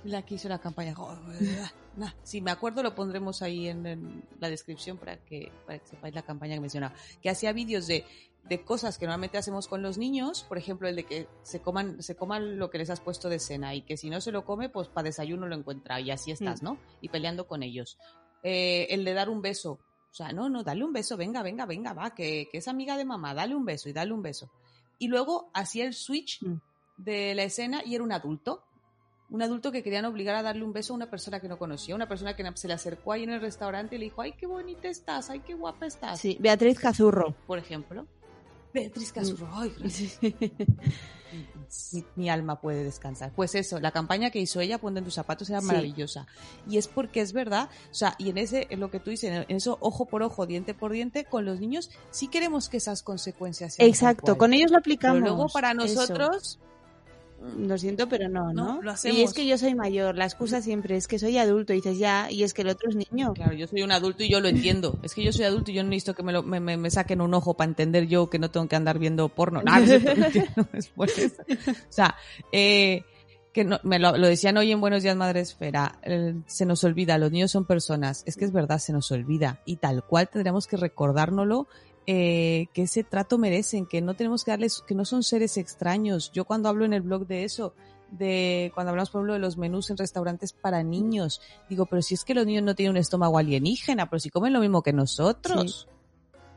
La 0.05 0.23
que 0.25 0.37
hizo 0.37 0.49
la 0.49 0.59
campaña. 0.61 0.95
Nah, 1.97 2.13
si 2.23 2.41
me 2.41 2.53
acuerdo 2.53 2.85
lo 2.85 2.95
pondremos 2.95 3.43
ahí 3.43 3.67
en, 3.67 3.85
en 3.85 4.23
la 4.39 4.49
descripción 4.49 4.97
para 4.97 5.17
que, 5.19 5.51
para 5.67 5.81
que 5.81 5.89
sepáis 5.89 6.15
la 6.15 6.23
campaña 6.23 6.55
que 6.55 6.61
mencionaba. 6.61 6.95
Que 7.21 7.29
hacía 7.29 7.53
vídeos 7.53 7.89
de, 7.89 8.05
de 8.45 8.65
cosas 8.65 8.99
que 8.99 9.07
normalmente 9.07 9.39
hacemos 9.39 9.69
con 9.69 9.83
los 9.83 9.97
niños, 9.99 10.45
por 10.49 10.59
ejemplo 10.59 10.89
el 10.89 10.97
de 10.97 11.05
que 11.05 11.29
se 11.43 11.61
coman, 11.61 12.03
se 12.03 12.17
coman 12.17 12.59
lo 12.59 12.69
que 12.71 12.79
les 12.79 12.91
has 12.91 13.01
puesto 13.01 13.29
de 13.29 13.39
cena 13.39 13.75
y 13.75 13.83
que 13.83 13.97
si 13.97 14.11
no 14.11 14.21
se 14.21 14.33
lo 14.33 14.45
come, 14.45 14.69
pues 14.69 14.89
para 14.89 15.05
desayuno 15.05 15.47
lo 15.47 15.55
encuentra 15.55 16.01
y 16.01 16.11
así 16.11 16.33
estás, 16.33 16.63
Mm. 16.63 16.65
¿no? 16.65 16.79
Y 17.01 17.09
peleando 17.11 17.47
con 17.47 17.63
ellos. 17.63 17.99
Eh, 18.43 18.89
el 18.91 19.05
de 19.05 19.15
dar 19.15 19.29
un 19.29 19.41
beso. 19.43 19.79
O 20.11 20.15
sea, 20.15 20.33
no, 20.33 20.49
no, 20.49 20.65
dale 20.65 20.85
un 20.85 20.93
beso, 20.93 21.17
venga, 21.17 21.43
venga, 21.45 21.67
venga, 21.67 21.93
va, 21.93 22.15
que, 22.15 22.49
que 22.51 22.59
es 22.59 22.67
amiga 22.67 22.97
de 22.97 23.05
mamá, 23.05 23.33
dale 23.35 23.55
un 23.55 23.65
beso 23.65 23.89
y 23.89 23.93
dale 23.93 24.13
un 24.13 24.23
beso. 24.23 24.51
Y 24.99 25.07
luego 25.09 25.51
hacía 25.55 25.85
el 25.87 25.95
switch 25.95 26.43
Mm. 26.43 26.57
de 26.97 27.35
la 27.35 27.45
escena 27.45 27.83
y 27.85 27.95
era 27.95 28.03
un 28.05 28.11
adulto. 28.13 28.65
Un 29.31 29.43
adulto 29.43 29.71
que 29.71 29.85
querían 29.85 30.07
obligar 30.07 30.35
a 30.35 30.43
darle 30.43 30.65
un 30.65 30.73
beso 30.73 30.93
a 30.93 30.97
una 30.97 31.09
persona 31.09 31.39
que 31.39 31.47
no 31.47 31.57
conocía, 31.57 31.95
una 31.95 32.09
persona 32.09 32.35
que 32.35 32.45
se 32.57 32.67
le 32.67 32.75
acercó 32.75 33.13
ahí 33.13 33.23
en 33.23 33.31
el 33.31 33.41
restaurante 33.41 33.95
y 33.95 33.99
le 34.01 34.07
dijo, 34.07 34.23
ay, 34.23 34.33
qué 34.33 34.47
bonita 34.47 34.89
estás, 34.89 35.31
ay, 35.31 35.39
qué 35.41 35.55
guapa 35.55 35.87
estás, 35.87 36.19
Sí, 36.21 36.37
Beatriz 36.41 36.81
Cazurro. 36.81 37.37
por 37.47 37.59
ejemplo. 37.59 38.07
Beatriz 38.73 39.13
gracias. 39.13 39.39
Sí. 39.89 40.13
mi, 41.93 42.05
mi 42.17 42.31
alma 42.31 42.61
puede 42.61 42.83
descansar. 42.85 43.33
Pues 43.35 43.55
eso, 43.55 43.79
la 43.81 43.93
campaña 43.93 44.31
que 44.31 44.41
hizo 44.41 44.61
ella, 44.61 44.79
Ponte 44.79 44.99
en 44.99 45.05
tus 45.05 45.15
zapatos, 45.15 45.49
era 45.51 45.61
Sí. 45.61 45.67
maravillosa. 45.67 46.27
Y 46.69 46.79
es 46.79 46.89
porque 46.89 47.21
es 47.21 47.33
verdad, 47.33 47.69
o 47.91 47.95
sea, 47.95 48.15
y 48.19 48.31
en 48.31 48.39
ese, 48.39 48.67
en 48.71 48.81
lo 48.81 48.91
que 48.91 48.99
tú 49.01 49.11
dices, 49.11 49.45
en 49.49 49.57
eso 49.57 49.79
ojo 49.81 50.07
por 50.07 50.23
ojo, 50.23 50.47
diente 50.47 50.75
por 50.75 50.93
diente, 50.93 51.25
con 51.25 51.45
los 51.45 51.61
niños 51.61 51.91
sí 52.11 52.29
queremos 52.29 52.69
que 52.69 52.79
esas 52.79 53.03
consecuencias 53.03 53.75
sean 53.75 53.89
Exacto, 53.89 54.37
con 54.39 54.53
ellos 54.53 54.71
lo 54.71 54.77
Pero 54.77 54.81
aplicamos. 54.81 55.21
luego 55.21 55.49
para 55.49 55.71
Eso. 55.71 56.59
Lo 57.59 57.79
siento, 57.79 58.07
pero 58.09 58.29
no, 58.29 58.53
¿no? 58.53 58.75
No, 58.77 58.83
lo 58.83 58.93
Y 59.05 59.23
es 59.23 59.33
que 59.33 59.47
yo 59.47 59.57
soy 59.57 59.75
mayor, 59.75 60.15
la 60.15 60.27
excusa 60.27 60.61
siempre 60.61 60.97
es 60.97 61.09
que 61.09 61.19
soy 61.19 61.39
adulto, 61.39 61.73
y 61.73 61.77
dices 61.77 61.99
ya, 61.99 62.31
y 62.31 62.43
es 62.43 62.53
que 62.53 62.63
el 62.63 62.69
otro 62.69 62.91
es 62.91 62.97
niño. 62.97 63.33
Claro, 63.33 63.55
yo 63.55 63.67
soy 63.67 63.83
un 63.83 63.93
adulto 63.93 64.23
y 64.23 64.29
yo 64.31 64.41
lo 64.41 64.49
entiendo. 64.49 64.99
Es 65.03 65.15
que 65.15 65.25
yo 65.25 65.33
soy 65.33 65.47
adulto 65.47 65.71
y 65.71 65.75
yo 65.75 65.83
no 65.83 65.89
necesito 65.89 66.15
que 66.15 66.23
me, 66.23 66.33
lo- 66.33 66.43
me, 66.43 66.61
me- 66.61 66.77
me 66.77 66.91
saquen 66.91 67.21
un 67.23 67.33
ojo 67.33 67.55
para 67.55 67.69
entender 67.71 68.07
yo 68.07 68.29
que 68.29 68.39
no 68.39 68.51
tengo 68.51 68.69
que 68.69 68.77
andar 68.77 68.99
viendo 68.99 69.29
porno. 69.31 69.63
No, 69.63 69.73
no, 69.75 69.83
es 69.85 70.03
cierto, 70.33 70.53
no 70.57 70.69
es 70.75 70.89
por 70.89 71.09
eso. 71.09 71.43
O 71.49 71.93
sea, 71.93 72.15
eh, 72.53 73.05
que 73.53 73.65
no, 73.65 73.81
me 73.85 73.99
lo, 73.99 74.17
lo 74.17 74.29
decían 74.29 74.57
hoy 74.59 74.71
en 74.71 74.81
Buenos 74.81 75.03
Días 75.03 75.17
Madre 75.17 75.41
Esfera, 75.41 75.99
eh, 76.03 76.35
se 76.47 76.67
nos 76.67 76.85
olvida, 76.85 77.17
los 77.19 77.33
niños 77.33 77.51
son 77.51 77.65
personas. 77.65 78.23
Es 78.27 78.37
que 78.37 78.45
es 78.45 78.53
verdad, 78.53 78.79
se 78.79 78.93
nos 78.93 79.11
olvida. 79.13 79.61
Y 79.65 79.77
tal 79.77 80.05
cual 80.05 80.29
tendríamos 80.29 80.67
que 80.67 80.77
recordárnoslo 80.77 81.67
eh, 82.13 82.67
que 82.75 82.83
ese 82.83 83.05
trato 83.05 83.39
merecen, 83.39 83.87
que 83.87 84.01
no 84.01 84.15
tenemos 84.15 84.43
que 84.43 84.51
darles, 84.51 84.83
que 84.85 84.97
no 84.97 85.05
son 85.05 85.23
seres 85.23 85.57
extraños. 85.57 86.33
Yo 86.33 86.45
cuando 86.45 86.69
hablo 86.69 86.85
en 86.85 86.93
el 86.93 87.03
blog 87.03 87.25
de 87.29 87.45
eso, 87.45 87.73
de 88.11 88.73
cuando 88.75 88.91
hablamos 88.91 89.11
por 89.11 89.21
ejemplo 89.21 89.35
de 89.35 89.39
los 89.39 89.57
menús 89.57 89.91
en 89.91 89.97
restaurantes 89.97 90.53
para 90.53 90.83
niños, 90.83 91.41
digo, 91.69 91.87
pero 91.87 92.03
si 92.03 92.15
es 92.15 92.25
que 92.25 92.35
los 92.35 92.47
niños 92.47 92.65
no 92.65 92.75
tienen 92.75 92.91
un 92.91 92.97
estómago 92.97 93.39
alienígena, 93.39 94.11
pero 94.11 94.19
si 94.19 94.29
comen 94.29 94.53
lo 94.53 94.59
mismo 94.59 94.83
que 94.83 94.93
nosotros. 94.93 95.87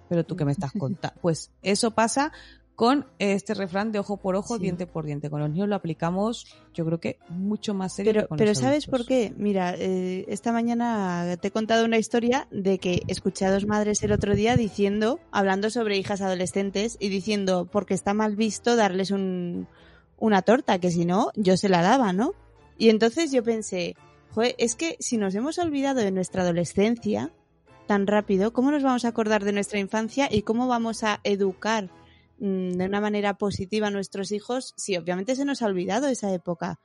Pero 0.10 0.24
tú 0.24 0.36
que 0.36 0.44
me 0.44 0.54
estás 0.54 0.72
contando, 0.72 1.20
pues 1.22 1.52
eso 1.62 1.92
pasa 1.92 2.32
con 2.76 3.06
este 3.20 3.54
refrán 3.54 3.92
de 3.92 4.00
ojo 4.00 4.18
por 4.18 4.36
ojo, 4.36 4.56
Sí. 4.56 4.64
diente 4.64 4.88
por 4.88 5.06
diente. 5.06 5.30
Con 5.30 5.40
los 5.42 5.50
niños 5.52 5.70
lo 5.70 5.76
aplicamos, 5.76 6.48
yo 6.74 6.86
creo 6.86 7.00
que 7.00 7.20
mucho 7.30 7.74
más 7.76 7.94
serio. 7.96 8.12
que 8.12 8.18
Pero, 8.20 8.28
con 8.30 8.38
pero 8.38 8.50
los 8.52 8.58
¿sabes 8.58 8.86
adultos. 8.86 9.00
por 9.00 9.08
qué? 9.08 9.34
Mira, 9.38 9.76
eh, 9.78 10.26
esta 10.28 10.52
mañana 10.52 11.38
te 11.40 11.50
he 11.50 11.52
contado 11.52 11.86
una 11.86 12.00
historia 12.00 12.48
de 12.52 12.80
que 12.80 13.04
escuché 13.08 13.46
a 13.46 13.52
dos 13.52 13.68
madres 13.68 14.02
el 14.02 14.12
otro 14.12 14.36
día 14.36 14.56
diciendo, 14.58 15.20
hablando 15.32 15.70
sobre 15.70 15.98
hijas 15.98 16.22
adolescentes 16.22 16.98
y 17.00 17.10
diciendo, 17.10 17.68
porque 17.72 17.94
está 17.94 18.14
mal 18.16 18.36
visto 18.36 18.76
darles 18.76 19.12
un, 19.12 19.68
una 20.18 20.42
torta, 20.42 20.80
que 20.80 20.90
si 20.90 21.06
no, 21.06 21.30
yo 21.36 21.58
se 21.58 21.70
la 21.70 21.84
daba, 21.84 22.12
¿no? 22.12 22.34
Y 22.80 22.90
entonces 22.90 23.32
yo 23.32 23.44
pensé, 23.44 23.96
joder, 24.32 24.56
es 24.58 24.76
que 24.76 24.98
si 25.00 25.18
nos 25.18 25.36
hemos 25.36 25.60
olvidado 25.60 26.00
de 26.00 26.10
nuestra 26.12 26.42
adolescencia 26.42 27.32
tan 27.86 28.08
rápido, 28.08 28.52
¿cómo 28.52 28.72
nos 28.72 28.82
vamos 28.82 29.06
a 29.06 29.10
acordar 29.10 29.44
de 29.44 29.52
nuestra 29.52 29.78
infancia 29.78 30.28
y 30.32 30.42
cómo 30.42 30.68
vamos 30.68 31.04
a 31.04 31.20
educar 31.24 31.90
de 32.38 32.86
una 32.86 33.02
manera 33.02 33.38
positiva 33.38 33.88
a 33.88 33.92
nuestros 33.92 34.32
hijos 34.32 34.74
si 34.78 34.98
obviamente 34.98 35.36
se 35.36 35.46
nos 35.46 35.62
ha 35.62 35.68
olvidado 35.68 36.08
esa 36.08 36.34
época? 36.34 36.80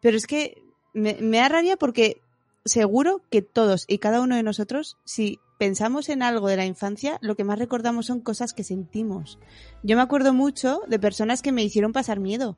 Pero 0.00 0.16
es 0.16 0.26
que 0.26 0.62
me, 0.92 1.14
me 1.20 1.38
da 1.38 1.48
rabia 1.48 1.76
porque 1.76 2.20
seguro 2.64 3.22
que 3.30 3.42
todos 3.42 3.84
y 3.88 3.98
cada 3.98 4.20
uno 4.20 4.36
de 4.36 4.42
nosotros, 4.42 4.98
si 5.04 5.40
pensamos 5.58 6.08
en 6.08 6.22
algo 6.22 6.48
de 6.48 6.56
la 6.56 6.64
infancia, 6.64 7.18
lo 7.20 7.36
que 7.36 7.44
más 7.44 7.58
recordamos 7.58 8.06
son 8.06 8.20
cosas 8.20 8.54
que 8.54 8.64
sentimos. 8.64 9.38
Yo 9.82 9.96
me 9.96 10.02
acuerdo 10.02 10.32
mucho 10.32 10.80
de 10.88 10.98
personas 10.98 11.42
que 11.42 11.52
me 11.52 11.62
hicieron 11.62 11.92
pasar 11.92 12.18
miedo. 12.18 12.56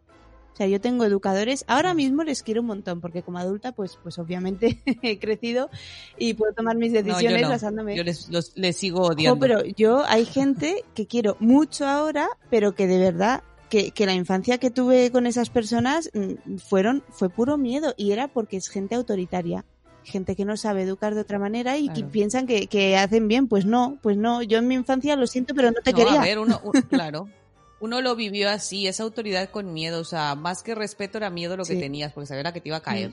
O 0.52 0.56
sea, 0.56 0.66
yo 0.66 0.80
tengo 0.82 1.04
educadores, 1.04 1.64
ahora 1.66 1.94
mismo 1.94 2.24
les 2.24 2.42
quiero 2.42 2.60
un 2.60 2.66
montón, 2.66 3.00
porque 3.00 3.22
como 3.22 3.38
adulta, 3.38 3.72
pues, 3.72 3.98
pues 4.02 4.18
obviamente 4.18 4.82
he 5.02 5.18
crecido 5.18 5.70
y 6.18 6.34
puedo 6.34 6.52
tomar 6.52 6.76
mis 6.76 6.92
No, 6.92 6.98
yo 7.00 7.04
decisiones 7.04 7.42
no. 7.42 7.48
basándome. 7.48 7.96
Yo 7.96 8.04
les, 8.04 8.28
los- 8.28 8.56
les 8.56 8.76
sigo 8.76 9.00
odiando. 9.02 9.40
pero 9.40 9.64
yo 9.64 10.04
hay 10.06 10.26
gente 10.26 10.84
que 10.94 11.06
quiero 11.06 11.36
mucho 11.40 11.86
ahora, 11.86 12.28
pero 12.50 12.74
que 12.74 12.86
de 12.86 12.98
verdad 12.98 13.42
que, 13.70 13.92
que 13.92 14.04
la 14.04 14.12
infancia 14.12 14.58
que 14.58 14.70
tuve 14.70 15.10
con 15.10 15.26
esas 15.26 15.48
personas 15.48 16.10
mm, 16.12 16.56
fueron 16.58 17.02
fue 17.08 17.30
puro 17.30 17.56
miedo 17.56 17.94
y 17.96 18.12
era 18.12 18.28
porque 18.28 18.58
es 18.58 18.68
gente 18.68 18.94
autoritaria, 18.94 19.64
gente 20.04 20.36
que 20.36 20.44
no 20.44 20.58
sabe 20.58 20.82
educar 20.82 21.14
de 21.14 21.22
otra 21.22 21.38
manera 21.38 21.78
y 21.78 21.88
que 21.88 21.94
Claro. 22.00 22.10
piensan 22.10 22.46
que, 22.46 22.66
que 22.66 22.98
hacen 22.98 23.26
bien, 23.26 23.48
pues 23.48 23.64
no, 23.64 23.98
pues 24.02 24.18
no, 24.18 24.42
yo 24.42 24.58
en 24.58 24.68
mi 24.68 24.74
infancia 24.74 25.16
lo 25.16 25.26
siento, 25.26 25.54
pero 25.54 25.70
no 25.70 25.80
te 25.82 25.92
No, 25.92 25.96
quería. 25.96 26.20
A 26.20 26.24
ver, 26.24 26.38
uno, 26.38 26.60
un- 26.62 26.72
claro. 26.82 27.28
Uno 27.82 28.00
lo 28.00 28.16
vivió 28.16 28.48
así, 28.48 28.86
esa 28.86 29.02
autoridad 29.02 29.50
con 29.50 29.74
miedo, 29.74 30.00
o 30.00 30.04
sea, 30.04 30.34
más 30.36 30.62
que 30.62 30.74
respeto 30.74 31.18
era 31.18 31.28
miedo 31.30 31.56
lo 31.56 31.64
que 31.64 31.74
tenías, 31.76 32.12
porque 32.12 32.26
sabía 32.28 32.50
que 32.52 32.60
te 32.60 32.68
iba 32.68 32.76
a 32.78 32.82
caer, 32.82 33.12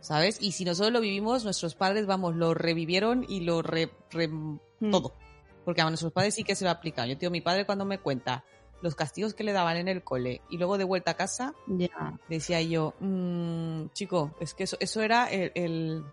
¿sabes? 0.00 0.38
Y 0.40 0.52
si 0.52 0.64
nosotros 0.64 0.92
lo 0.92 1.00
vivimos, 1.00 1.44
nuestros 1.44 1.74
padres, 1.74 2.06
vamos, 2.06 2.36
lo 2.36 2.54
revivieron 2.54 3.26
y 3.28 3.40
lo 3.40 3.60
re, 3.60 3.90
re- 4.12 4.28
Mm. 4.28 4.90
todo. 4.90 5.12
Porque 5.64 5.80
a 5.82 5.84
nuestros 5.88 6.12
padres 6.12 6.34
sí 6.34 6.44
que 6.44 6.54
se 6.54 6.64
lo 6.64 6.70
aplican. 6.70 7.08
Yo, 7.08 7.18
tío, 7.18 7.30
mi 7.30 7.40
padre 7.40 7.66
cuando 7.66 7.84
me 7.84 7.98
cuenta 7.98 8.44
los 8.82 8.94
castigos 8.94 9.34
que 9.34 9.44
le 9.44 9.52
daban 9.52 9.76
en 9.78 9.88
el 9.88 10.04
cole 10.04 10.42
y 10.48 10.58
luego 10.58 10.78
de 10.78 10.84
vuelta 10.84 11.10
a 11.12 11.14
casa, 11.14 11.54
decía 12.28 12.60
yo, 12.62 12.94
"Mm, 13.00 13.86
chico, 13.94 14.34
es 14.40 14.54
que 14.54 14.64
eso, 14.64 14.76
eso 14.78 15.00
era 15.02 15.26
el, 15.28 15.50
el- 15.56 16.04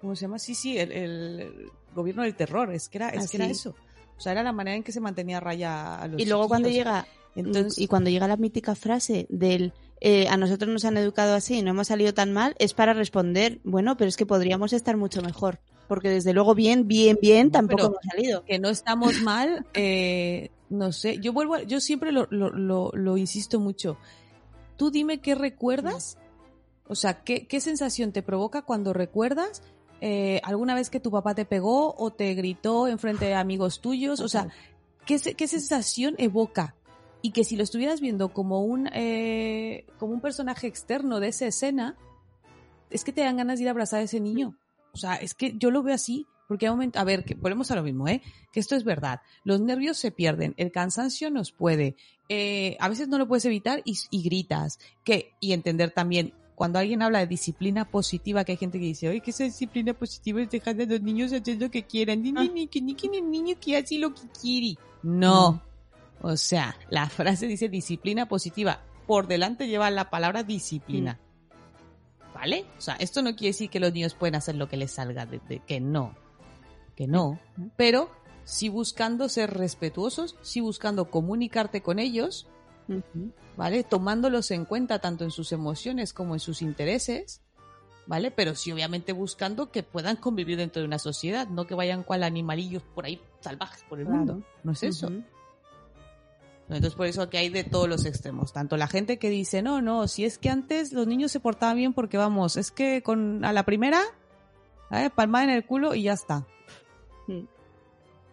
¿cómo 0.00 0.14
se 0.14 0.22
llama? 0.22 0.38
Sí, 0.38 0.54
sí, 0.54 0.78
el, 0.78 0.92
el 0.92 1.70
gobierno 1.94 2.22
del 2.22 2.36
terror, 2.36 2.72
es 2.72 2.88
que 2.88 2.98
era, 2.98 3.08
es 3.08 3.24
Ah, 3.24 3.28
que 3.30 3.36
era 3.38 3.46
eso. 3.46 3.74
O 4.16 4.20
sea, 4.20 4.32
era 4.32 4.42
la 4.42 4.52
manera 4.52 4.76
en 4.76 4.82
que 4.82 4.92
se 4.92 5.00
mantenía 5.00 5.38
a 5.38 5.40
raya 5.40 5.94
a 5.98 6.06
los 6.06 6.20
Y 6.20 6.26
luego 6.26 6.46
cuando 6.46 6.68
llega 6.68 7.06
Entonces, 7.36 7.78
y 7.78 7.86
cuando 7.86 8.10
llega 8.10 8.26
la 8.28 8.36
mítica 8.36 8.74
frase 8.74 9.26
del 9.28 9.72
eh, 10.00 10.28
a 10.28 10.36
nosotros 10.36 10.70
nos 10.72 10.84
han 10.84 10.96
educado 10.96 11.34
así 11.34 11.58
y 11.58 11.62
no 11.62 11.70
hemos 11.70 11.88
salido 11.88 12.12
tan 12.14 12.32
mal, 12.32 12.54
es 12.58 12.74
para 12.74 12.92
responder, 12.94 13.60
bueno, 13.64 13.96
pero 13.96 14.08
es 14.08 14.16
que 14.16 14.26
podríamos 14.26 14.72
estar 14.72 14.96
mucho 14.96 15.20
mejor. 15.22 15.60
Porque 15.88 16.08
desde 16.08 16.32
luego 16.32 16.54
bien, 16.54 16.86
bien, 16.88 17.18
bien 17.20 17.46
No, 17.48 17.52
tampoco 17.52 17.82
hemos 17.86 17.98
salido. 18.10 18.44
que 18.44 18.58
no 18.58 18.68
estamos 18.70 19.20
mal, 19.22 19.66
eh, 19.74 20.50
no 20.70 20.92
sé, 20.92 21.18
yo 21.18 21.32
vuelvo, 21.32 21.54
a- 21.56 21.62
yo 21.64 21.80
siempre 21.80 22.12
lo, 22.12 22.26
lo, 22.30 22.50
lo, 22.50 22.90
lo 22.94 23.16
insisto 23.16 23.58
mucho. 23.60 23.96
Tú 24.76 24.90
dime 24.90 25.18
qué 25.20 25.34
recuerdas, 25.34 26.16
o 26.88 26.94
sea, 26.94 27.22
qué, 27.22 27.46
qué 27.46 27.60
sensación 27.60 28.12
te 28.12 28.22
provoca 28.22 28.62
cuando 28.62 28.92
recuerdas 28.92 29.62
eh, 30.00 30.40
alguna 30.44 30.74
vez 30.74 30.88
que 30.90 30.98
tu 31.00 31.10
papá 31.10 31.34
te 31.34 31.44
pegó 31.44 31.94
o 31.98 32.10
te 32.10 32.32
gritó 32.34 32.88
enfrente 32.88 33.26
de 33.26 33.34
amigos 33.34 33.80
tuyos, 33.80 34.20
o 34.20 34.28
sea, 34.28 34.48
¿qué, 35.04 35.18
qué 35.18 35.46
sensación 35.46 36.14
evoca? 36.18 36.74
Y 37.22 37.32
que 37.32 37.44
si 37.44 37.56
lo 37.56 37.62
estuvieras 37.62 38.00
viendo 38.00 38.32
como 38.32 38.62
un, 38.62 38.88
eh, 38.92 39.84
como 39.98 40.12
un 40.12 40.20
personaje 40.20 40.66
externo 40.66 41.20
de 41.20 41.28
esa 41.28 41.46
escena, 41.46 41.96
es 42.90 43.04
que 43.04 43.12
te 43.12 43.22
dan 43.22 43.36
ganas 43.36 43.58
de 43.58 43.64
ir 43.64 43.68
a 43.68 43.72
abrazar 43.72 44.00
a 44.00 44.04
ese 44.04 44.20
niño. 44.20 44.56
O 44.92 44.96
sea, 44.96 45.16
es 45.16 45.34
que 45.34 45.54
yo 45.56 45.70
lo 45.70 45.82
veo 45.82 45.94
así, 45.94 46.26
porque 46.48 46.66
hay 46.66 46.72
momento, 46.72 46.98
a 46.98 47.04
ver, 47.04 47.24
que 47.24 47.34
volvemos 47.34 47.70
a 47.70 47.76
lo 47.76 47.82
mismo, 47.82 48.08
¿eh? 48.08 48.22
Que 48.52 48.58
esto 48.58 48.74
es 48.74 48.84
verdad. 48.84 49.20
Los 49.44 49.60
nervios 49.60 49.98
se 49.98 50.10
pierden, 50.10 50.54
el 50.56 50.72
cansancio 50.72 51.30
nos 51.30 51.52
puede, 51.52 51.94
eh, 52.28 52.76
a 52.80 52.88
veces 52.88 53.08
no 53.08 53.18
lo 53.18 53.28
puedes 53.28 53.44
evitar 53.44 53.82
y, 53.84 53.98
y 54.10 54.22
gritas. 54.22 54.78
Que, 55.04 55.34
y 55.40 55.52
entender 55.52 55.92
también, 55.92 56.32
cuando 56.54 56.78
alguien 56.78 57.02
habla 57.02 57.20
de 57.20 57.26
disciplina 57.26 57.90
positiva, 57.90 58.44
que 58.44 58.52
hay 58.52 58.58
gente 58.58 58.78
que 58.78 58.84
dice, 58.84 59.08
oye, 59.08 59.20
que 59.20 59.30
esa 59.30 59.44
disciplina 59.44 59.94
positiva 59.94 60.42
es 60.42 60.50
dejar 60.50 60.80
a 60.80 60.84
los 60.84 61.00
niños 61.00 61.32
hacer 61.32 61.60
lo 61.60 61.70
que 61.70 61.84
quieran, 61.84 62.22
ni, 62.22 62.32
ni, 62.32 62.48
ni, 62.48 62.66
que 62.66 62.80
ni 62.80 62.94
que 62.94 63.06
el 63.06 63.30
niño 63.30 63.56
que 63.60 63.76
hace 63.76 63.98
lo 63.98 64.12
que 64.12 64.22
quiere. 64.40 64.76
No. 65.02 65.62
O 66.22 66.36
sea, 66.36 66.76
la 66.90 67.08
frase 67.08 67.46
dice 67.46 67.68
disciplina 67.68 68.26
positiva. 68.26 68.80
Por 69.06 69.26
delante 69.26 69.66
lleva 69.68 69.90
la 69.90 70.10
palabra 70.10 70.42
disciplina. 70.42 71.18
¿Vale? 72.34 72.64
O 72.78 72.80
sea, 72.80 72.94
esto 72.96 73.22
no 73.22 73.30
quiere 73.34 73.48
decir 73.48 73.70
que 73.70 73.80
los 73.80 73.92
niños 73.92 74.14
pueden 74.14 74.34
hacer 74.36 74.54
lo 74.54 74.68
que 74.68 74.76
les 74.76 74.92
salga 74.92 75.26
de, 75.26 75.40
de- 75.48 75.60
que 75.60 75.80
no. 75.80 76.14
Que 76.94 77.06
no. 77.06 77.38
Pero 77.76 78.10
sí 78.44 78.68
buscando 78.68 79.28
ser 79.28 79.52
respetuosos, 79.54 80.36
sí 80.42 80.60
buscando 80.60 81.10
comunicarte 81.10 81.82
con 81.82 81.98
ellos. 81.98 82.46
¿vale? 83.56 83.84
Tomándolos 83.84 84.50
en 84.50 84.64
cuenta 84.64 84.98
tanto 84.98 85.22
en 85.24 85.30
sus 85.30 85.52
emociones 85.52 86.12
como 86.12 86.34
en 86.34 86.40
sus 86.40 86.60
intereses, 86.60 87.40
¿vale? 88.06 88.32
Pero 88.32 88.56
sí 88.56 88.72
obviamente 88.72 89.12
buscando 89.12 89.70
que 89.70 89.84
puedan 89.84 90.16
convivir 90.16 90.56
dentro 90.56 90.82
de 90.82 90.86
una 90.88 90.98
sociedad, 90.98 91.46
no 91.46 91.66
que 91.68 91.76
vayan 91.76 92.02
cual 92.02 92.24
animalillos 92.24 92.82
por 92.82 93.04
ahí 93.04 93.20
salvajes 93.40 93.84
por 93.88 94.00
el 94.00 94.06
Claro. 94.06 94.18
mundo. 94.18 94.42
No 94.64 94.72
es 94.72 94.82
eso. 94.82 95.08
Entonces 96.74 96.94
por 96.94 97.06
eso 97.06 97.28
que 97.28 97.38
hay 97.38 97.48
de 97.48 97.64
todos 97.64 97.88
los 97.88 98.04
extremos, 98.04 98.52
tanto 98.52 98.76
la 98.76 98.86
gente 98.86 99.18
que 99.18 99.28
dice, 99.28 99.60
no, 99.60 99.82
no, 99.82 100.06
si 100.06 100.24
es 100.24 100.38
que 100.38 100.50
antes 100.50 100.92
los 100.92 101.06
niños 101.06 101.32
se 101.32 101.40
portaban 101.40 101.76
bien 101.76 101.92
porque 101.92 102.16
vamos, 102.16 102.56
es 102.56 102.70
que 102.70 103.02
con 103.02 103.44
a 103.44 103.52
la 103.52 103.64
primera, 103.64 104.00
¿eh? 104.92 105.10
palmada 105.10 105.44
en 105.44 105.50
el 105.50 105.66
culo 105.66 105.94
y 105.94 106.04
ya 106.04 106.12
está. 106.12 106.46
Mm. 107.26 107.42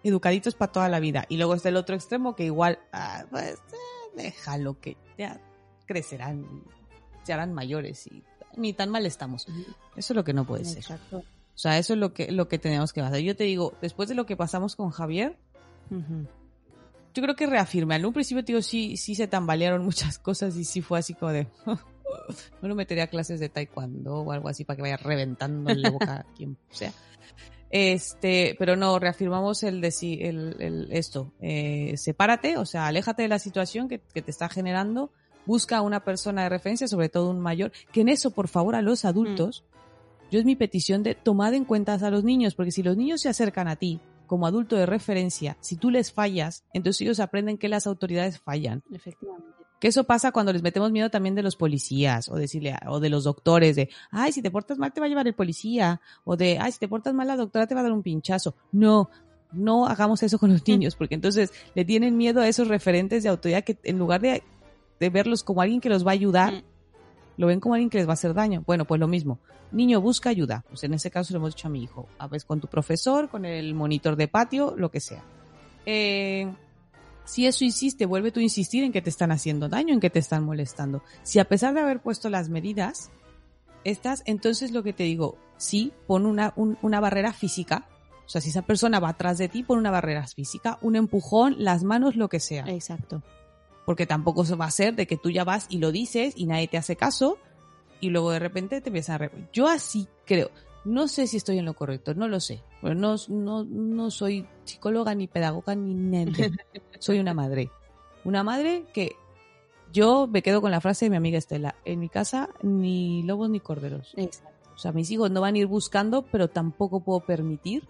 Educaditos 0.04 0.54
para 0.54 0.72
toda 0.72 0.88
la 0.88 1.00
vida. 1.00 1.26
Y 1.30 1.38
luego 1.38 1.56
está 1.56 1.70
el 1.70 1.78
otro 1.78 1.96
extremo 1.96 2.36
que 2.36 2.46
igual, 2.46 2.80
ah, 2.94 3.26
pues 3.32 3.56
eh, 3.56 4.16
déjalo 4.16 4.80
que 4.80 4.98
ya 5.18 5.42
crecerán, 5.88 6.46
se 7.24 7.34
harán 7.34 7.54
mayores 7.54 8.06
y 8.06 8.24
ni 8.56 8.74
tan 8.74 8.92
mal 8.92 9.06
estamos. 9.08 9.48
Eso 9.96 10.14
es 10.14 10.16
lo 10.16 10.24
que 10.24 10.34
no 10.34 10.46
puede 10.46 10.64
ser. 10.64 10.78
Exacto. 10.78 11.18
O 11.18 11.60
sea, 11.60 11.80
eso 11.80 11.94
es 11.94 12.00
lo 12.00 12.14
que, 12.14 12.32
lo 12.32 12.48
que 12.48 12.60
tenemos 12.60 12.94
que 12.94 13.02
hacer. 13.02 13.22
Yo 13.22 13.36
te 13.36 13.46
digo, 13.46 13.74
después 13.82 14.08
de 14.08 14.14
lo 14.14 14.28
que 14.28 14.38
pasamos 14.38 14.76
con 14.76 14.92
Javier, 14.92 15.38
Ujú. 15.90 16.28
Yo 17.14 17.24
creo 17.24 17.36
que 17.36 17.46
reafirme. 17.48 17.96
En 17.96 18.06
un 18.06 18.14
principio, 18.14 18.44
digo, 18.44 18.62
sí, 18.62 18.98
sí 18.98 19.16
se 19.16 19.28
tambalearon 19.28 19.84
muchas 19.86 20.20
cosas 20.20 20.56
y 20.56 20.64
sí 20.64 20.82
fue 20.82 21.00
así 21.00 21.14
como 21.14 21.32
de. 21.32 21.48
no 21.66 22.68
lo 22.68 22.76
metería 22.76 23.06
a 23.06 23.08
clases 23.08 23.40
de 23.40 23.50
taekwondo 23.50 24.16
o 24.22 24.32
algo 24.32 24.50
así 24.50 24.64
para 24.64 24.76
que 24.78 24.82
vaya 24.84 24.98
reventando 24.98 25.74
la 25.74 25.90
boca 25.90 26.14
a 26.20 26.24
quien 26.36 26.58
sea. 26.70 26.94
Este, 27.70 28.56
pero 28.58 28.76
no, 28.78 28.98
reafirmamos 28.98 29.62
el, 29.64 29.82
deci- 29.82 30.20
el, 30.22 30.56
el 30.60 30.88
esto. 30.92 31.34
Eh, 31.42 31.96
sepárate, 31.98 32.58
o 32.58 32.66
sea, 32.66 32.88
aléjate 32.88 33.24
de 33.24 33.28
la 33.28 33.40
situación 33.40 33.90
que, 33.90 34.00
que 34.00 34.22
te 34.22 34.32
está 34.32 34.48
generando. 34.50 35.12
Busca 35.46 35.78
a 35.78 35.82
una 35.82 36.04
persona 36.04 36.44
de 36.44 36.50
referencia, 36.50 36.88
sobre 36.88 37.10
todo 37.10 37.30
un 37.30 37.40
mayor. 37.40 37.72
Que 37.92 38.02
en 38.02 38.10
eso, 38.10 38.32
por 38.32 38.48
favor, 38.48 38.76
a 38.76 38.82
los 38.82 39.06
adultos, 39.06 39.64
yo 40.32 40.40
es 40.40 40.46
mi 40.46 40.56
petición 40.56 41.04
de 41.04 41.16
tomad 41.16 41.54
en 41.54 41.66
cuenta 41.66 41.94
a 41.94 42.10
los 42.10 42.24
niños, 42.24 42.56
porque 42.56 42.72
si 42.72 42.84
los 42.84 42.98
niños 42.98 43.22
se 43.22 43.30
acercan 43.30 43.68
a 43.68 43.76
ti 43.78 44.00
como 44.28 44.46
adulto 44.48 44.76
de 44.76 44.86
referencia, 44.86 45.58
si 45.62 45.78
tú 45.78 45.90
les 45.90 46.12
fallas, 46.12 46.64
entonces 46.74 47.02
ellos 47.02 47.20
aprenden 47.20 47.58
que 47.58 47.70
las 47.70 47.88
autoridades 47.88 48.40
fallan. 48.40 48.84
Efectivamente. 48.92 49.48
Que 49.80 49.90
eso 49.90 50.06
pasa 50.06 50.32
cuando 50.32 50.52
les 50.54 50.64
metemos 50.64 50.92
miedo 50.92 51.10
también 51.10 51.36
de 51.36 51.44
los 51.44 51.56
policías 51.56 52.30
o 52.30 52.36
decirle 52.36 52.76
o 52.88 53.00
de 53.00 53.10
los 53.10 53.26
doctores 53.26 53.76
de, 53.76 53.90
ay, 54.10 54.32
si 54.32 54.42
te 54.42 54.50
portas 54.50 54.80
mal 54.80 54.92
te 54.92 55.00
va 55.00 55.06
a 55.06 55.10
llevar 55.10 55.28
el 55.28 55.36
policía 55.36 56.02
o 56.24 56.36
de, 56.36 56.58
ay, 56.60 56.72
si 56.72 56.80
te 56.80 56.88
portas 56.88 57.14
mal 57.14 57.28
la 57.28 57.36
doctora 57.36 57.68
te 57.68 57.76
va 57.76 57.82
a 57.82 57.84
dar 57.84 57.92
un 57.92 58.02
pinchazo. 58.02 58.56
No, 58.72 59.10
no 59.52 59.86
hagamos 59.86 60.24
eso 60.24 60.40
con 60.40 60.52
los 60.52 60.68
niños 60.68 60.96
porque 60.96 61.14
entonces 61.16 61.52
le 61.76 61.86
tienen 61.86 62.18
miedo 62.18 62.42
a 62.42 62.48
esos 62.48 62.68
referentes 62.68 63.22
de 63.22 63.30
autoridad 63.30 63.64
que 63.64 63.78
en 63.84 64.00
lugar 64.00 64.22
de, 64.22 64.42
de 65.00 65.10
verlos 65.12 65.44
como 65.44 65.62
alguien 65.62 65.80
que 65.80 65.90
los 65.90 66.06
va 66.06 66.12
a 66.12 66.14
ayudar. 66.14 66.64
Lo 67.38 67.48
ven 67.48 67.60
como 67.60 67.76
alguien 67.76 67.90
que 67.90 67.98
les 68.00 68.08
va 68.08 68.12
a 68.12 68.14
hacer 68.14 68.34
daño. 68.34 68.64
Bueno, 68.66 68.86
pues 68.86 69.00
lo 69.00 69.08
mismo. 69.08 69.40
Niño, 69.72 70.02
busca 70.02 70.30
ayuda. 70.30 70.64
Pues 70.70 70.84
en 70.84 70.94
ese 70.94 71.12
caso 71.12 71.34
le 71.34 71.38
hemos 71.38 71.56
dicho 71.56 71.68
a 71.68 71.72
mi 71.72 71.84
hijo. 71.84 72.08
A 72.20 72.28
veces 72.28 72.46
con 72.46 72.60
tu 72.60 72.68
profesor, 72.68 73.30
con 73.30 73.46
el 73.46 73.74
monitor 73.74 74.16
de 74.16 74.28
patio, 74.28 74.74
lo 74.78 74.90
que 74.92 75.00
sea. 75.00 75.24
Eh, 75.86 76.52
si 77.26 77.46
eso 77.46 77.64
insiste, 77.66 78.06
vuelve 78.06 78.32
tú 78.32 78.40
a 78.40 78.44
insistir 78.44 78.84
en 78.84 78.92
que 78.92 79.02
te 79.02 79.10
están 79.10 79.32
haciendo 79.32 79.68
daño, 79.70 79.94
en 79.94 80.00
que 80.00 80.10
te 80.10 80.20
están 80.20 80.44
molestando. 80.46 81.02
Si 81.24 81.40
a 81.40 81.46
pesar 81.46 81.74
de 81.74 81.82
haber 81.82 82.02
puesto 82.02 82.30
las 82.30 82.50
medidas, 82.50 83.12
estás, 83.84 84.24
entonces 84.26 84.72
lo 84.72 84.84
que 84.84 84.94
te 84.94 85.04
digo, 85.04 85.38
sí, 85.58 85.92
pon 86.08 86.26
una, 86.26 86.54
un- 86.56 86.78
una 86.82 87.00
barrera 87.00 87.34
física. 87.34 87.88
O 88.26 88.30
sea, 88.30 88.42
si 88.42 88.50
esa 88.50 88.62
persona 88.62 89.00
va 89.00 89.10
atrás 89.10 89.38
de 89.38 89.48
ti, 89.50 89.64
pon 89.64 89.78
una 89.80 89.92
barrera 89.92 90.26
física, 90.28 90.78
un 90.82 90.96
empujón, 90.96 91.56
las 91.60 91.84
manos, 91.84 92.16
lo 92.16 92.28
que 92.30 92.40
sea 92.40 92.66
Exacto. 92.68 93.22
Porque 93.88 94.06
tampoco 94.06 94.44
se 94.44 94.56
va 94.56 94.66
a 94.66 94.72
ser 94.72 94.96
de 94.98 95.08
que 95.08 95.16
tú 95.16 95.30
ya 95.30 95.46
vas 95.46 95.66
y 95.70 95.78
lo 95.78 95.94
dices 95.94 96.34
y 96.36 96.46
nadie 96.46 96.68
te 96.68 96.76
hace 96.78 96.98
caso 96.98 97.38
y 98.02 98.10
luego 98.10 98.32
de 98.32 98.40
repente 98.40 98.82
te 98.82 98.90
empiezan 98.90 99.16
a... 99.16 99.18
re- 99.20 99.32
Yo 99.54 99.66
así 99.70 100.10
creo. 100.26 100.52
No 100.84 101.08
sé 101.08 101.26
si 101.26 101.38
estoy 101.38 101.58
en 101.58 101.64
lo 101.64 101.74
correcto, 101.74 102.14
no 102.14 102.28
lo 102.28 102.42
sé. 102.42 102.62
No, 102.82 103.16
no, 103.30 103.64
no 103.64 104.12
soy 104.12 104.46
psicóloga 104.66 105.16
ni 105.16 105.28
pedagoga 105.28 105.74
ni 105.74 105.94
nada. 105.94 106.50
soy 107.00 107.20
una 107.20 107.34
madre. 107.34 107.72
Una 108.26 108.44
madre 108.44 108.84
que 108.94 109.16
yo 109.94 110.28
me 110.28 110.42
quedo 110.42 110.60
con 110.60 110.72
la 110.72 110.82
frase 110.82 111.06
de 111.06 111.10
mi 111.12 111.16
amiga 111.16 111.38
Estela. 111.38 111.76
En 111.86 112.02
mi 112.02 112.10
casa 112.10 112.50
ni 112.62 113.24
lobos 113.24 113.50
ni 113.50 113.62
corderos. 113.62 114.14
Exacto. 114.18 114.60
O 114.76 114.78
sea, 114.78 114.92
mis 114.92 115.10
hijos 115.12 115.32
no 115.32 115.40
van 115.40 115.56
a 115.56 115.60
ir 115.60 115.68
buscando, 115.68 116.24
pero 116.24 116.50
tampoco 116.50 117.00
puedo 117.00 117.22
permitir. 117.22 117.88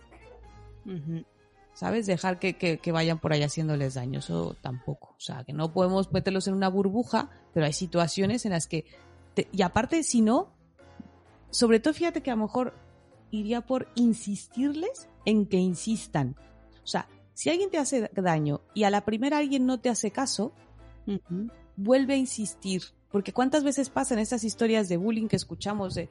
¿Sabes? 1.78 2.08
Dejar 2.08 2.40
que, 2.40 2.58
que, 2.58 2.80
que 2.80 2.92
vayan 2.92 3.20
por 3.20 3.34
ahí 3.34 3.44
haciéndoles 3.44 3.94
daño, 3.94 4.18
eso 4.18 4.56
tampoco. 4.62 5.10
O 5.16 5.20
sea, 5.20 5.44
que 5.44 5.54
no 5.54 5.72
podemos 5.74 6.12
meterlos 6.12 6.48
en 6.48 6.56
una 6.56 6.70
burbuja, 6.70 7.30
pero 7.54 7.68
hay 7.68 7.74
situaciones 7.74 8.46
en 8.46 8.54
las 8.54 8.66
que... 8.66 8.84
te- 9.36 9.48
y 9.52 9.62
aparte, 9.62 10.02
si 10.02 10.22
no, 10.22 10.56
sobre 11.52 11.80
todo 11.80 11.94
fíjate 11.94 12.24
que 12.24 12.32
a 12.32 12.36
lo 12.36 12.42
mejor 12.42 12.74
iría 13.30 13.62
por 13.62 13.90
insistirles 13.94 15.08
en 15.26 15.46
que 15.46 15.58
insistan. 15.58 16.36
O 16.84 16.88
sea, 16.88 17.08
si 17.36 17.52
alguien 17.52 17.70
te 17.70 17.78
hace 17.78 18.10
daño 18.16 18.62
y 18.74 18.84
a 18.84 18.90
la 18.90 19.06
primera 19.06 19.38
alguien 19.38 19.68
no 19.68 19.80
te 19.80 19.90
hace 19.90 20.10
caso, 20.10 20.54
vuelve 21.76 22.16
a 22.16 22.18
insistir. 22.18 22.82
Porque 23.12 23.34
cuántas 23.34 23.64
veces 23.64 23.92
pasan 23.92 24.18
estas 24.18 24.44
historias 24.44 24.90
de 24.90 24.98
bullying 24.98 25.28
que 25.28 25.36
escuchamos, 25.36 25.94
de, 25.94 26.10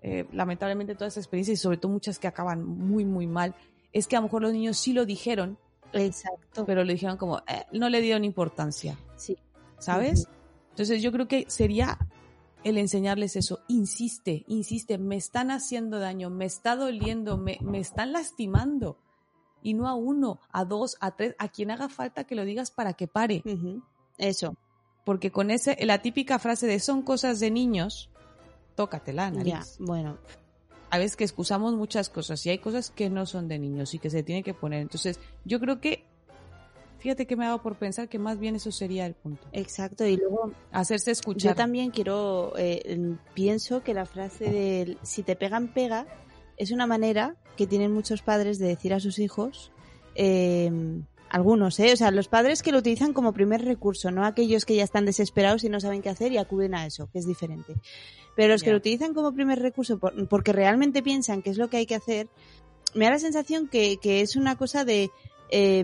eh, 0.00 0.26
lamentablemente 0.32 0.94
todas 0.94 1.14
estas 1.14 1.24
experiencias 1.24 1.58
y 1.58 1.60
sobre 1.60 1.78
todo 1.78 1.90
muchas 1.90 2.20
que 2.20 2.28
acaban 2.28 2.64
muy, 2.64 3.04
muy 3.04 3.26
mal, 3.26 3.56
es 3.92 4.06
que 4.06 4.16
a 4.16 4.20
lo 4.20 4.24
mejor 4.24 4.42
los 4.42 4.52
niños 4.52 4.78
sí 4.78 4.92
lo 4.92 5.04
dijeron, 5.06 5.58
Exacto. 5.92 6.64
pero 6.66 6.84
lo 6.84 6.92
dijeron 6.92 7.16
como, 7.16 7.38
eh, 7.46 7.64
no 7.72 7.88
le 7.88 8.00
dieron 8.00 8.24
importancia, 8.24 8.98
Sí. 9.16 9.36
¿sabes? 9.78 10.28
Entonces 10.70 11.02
yo 11.02 11.10
creo 11.12 11.26
que 11.28 11.46
sería 11.48 11.98
el 12.64 12.76
enseñarles 12.78 13.36
eso, 13.36 13.60
insiste, 13.68 14.44
insiste, 14.48 14.98
me 14.98 15.16
están 15.16 15.50
haciendo 15.50 15.98
daño, 15.98 16.28
me 16.30 16.44
está 16.44 16.76
doliendo, 16.76 17.36
me, 17.38 17.58
me 17.62 17.78
están 17.78 18.12
lastimando. 18.12 18.98
Y 19.62 19.74
no 19.74 19.88
a 19.88 19.94
uno, 19.94 20.40
a 20.52 20.64
dos, 20.64 20.96
a 21.00 21.16
tres, 21.16 21.34
a 21.38 21.48
quien 21.48 21.70
haga 21.70 21.88
falta 21.88 22.24
que 22.24 22.34
lo 22.36 22.44
digas 22.44 22.70
para 22.70 22.92
que 22.94 23.08
pare. 23.08 23.42
Ujú. 23.44 23.82
Eso. 24.16 24.56
Porque 25.04 25.32
con 25.32 25.50
ese, 25.50 25.76
la 25.84 26.00
típica 26.02 26.38
frase 26.38 26.66
de 26.66 26.78
son 26.78 27.02
cosas 27.02 27.40
de 27.40 27.50
niños, 27.50 28.10
tócatela, 28.76 29.30
nariz. 29.30 29.52
Ya. 29.52 29.64
Bueno. 29.84 30.18
A 30.90 30.98
veces 30.98 31.16
que 31.16 31.24
excusamos 31.24 31.74
muchas 31.74 32.08
cosas 32.08 32.44
y 32.46 32.50
hay 32.50 32.58
cosas 32.58 32.90
que 32.90 33.10
no 33.10 33.26
son 33.26 33.48
de 33.48 33.58
niños 33.58 33.94
y 33.94 33.98
que 33.98 34.10
se 34.10 34.22
tiene 34.22 34.42
que 34.42 34.54
poner. 34.54 34.80
Entonces, 34.80 35.20
yo 35.44 35.60
creo 35.60 35.80
que 35.80 36.04
fíjate 36.98 37.26
que 37.26 37.36
me 37.36 37.44
ha 37.44 37.48
dado 37.48 37.62
por 37.62 37.76
pensar 37.76 38.08
que 38.08 38.18
más 38.18 38.38
bien 38.38 38.56
eso 38.56 38.72
sería 38.72 39.06
el 39.06 39.14
punto. 39.14 39.46
Exacto, 39.52 40.06
y 40.06 40.16
luego 40.16 40.52
Hacerse 40.72 41.12
escuchar. 41.12 41.52
yo 41.52 41.56
también 41.56 41.90
quiero, 41.90 42.56
eh, 42.58 42.82
em, 42.84 43.18
pienso 43.34 43.82
que 43.82 43.94
la 43.94 44.04
frase 44.04 44.50
del 44.50 44.98
si 45.02 45.22
te 45.22 45.36
pegan, 45.36 45.68
pega, 45.68 46.06
es 46.56 46.70
una 46.70 46.86
manera 46.86 47.36
que 47.56 47.66
tienen 47.66 47.92
muchos 47.92 48.22
padres 48.22 48.58
de 48.58 48.66
decir 48.68 48.94
a 48.94 49.00
sus 49.00 49.18
hijos, 49.18 49.72
eh, 50.14 50.70
algunos, 51.30 51.78
¿eh? 51.80 51.92
O 51.92 51.96
sea, 51.96 52.10
los 52.10 52.28
padres 52.28 52.62
que 52.62 52.72
lo 52.72 52.78
utilizan 52.78 53.12
como 53.12 53.32
primer 53.32 53.64
recurso, 53.64 54.10
no 54.10 54.24
aquellos 54.24 54.64
que 54.64 54.76
ya 54.76 54.84
están 54.84 55.04
desesperados 55.04 55.64
y 55.64 55.68
no 55.68 55.80
saben 55.80 56.02
qué 56.02 56.08
hacer 56.08 56.32
y 56.32 56.38
acuden 56.38 56.74
a 56.74 56.86
eso, 56.86 57.08
que 57.12 57.18
es 57.18 57.26
diferente. 57.26 57.74
Pero 58.36 58.52
los 58.52 58.62
que 58.62 58.70
lo 58.70 58.76
utilizan 58.78 59.14
como 59.14 59.32
primer 59.32 59.58
recurso 59.60 59.98
por- 59.98 60.28
porque 60.28 60.52
realmente 60.52 61.02
piensan 61.02 61.42
que 61.42 61.50
es 61.50 61.58
lo 61.58 61.68
que 61.68 61.78
hay 61.78 61.86
que 61.86 61.94
hacer, 61.96 62.28
me 62.94 63.04
da 63.06 63.12
la 63.12 63.18
sensación 63.18 63.68
que, 63.68 63.98
que 63.98 64.20
es 64.20 64.36
una 64.36 64.56
cosa 64.56 64.84
de 64.84 65.10
eh, 65.50 65.82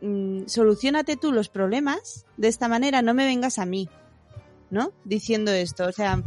mm, 0.00 0.46
solucionate 0.46 1.16
tú 1.16 1.32
los 1.32 1.48
problemas 1.48 2.26
de 2.36 2.48
esta 2.48 2.68
manera, 2.68 3.02
no 3.02 3.14
me 3.14 3.24
vengas 3.24 3.58
a 3.58 3.66
mí, 3.66 3.88
¿no? 4.70 4.92
Diciendo 5.04 5.52
esto, 5.52 5.86
o 5.86 5.92
sea. 5.92 6.22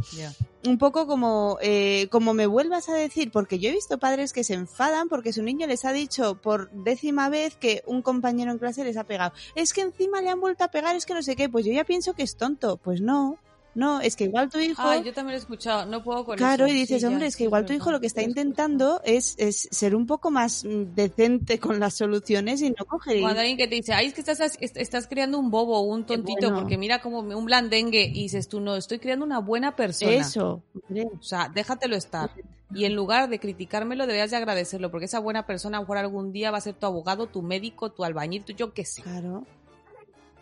Un 0.64 0.78
poco 0.78 1.06
como, 1.06 1.58
eh, 1.60 2.08
como 2.10 2.34
me 2.34 2.46
vuelvas 2.46 2.88
a 2.88 2.94
decir, 2.94 3.30
porque 3.30 3.58
yo 3.58 3.70
he 3.70 3.72
visto 3.72 3.98
padres 3.98 4.32
que 4.32 4.44
se 4.44 4.54
enfadan 4.54 5.08
porque 5.08 5.32
su 5.32 5.42
niño 5.42 5.66
les 5.66 5.84
ha 5.84 5.92
dicho 5.92 6.40
por 6.40 6.70
décima 6.70 7.28
vez 7.28 7.56
que 7.56 7.82
un 7.86 8.02
compañero 8.02 8.50
en 8.50 8.58
clase 8.58 8.84
les 8.84 8.96
ha 8.96 9.04
pegado. 9.04 9.32
Es 9.54 9.72
que 9.72 9.82
encima 9.82 10.20
le 10.20 10.30
han 10.30 10.40
vuelto 10.40 10.64
a 10.64 10.70
pegar, 10.70 10.96
es 10.96 11.06
que 11.06 11.14
no 11.14 11.22
sé 11.22 11.36
qué, 11.36 11.48
pues 11.48 11.64
yo 11.64 11.72
ya 11.72 11.84
pienso 11.84 12.14
que 12.14 12.22
es 12.22 12.36
tonto. 12.36 12.76
Pues 12.76 13.00
no, 13.00 13.38
no, 13.78 14.00
es 14.00 14.16
que 14.16 14.24
igual 14.24 14.50
tu 14.50 14.58
hijo... 14.58 14.82
Ah, 14.84 14.96
yo 14.96 15.12
también 15.14 15.34
lo 15.34 15.38
he 15.38 15.40
escuchado, 15.40 15.86
no 15.86 16.02
puedo 16.02 16.24
con 16.24 16.36
Claro, 16.36 16.64
eso. 16.66 16.74
y 16.74 16.78
dices, 16.78 16.96
Sí, 16.96 17.02
ya, 17.02 17.08
hombre, 17.08 17.26
es 17.28 17.36
que 17.36 17.44
igual 17.44 17.64
tu 17.64 17.72
hijo 17.72 17.92
lo 17.92 18.00
que 18.00 18.08
está 18.08 18.22
intentando 18.22 19.00
es, 19.04 19.36
es 19.38 19.68
ser 19.70 19.94
un 19.94 20.06
poco 20.06 20.30
más 20.32 20.64
mm, 20.64 20.94
decente 20.96 21.58
con 21.60 21.78
las 21.78 21.94
soluciones 21.94 22.60
y 22.60 22.70
no 22.70 22.84
coger... 22.86 23.20
Cuando 23.20 23.40
alguien 23.40 23.56
que 23.56 23.68
te 23.68 23.76
dice, 23.76 23.94
ay, 23.94 24.08
es 24.08 24.14
que 24.14 24.20
estás, 24.20 24.40
est- 24.40 24.76
estás 24.76 25.06
creando 25.06 25.38
un 25.38 25.50
bobo 25.50 25.78
o 25.78 25.82
un 25.82 26.04
tontito 26.04 26.48
bueno. 26.48 26.58
porque 26.58 26.76
mira 26.76 27.00
como 27.00 27.20
un 27.20 27.44
blandengue 27.44 28.02
y 28.04 28.22
dices 28.24 28.48
tú, 28.48 28.60
no, 28.60 28.74
estoy 28.76 28.98
creando 28.98 29.24
una 29.24 29.38
buena 29.38 29.76
persona. 29.76 30.10
Eso. 30.12 30.62
O 30.90 31.22
sea, 31.22 31.48
déjatelo 31.48 31.94
estar. 31.94 32.30
Y 32.74 32.84
en 32.84 32.94
lugar 32.96 33.30
de 33.30 33.38
criticármelo, 33.38 34.06
deberías 34.06 34.30
de 34.30 34.36
agradecerlo 34.38 34.90
porque 34.90 35.06
esa 35.06 35.20
buena 35.20 35.46
persona 35.46 35.78
a 35.78 35.80
lo 35.80 35.84
mejor 35.84 35.98
algún 35.98 36.32
día 36.32 36.50
va 36.50 36.58
a 36.58 36.60
ser 36.60 36.74
tu 36.74 36.84
abogado, 36.84 37.26
tu 37.28 37.42
médico, 37.42 37.90
tu 37.92 38.04
albañil, 38.04 38.44
tu 38.44 38.52
yo 38.52 38.74
qué 38.74 38.84
sé. 38.84 39.02
Claro. 39.02 39.46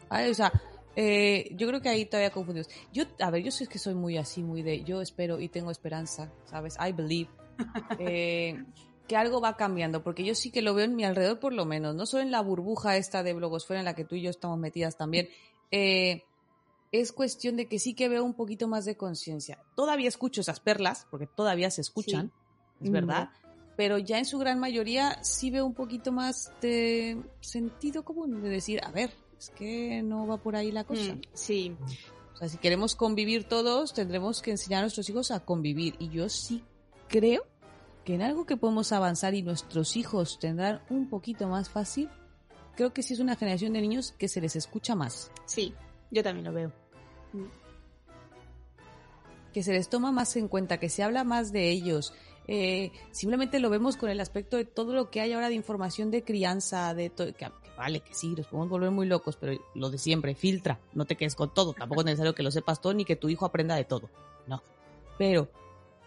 ¿vale? 0.09 0.31
O 0.31 0.35
sea, 0.35 0.53
eh, 0.97 1.51
yo 1.53 1.69
creo 1.69 1.81
que 1.81 1.89
ahí 1.89 2.07
todavía 2.07 2.31
confundimos. 2.31 2.69
Yo, 2.93 3.05
a 3.21 3.31
ver, 3.31 3.43
yo 3.43 3.51
sé 3.51 3.67
que 3.67 3.79
soy 3.79 3.95
muy 3.95 4.17
así, 4.17 4.43
muy 4.43 4.63
de, 4.63 4.83
yo 4.83 5.01
espero 5.01 5.39
y 5.41 5.49
tengo 5.49 5.71
esperanza, 5.71 6.33
¿sabes? 6.45 6.77
I 6.81 6.93
believe. 6.93 7.31
eh, 7.99 8.65
que 9.07 9.17
algo 9.17 9.41
va 9.41 9.57
cambiando, 9.57 10.03
porque 10.03 10.25
yo 10.25 10.35
sí 10.35 10.51
que 10.51 10.63
lo 10.63 10.75
veo 10.75 10.85
en 10.85 10.97
mi 10.97 11.05
alrededor 11.05 11.39
por 11.39 11.53
lo 11.53 11.65
menos, 11.65 11.95
no 11.95 12.07
solo 12.07 12.25
en 12.25 12.33
la 12.33 12.41
burbuja 12.41 12.97
esta 12.97 13.23
de 13.23 13.35
blogosfera 13.35 13.79
en 13.79 13.85
la 13.85 13.95
que 13.95 14.05
tú 14.05 14.17
y 14.17 14.23
yo 14.23 14.31
estamos 14.31 14.59
metidas 14.59 14.97
también, 14.97 15.29
eh, 15.71 16.25
es 16.91 17.13
cuestión 17.13 17.57
de 17.57 17.69
que 17.69 17.79
sí 17.79 17.95
que 17.95 18.09
veo 18.09 18.25
un 18.25 18.35
poquito 18.35 18.67
más 18.67 18.85
de 18.85 18.97
conciencia. 18.97 19.63
Todavía 19.77 20.09
escucho 20.09 20.41
esas 20.41 20.59
perlas, 20.59 21.07
porque 21.09 21.29
todavía 21.29 21.71
se 21.71 21.83
escuchan, 21.83 22.33
es 22.81 22.91
Mm, 22.91 22.93
verdad, 22.93 23.31
pero 23.77 23.99
ya 23.99 24.19
en 24.19 24.25
su 24.25 24.39
gran 24.39 24.59
mayoría 24.59 25.23
sí 25.23 25.51
veo 25.51 25.67
un 25.67 25.75
poquito 25.75 26.13
más 26.13 26.53
de 26.61 27.23
sentido 27.41 28.05
común, 28.05 28.43
de 28.43 28.49
decir, 28.49 28.81
a 28.83 28.91
ver, 28.91 29.11
es 29.39 29.51
que 29.51 30.03
no 30.03 30.27
va 30.27 30.39
por 30.39 30.57
ahí 30.57 30.73
la 30.73 30.85
cosa. 30.85 31.15
Mm, 31.15 31.21
sí, 31.33 31.77
O 32.35 32.37
sea, 32.37 32.49
si 32.49 32.59
queremos 32.59 32.95
convivir 32.95 33.45
todos, 33.45 33.93
tendremos 33.95 34.43
que 34.43 34.51
enseñar 34.51 34.79
a 34.79 34.83
nuestros 34.83 35.09
hijos 35.09 35.31
a 35.31 35.45
convivir. 35.45 35.95
Y 35.99 36.09
yo 36.11 36.29
sí 36.29 36.65
creo 37.09 37.47
que 38.07 38.15
en 38.15 38.23
algo 38.23 38.47
que 38.47 38.57
podemos 38.57 38.93
avanzar 38.93 39.35
y 39.35 39.43
nuestros 39.43 39.97
hijos 39.97 40.39
tendrán 40.39 40.81
un 40.91 41.11
poquito 41.11 41.49
más 41.49 41.69
fácil, 41.69 42.09
creo 42.77 42.93
que 42.93 43.03
sí 43.03 43.15
es 43.15 43.21
una 43.21 43.35
generación 43.35 43.73
de 43.73 43.81
niños 43.81 44.15
que 44.17 44.29
se 44.29 44.41
les 44.41 44.55
escucha 44.55 44.95
más, 44.95 45.33
sí, 45.45 45.75
yo 46.13 46.23
también 46.23 46.45
lo 46.45 46.53
veo. 46.53 46.73
que 49.53 49.63
se 49.65 49.73
les 49.73 49.89
toma 49.89 50.13
más 50.13 50.37
en 50.37 50.47
cuenta, 50.47 50.79
que 50.79 50.89
se 50.89 51.03
habla 51.03 51.25
más 51.25 51.51
de 51.51 51.71
ellos. 51.71 52.15
Eh, 52.47 52.93
simplemente 53.11 53.59
lo 53.59 53.71
vemos 53.71 53.97
con 53.97 54.09
el 54.09 54.21
aspecto 54.21 54.57
de 54.57 54.67
todo 54.67 54.95
lo 54.95 55.11
que 55.11 55.21
hay 55.21 55.33
ahora 55.33 55.49
de 55.49 55.55
información 55.55 56.13
de 56.13 56.23
crianza, 56.23 56.95
de 56.95 57.11
que 57.11 57.51
vale, 57.77 58.01
que 58.01 58.15
sí, 58.15 58.35
los 58.37 58.47
podemos 58.47 58.69
volver 58.69 58.91
muy 58.91 59.07
locos, 59.07 59.37
pero 59.37 59.59
lo 59.75 59.91
de 59.91 59.99
siempre, 59.99 60.35
filtra, 60.35 60.79
no 60.95 61.05
te 61.05 61.17
quedes 61.17 61.35
con 61.35 61.53
todo, 61.53 61.73
tampoco 61.73 62.01
es 62.01 62.07
necesario 62.07 62.35
que 62.35 62.43
lo 62.43 62.51
sepas 62.51 62.81
todo 62.81 62.95
ni 62.95 63.05
que 63.05 63.17
tu 63.17 63.29
hijo 63.29 63.47
aprenda 63.47 63.77
de 63.77 63.85
todo, 63.85 64.11
no. 64.47 64.63
Pero 65.19 65.49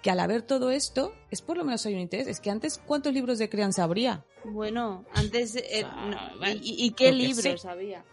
que 0.01 0.11
al 0.11 0.19
haber 0.19 0.43
todo 0.43 0.71
esto, 0.71 1.13
es 1.29 1.41
por 1.41 1.57
lo 1.57 1.63
menos 1.63 1.85
hay 1.85 1.93
un 1.93 1.99
interés, 1.99 2.27
es 2.27 2.39
que 2.39 2.49
antes, 2.49 2.81
¿cuántos 2.85 3.13
libros 3.13 3.37
de 3.37 3.49
crianza 3.49 3.83
habría? 3.83 4.23
Bueno, 4.45 5.05
antes... 5.13 5.55
eh, 5.55 5.81
sea, 5.81 6.33
no, 6.39 6.49
¿y, 6.51 6.85
y 6.85 6.91
qué 6.91 7.11
libros 7.11 7.65
había? 7.65 8.05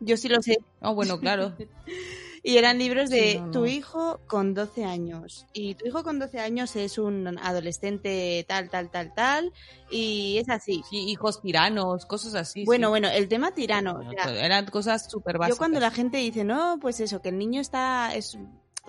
Yo 0.00 0.16
sí 0.16 0.28
lo 0.28 0.40
sé. 0.42 0.58
Oh, 0.80 0.94
bueno, 0.94 1.20
claro. 1.20 1.52
Y 2.42 2.56
eran 2.56 2.78
libros 2.78 3.10
de 3.10 3.32
Sí, 3.32 3.38
no, 3.40 3.50
tu 3.50 3.66
hijo 3.66 4.20
con 4.26 4.54
12 4.54 4.84
años. 4.84 5.46
Y 5.52 5.74
tu 5.74 5.86
hijo 5.86 6.02
con 6.02 6.18
12 6.18 6.40
años 6.40 6.74
es 6.76 6.96
un 6.96 7.38
adolescente 7.38 8.44
tal, 8.48 8.70
tal, 8.70 8.90
tal, 8.90 9.12
tal. 9.14 9.52
Y 9.90 10.38
es 10.38 10.48
así. 10.48 10.82
Sí, 10.88 10.96
hijos 11.10 11.42
tiranos, 11.42 12.06
cosas 12.06 12.34
así. 12.34 12.64
bueno, 12.64 12.86
sí. 12.88 12.90
bueno, 12.90 13.08
el 13.08 13.28
tema 13.28 13.52
tirano. 13.52 13.92
o 13.92 14.04
Bueno, 14.04 14.12
sea, 14.22 14.44
eran 14.46 14.66
cosas 14.66 15.10
súper 15.10 15.36
básicas. 15.38 15.56
yo 15.56 15.58
cuando 15.58 15.80
la 15.80 15.90
gente 15.90 16.16
dice, 16.18 16.44
no, 16.44 16.78
pues 16.80 17.00
eso, 17.00 17.20
que 17.20 17.28
el 17.28 17.38
niño 17.38 17.60
está... 17.60 18.14
Es, 18.14 18.38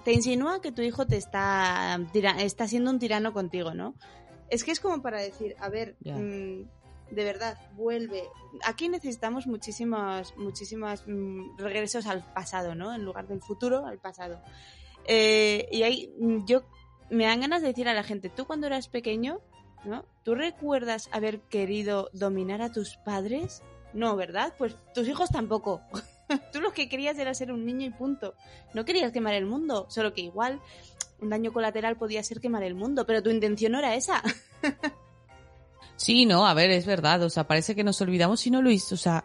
te 0.05 0.13
insinúa 0.13 0.61
que 0.61 0.71
tu 0.71 0.81
hijo 0.81 1.05
te 1.05 1.17
está, 1.17 1.99
tira- 2.13 2.41
está 2.41 2.67
siendo 2.67 2.89
un 2.89 2.99
tirano 2.99 3.33
contigo, 3.33 3.73
¿no? 3.73 3.95
Es 4.49 4.63
que 4.63 4.71
es 4.71 4.79
como 4.79 5.01
para 5.01 5.19
decir, 5.21 5.55
a 5.59 5.69
ver, 5.69 5.95
Ya. 5.99 6.15
mm, 6.15 6.67
de 7.11 7.23
verdad, 7.23 7.57
vuelve. 7.75 8.23
Aquí 8.65 8.89
necesitamos 8.89 9.47
muchísimos, 9.47 10.35
muchísimos 10.37 11.03
mm, 11.05 11.57
regresos 11.57 12.07
al 12.07 12.23
pasado, 12.33 12.73
¿no? 12.73 12.93
En 12.93 13.03
lugar 13.03 13.27
del 13.27 13.41
futuro, 13.41 13.85
al 13.85 13.99
pasado. 13.99 14.41
Eh, 15.05 15.67
y 15.71 15.83
ahí 15.83 16.13
mm, 16.19 16.45
yo 16.45 16.63
me 17.09 17.25
dan 17.25 17.41
ganas 17.41 17.61
de 17.61 17.69
decir 17.69 17.89
a 17.89 17.93
la 17.93 18.03
gente, 18.03 18.29
tú 18.29 18.45
cuando 18.45 18.67
eras 18.67 18.87
pequeño, 18.87 19.41
¿no? 19.83 20.05
¿Tú 20.23 20.35
recuerdas 20.35 21.09
haber 21.11 21.41
querido 21.41 22.09
dominar 22.13 22.61
a 22.61 22.71
tus 22.71 22.97
padres? 22.97 23.61
No, 23.93 24.15
¿verdad? 24.15 24.53
Pues 24.57 24.75
tus 24.93 25.07
hijos 25.07 25.29
tampoco. 25.29 25.81
Tú 26.53 26.61
lo 26.61 26.71
que 26.71 26.87
querías 26.87 27.17
era 27.17 27.33
ser 27.33 27.51
un 27.51 27.65
niño 27.65 27.85
y 27.85 27.89
punto. 27.89 28.35
No 28.73 28.85
querías 28.85 29.11
quemar 29.11 29.33
el 29.33 29.45
mundo, 29.45 29.87
solo 29.89 30.13
que 30.13 30.21
igual 30.21 30.61
un 31.19 31.29
daño 31.29 31.51
colateral 31.51 31.97
podía 31.97 32.23
ser 32.23 32.39
quemar 32.39 32.63
el 32.63 32.75
mundo, 32.75 33.05
pero 33.05 33.21
tu 33.21 33.29
intención 33.29 33.73
no 33.73 33.79
era 33.79 33.95
esa. 33.95 34.23
Sí, 36.01 36.25
no, 36.25 36.47
a 36.47 36.55
ver, 36.55 36.71
es 36.71 36.87
verdad, 36.87 37.21
o 37.21 37.29
sea, 37.29 37.45
parece 37.45 37.75
que 37.75 37.83
nos 37.83 38.01
olvidamos 38.01 38.39
si 38.39 38.49
no 38.49 38.61
lo 38.63 38.71
hizo, 38.71 38.95
o 38.95 38.97
sea, 38.97 39.23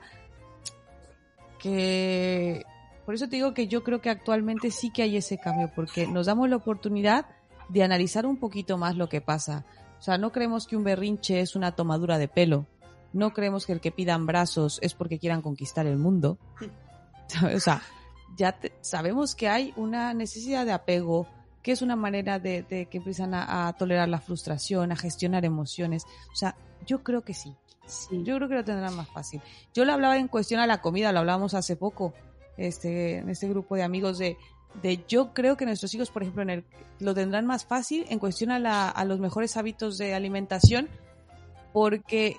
que... 1.59 2.65
Por 3.07 3.15
eso 3.15 3.29
te 3.29 3.37
digo 3.37 3.55
que 3.55 3.69
yo 3.69 3.83
creo 3.85 4.01
que 4.01 4.11
actualmente 4.11 4.71
sí 4.71 4.91
que 4.91 5.03
hay 5.03 5.17
ese 5.17 5.39
cambio, 5.39 5.71
porque 5.75 6.07
nos 6.09 6.27
damos 6.27 6.51
la 6.51 6.57
oportunidad 6.57 7.27
de 7.69 7.83
analizar 7.85 8.27
un 8.27 8.37
poquito 8.37 8.79
más 8.79 8.97
lo 8.97 9.09
que 9.09 9.21
pasa. 9.21 9.65
O 9.99 10.03
sea, 10.03 10.19
no 10.19 10.33
creemos 10.33 10.67
que 10.67 10.77
un 10.77 10.85
berrinche 10.85 11.41
es 11.41 11.55
una 11.57 11.73
tomadura 11.73 12.19
de 12.19 12.29
pelo, 12.29 12.67
no 13.13 13.33
creemos 13.33 13.65
que 13.65 13.73
el 13.73 13.81
que 13.81 13.93
pidan 13.93 14.27
brazos 14.27 14.79
es 14.83 14.93
porque 14.95 15.19
quieran 15.19 15.41
conquistar 15.43 15.87
el 15.87 15.97
mundo. 15.99 16.39
O 17.55 17.59
sea, 17.59 17.83
ya 18.37 18.53
te- 18.53 18.73
sabemos 18.83 19.35
que 19.35 19.49
hay 19.49 19.73
una 19.77 20.15
necesidad 20.15 20.65
de 20.65 20.71
apego, 20.73 21.27
que 21.61 21.73
es 21.73 21.83
una 21.83 21.97
manera 21.97 22.39
de, 22.39 22.63
de 22.63 22.87
que 22.87 22.99
empiezan 22.99 23.35
a, 23.35 23.67
a 23.67 23.73
tolerar 23.73 24.09
la 24.09 24.21
frustración, 24.21 24.93
a 24.93 24.97
gestionar 24.97 25.45
emociones. 25.45 26.05
O 26.33 26.37
sea, 26.37 26.55
yo 26.85 27.03
creo 27.03 27.23
que 27.23 27.35
sí. 27.35 27.55
Sí. 27.87 28.23
Yo 28.25 28.37
creo 28.37 28.49
que 28.49 28.57
lo 28.57 28.65
tendrán 28.65 28.97
más 28.97 29.09
fácil. 29.09 29.41
Yo 29.73 29.85
lo 29.85 29.93
hablaba 29.93 30.17
en 30.17 30.29
cuestión 30.29 30.61
a 30.61 30.67
la 30.67 30.81
comida, 30.81 31.13
lo 31.13 31.21
hablábamos 31.21 31.55
hace 31.55 31.77
poco, 31.77 32.15
este, 32.57 33.19
en 33.19 33.29
este 33.29 33.49
grupo 33.49 33.77
de 33.77 33.85
amigos 33.85 34.19
de, 34.19 34.37
de 34.83 35.05
yo 35.07 35.33
creo 35.33 35.57
que 35.57 35.67
nuestros 35.67 35.95
hijos, 35.95 36.11
por 36.11 36.23
ejemplo, 36.23 36.43
en 36.43 36.51
el, 36.51 36.65
lo 36.99 37.15
tendrán 37.15 37.47
más 37.47 37.65
fácil 37.65 38.05
en 38.09 38.19
cuestión 38.19 38.51
a, 38.51 38.59
la, 38.59 38.89
a 38.89 39.05
los 39.05 39.21
mejores 39.21 39.57
hábitos 39.57 39.99
de 39.99 40.15
alimentación, 40.15 40.89
porque 41.73 42.39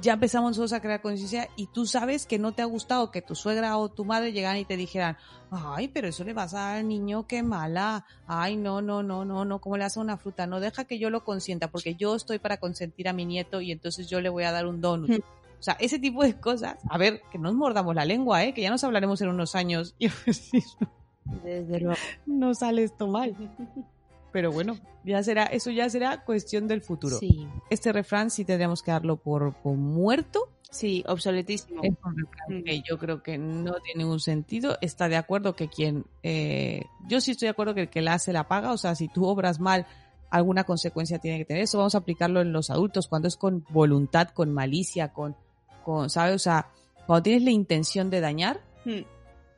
ya 0.00 0.14
empezamos 0.14 0.50
nosotros 0.50 0.72
a 0.72 0.80
crear 0.80 1.00
conciencia 1.00 1.48
y 1.56 1.66
tú 1.66 1.86
sabes 1.86 2.26
que 2.26 2.38
no 2.38 2.52
te 2.52 2.62
ha 2.62 2.66
gustado 2.66 3.10
que 3.10 3.22
tu 3.22 3.34
suegra 3.34 3.76
o 3.76 3.88
tu 3.88 4.04
madre 4.04 4.32
llegaran 4.32 4.58
y 4.58 4.64
te 4.64 4.76
dijeran, 4.76 5.16
ay, 5.50 5.88
pero 5.88 6.08
eso 6.08 6.24
le 6.24 6.32
vas 6.32 6.54
a 6.54 6.60
dar 6.60 6.76
al 6.78 6.88
niño, 6.88 7.26
qué 7.26 7.42
mala, 7.42 8.06
ay, 8.26 8.56
no, 8.56 8.80
no, 8.80 9.02
no, 9.02 9.24
no, 9.24 9.44
no, 9.44 9.60
¿cómo 9.60 9.76
le 9.76 9.84
a 9.84 9.90
una 9.96 10.16
fruta? 10.16 10.46
No, 10.46 10.60
deja 10.60 10.84
que 10.84 10.98
yo 10.98 11.10
lo 11.10 11.24
consienta, 11.24 11.70
porque 11.70 11.94
yo 11.94 12.14
estoy 12.14 12.38
para 12.38 12.58
consentir 12.58 13.08
a 13.08 13.12
mi 13.12 13.24
nieto 13.24 13.60
y 13.60 13.72
entonces 13.72 14.08
yo 14.08 14.20
le 14.20 14.28
voy 14.28 14.44
a 14.44 14.52
dar 14.52 14.66
un 14.66 14.80
donut. 14.80 15.10
O 15.10 15.62
sea, 15.62 15.76
ese 15.80 15.98
tipo 15.98 16.22
de 16.22 16.34
cosas, 16.38 16.76
a 16.88 16.98
ver, 16.98 17.22
que 17.32 17.38
no 17.38 17.44
nos 17.44 17.54
mordamos 17.54 17.94
la 17.94 18.04
lengua, 18.04 18.44
¿eh? 18.44 18.54
que 18.54 18.62
ya 18.62 18.70
nos 18.70 18.84
hablaremos 18.84 19.20
en 19.22 19.28
unos 19.28 19.54
años 19.54 19.96
Desde 21.44 21.80
luego. 21.80 22.00
no 22.26 22.54
sale 22.54 22.84
esto 22.84 23.06
mal. 23.08 23.36
Pero 24.32 24.52
bueno, 24.52 24.76
ya 25.04 25.22
será, 25.22 25.44
eso 25.44 25.70
ya 25.70 25.88
será 25.88 26.24
cuestión 26.24 26.68
del 26.68 26.82
futuro. 26.82 27.18
Sí. 27.18 27.46
Este 27.70 27.92
refrán 27.92 28.30
sí 28.30 28.44
tendríamos 28.44 28.82
que 28.82 28.90
darlo 28.90 29.16
por, 29.16 29.54
por 29.54 29.74
muerto. 29.76 30.50
Sí, 30.70 31.02
obsoletísimo. 31.08 31.80
Es 31.82 31.94
un 32.04 32.16
refrán 32.18 32.60
Mm. 32.60 32.64
que 32.64 32.82
yo 32.82 32.98
creo 32.98 33.22
que 33.22 33.38
no 33.38 33.74
tiene 33.80 34.04
ningún 34.04 34.20
sentido. 34.20 34.76
Está 34.82 35.08
de 35.08 35.16
acuerdo 35.16 35.56
que 35.56 35.68
quien, 35.68 36.04
eh, 36.22 36.82
yo 37.08 37.22
sí 37.22 37.30
estoy 37.30 37.46
de 37.46 37.50
acuerdo 37.50 37.74
que 37.74 37.82
el 37.82 37.88
que 37.88 38.02
la 38.02 38.14
hace 38.14 38.32
la 38.34 38.48
paga. 38.48 38.72
O 38.72 38.76
sea, 38.78 38.94
si 38.94 39.08
tú 39.08 39.24
obras 39.26 39.60
mal, 39.60 39.86
alguna 40.28 40.64
consecuencia 40.64 41.18
tiene 41.18 41.38
que 41.38 41.46
tener. 41.46 41.62
Eso 41.62 41.78
vamos 41.78 41.94
a 41.94 41.98
aplicarlo 41.98 42.42
en 42.42 42.52
los 42.52 42.68
adultos 42.68 43.08
cuando 43.08 43.28
es 43.28 43.36
con 43.38 43.64
voluntad, 43.70 44.28
con 44.28 44.52
malicia, 44.52 45.08
con, 45.14 45.36
con, 45.84 46.10
¿sabes? 46.10 46.34
O 46.34 46.38
sea, 46.38 46.68
Cuando 47.06 47.22
tienes 47.22 47.42
la 47.44 47.50
intención 47.50 48.10
de 48.10 48.20
dañar, 48.20 48.60
Hmm, 48.84 49.00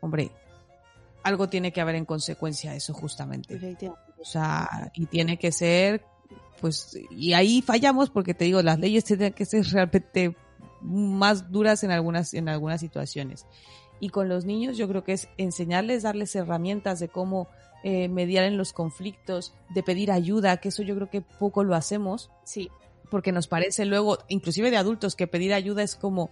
hombre, 0.00 0.30
algo 1.24 1.48
tiene 1.48 1.72
que 1.72 1.80
haber 1.80 1.96
en 1.96 2.04
consecuencia 2.04 2.70
a 2.70 2.76
eso 2.76 2.94
justamente. 2.94 3.54
efectivamente. 3.56 4.09
O 4.20 4.24
sea, 4.24 4.90
y 4.94 5.06
tiene 5.06 5.38
que 5.38 5.50
ser, 5.50 6.04
pues, 6.60 6.98
y 7.10 7.32
ahí 7.32 7.62
fallamos 7.62 8.10
porque 8.10 8.34
te 8.34 8.44
digo, 8.44 8.62
las 8.62 8.78
leyes 8.78 9.04
tienen 9.04 9.32
que 9.32 9.46
ser 9.46 9.64
realmente 9.66 10.36
más 10.82 11.50
duras 11.50 11.84
en 11.84 11.90
algunas, 11.90 12.34
en 12.34 12.48
algunas 12.48 12.80
situaciones. 12.80 13.46
Y 13.98 14.10
con 14.10 14.28
los 14.28 14.44
niños 14.44 14.76
yo 14.76 14.88
creo 14.88 15.04
que 15.04 15.12
es 15.12 15.28
enseñarles, 15.36 16.02
darles 16.02 16.34
herramientas 16.34 17.00
de 17.00 17.08
cómo 17.08 17.48
eh, 17.82 18.08
mediar 18.08 18.44
en 18.44 18.56
los 18.56 18.72
conflictos, 18.72 19.54
de 19.74 19.82
pedir 19.82 20.10
ayuda, 20.10 20.58
que 20.58 20.68
eso 20.68 20.82
yo 20.82 20.94
creo 20.94 21.10
que 21.10 21.20
poco 21.20 21.64
lo 21.64 21.74
hacemos, 21.74 22.30
Sí, 22.44 22.70
porque 23.10 23.32
nos 23.32 23.48
parece 23.48 23.84
luego, 23.84 24.18
inclusive 24.28 24.70
de 24.70 24.76
adultos, 24.76 25.16
que 25.16 25.26
pedir 25.26 25.52
ayuda 25.52 25.82
es 25.82 25.96
como 25.96 26.30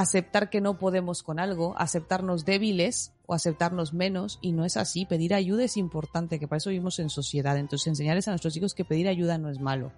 aceptar 0.00 0.48
que 0.48 0.60
no 0.60 0.78
podemos 0.78 1.22
con 1.24 1.40
algo, 1.40 1.74
aceptarnos 1.76 2.44
débiles 2.44 3.12
o 3.26 3.34
aceptarnos 3.34 3.92
menos, 3.92 4.38
y 4.40 4.52
no 4.52 4.64
es 4.64 4.76
así. 4.76 5.06
Pedir 5.06 5.34
ayuda 5.34 5.64
es 5.64 5.76
importante, 5.76 6.38
que 6.38 6.46
para 6.46 6.58
eso 6.58 6.70
vivimos 6.70 7.00
en 7.00 7.10
sociedad. 7.10 7.58
Entonces, 7.58 7.88
enseñarles 7.88 8.28
a 8.28 8.30
nuestros 8.30 8.56
hijos 8.56 8.74
que 8.74 8.84
pedir 8.84 9.08
ayuda 9.08 9.38
no 9.38 9.50
es 9.50 9.58
malo 9.58 9.90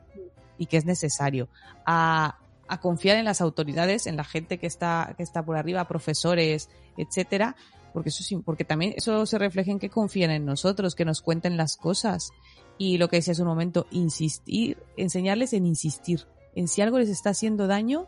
y 0.57 0.67
que 0.67 0.79
es 0.79 0.87
necesario. 0.87 1.49
A, 1.85 2.39
confiar 2.81 3.19
en 3.19 3.25
las 3.25 3.41
autoridades, 3.41 4.07
en 4.07 4.17
la 4.17 4.25
gente 4.25 4.59
que 4.59 4.67
está, 4.67 5.15
que 5.17 5.23
está 5.23 5.45
por 5.45 5.57
arriba, 5.57 5.87
profesores, 5.89 6.71
etcétera, 6.97 7.57
porque 7.93 8.09
eso 8.11 8.23
es, 8.23 8.31
im- 8.31 8.45
porque 8.45 8.65
también 8.65 8.95
eso 8.97 9.27
se 9.27 9.39
refleja 9.39 9.71
en 9.73 9.81
que 9.81 9.91
confíen 9.91 10.31
en 10.31 10.47
nosotros, 10.47 10.95
que 10.95 11.05
nos 11.05 11.21
cuenten 11.21 11.57
las 11.57 11.77
cosas. 11.77 12.31
Y 12.79 12.97
lo 12.97 13.09
que 13.09 13.17
decía 13.17 13.33
hace 13.33 13.43
un 13.43 13.49
momento, 13.49 13.87
insistir, 13.91 14.79
enseñarles 14.97 15.53
en 15.53 15.67
insistir, 15.67 16.27
en 16.55 16.69
si 16.69 16.81
algo 16.81 16.99
les 16.99 17.09
está 17.11 17.31
haciendo 17.31 17.67
daño, 17.67 18.07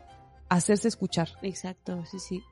hacerse 0.55 0.87
escuchar. 0.87 1.29
exacto, 1.41 2.03
sí, 2.05 2.19
sí. 2.19 2.43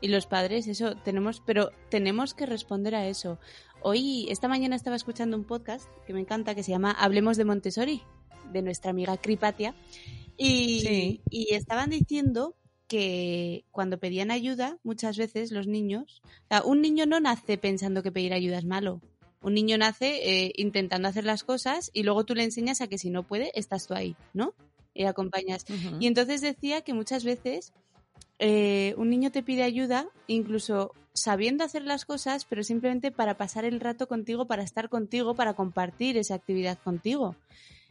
Y 0.00 0.08
los 0.08 0.26
padres, 0.26 0.66
eso, 0.66 0.96
tenemos, 0.96 1.42
pero 1.44 1.70
tenemos 1.90 2.34
que 2.34 2.46
responder 2.46 2.94
a 2.94 3.06
eso. 3.08 3.38
Hoy, 3.82 4.26
esta 4.30 4.48
mañana 4.48 4.76
estaba 4.76 4.96
escuchando 4.96 5.36
un 5.36 5.44
podcast 5.44 5.88
que 6.06 6.12
me 6.12 6.20
encanta, 6.20 6.54
que 6.54 6.62
se 6.62 6.72
llama 6.72 6.90
Hablemos 6.92 7.36
de 7.36 7.44
Montessori, 7.44 8.02
de 8.52 8.62
nuestra 8.62 8.90
amiga 8.90 9.16
Cripatia, 9.16 9.74
y, 10.36 10.80
Sí. 10.80 11.20
y 11.30 11.54
estaban 11.54 11.90
diciendo 11.90 12.54
que 12.86 13.64
cuando 13.70 13.98
pedían 13.98 14.30
ayuda, 14.30 14.78
muchas 14.82 15.16
veces 15.18 15.52
los 15.52 15.66
niños, 15.66 16.22
o 16.24 16.48
sea, 16.48 16.62
un 16.62 16.80
niño 16.80 17.04
no 17.06 17.20
nace 17.20 17.58
pensando 17.58 18.02
que 18.02 18.10
pedir 18.12 18.32
ayuda 18.32 18.58
es 18.58 18.64
malo. 18.64 19.00
Un 19.40 19.54
niño 19.54 19.78
nace 19.78 20.46
eh, 20.46 20.52
intentando 20.56 21.06
hacer 21.06 21.24
las 21.24 21.44
cosas 21.44 21.90
y 21.92 22.02
luego 22.02 22.24
tú 22.24 22.34
le 22.34 22.42
enseñas 22.44 22.80
a 22.80 22.88
que 22.88 22.98
si 22.98 23.10
no 23.10 23.24
puede, 23.24 23.52
estás 23.54 23.86
tú 23.86 23.94
ahí, 23.94 24.16
¿no? 24.32 24.54
Y 24.98 25.06
acompañas. 25.06 25.64
Y 26.00 26.06
entonces 26.06 26.40
decía 26.40 26.82
que 26.82 26.92
muchas 26.92 27.24
veces 27.24 27.72
eh, 28.38 28.94
un 28.96 29.10
niño 29.10 29.30
te 29.30 29.42
pide 29.42 29.62
ayuda, 29.62 30.08
incluso 30.26 30.92
sabiendo 31.12 31.64
hacer 31.64 31.82
las 31.82 32.04
cosas, 32.04 32.44
pero 32.44 32.62
simplemente 32.62 33.10
para 33.10 33.36
pasar 33.36 33.64
el 33.64 33.80
rato 33.80 34.08
contigo, 34.08 34.46
para 34.46 34.62
estar 34.62 34.88
contigo, 34.88 35.34
para 35.34 35.54
compartir 35.54 36.16
esa 36.16 36.34
actividad 36.34 36.78
contigo. 36.78 37.36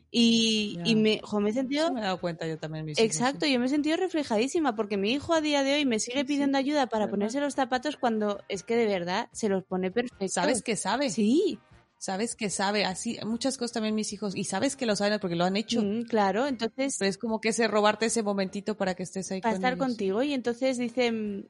Y, 0.09 0.79
y 0.85 0.95
me, 0.95 1.19
jo, 1.21 1.41
me 1.41 1.49
he 1.49 1.53
sentido... 1.53 1.85
Eso 1.85 1.93
me 1.93 1.99
he 1.99 2.03
dado 2.03 2.19
cuenta 2.19 2.47
yo 2.47 2.57
también. 2.57 2.87
Exacto, 2.97 3.45
sí. 3.45 3.51
yo 3.51 3.59
me 3.59 3.65
he 3.65 3.69
sentido 3.69 3.97
reflejadísima 3.97 4.75
porque 4.75 4.95
mi 4.95 5.11
hijo 5.11 5.33
a 5.33 5.41
día 5.41 5.63
de 5.63 5.75
hoy 5.75 5.85
me 5.85 5.99
sigue 5.99 6.23
pidiendo 6.23 6.57
ayuda 6.57 6.87
para 6.87 7.05
¿verdad? 7.05 7.11
ponerse 7.11 7.39
los 7.41 7.55
zapatos 7.55 7.97
cuando 7.97 8.41
es 8.47 8.63
que 8.63 8.77
de 8.77 8.85
verdad 8.85 9.27
se 9.33 9.49
los 9.49 9.63
pone 9.65 9.91
perfecto. 9.91 10.27
¿Sabes 10.29 10.63
que 10.63 10.77
sabe? 10.77 11.09
Sí, 11.09 11.59
Sabes 11.99 12.35
que 12.35 12.49
sabe. 12.49 12.85
Así, 12.85 13.17
muchas 13.25 13.57
cosas 13.57 13.73
también 13.73 13.95
mis 13.95 14.13
hijos. 14.13 14.35
Y 14.35 14.43
sabes 14.43 14.75
que 14.75 14.85
lo 14.85 14.95
saben 14.95 15.19
porque 15.19 15.35
lo 15.35 15.45
han 15.45 15.55
hecho. 15.57 15.81
mm, 15.81 16.03
claro, 16.03 16.47
entonces 16.47 16.95
Pero 16.99 17.09
es 17.09 17.17
como 17.17 17.41
que 17.41 17.49
ese 17.49 17.67
robarte 17.67 18.05
ese 18.05 18.23
momentito 18.23 18.75
para 18.77 18.93
que 18.95 19.03
estés 19.03 19.31
ahí 19.31 19.41
para 19.41 19.53
con 19.53 19.55
estar 19.55 19.73
ellos. 19.73 19.87
contigo 19.87 20.23
y 20.23 20.33
entonces 20.33 20.77
dicen 20.77 21.49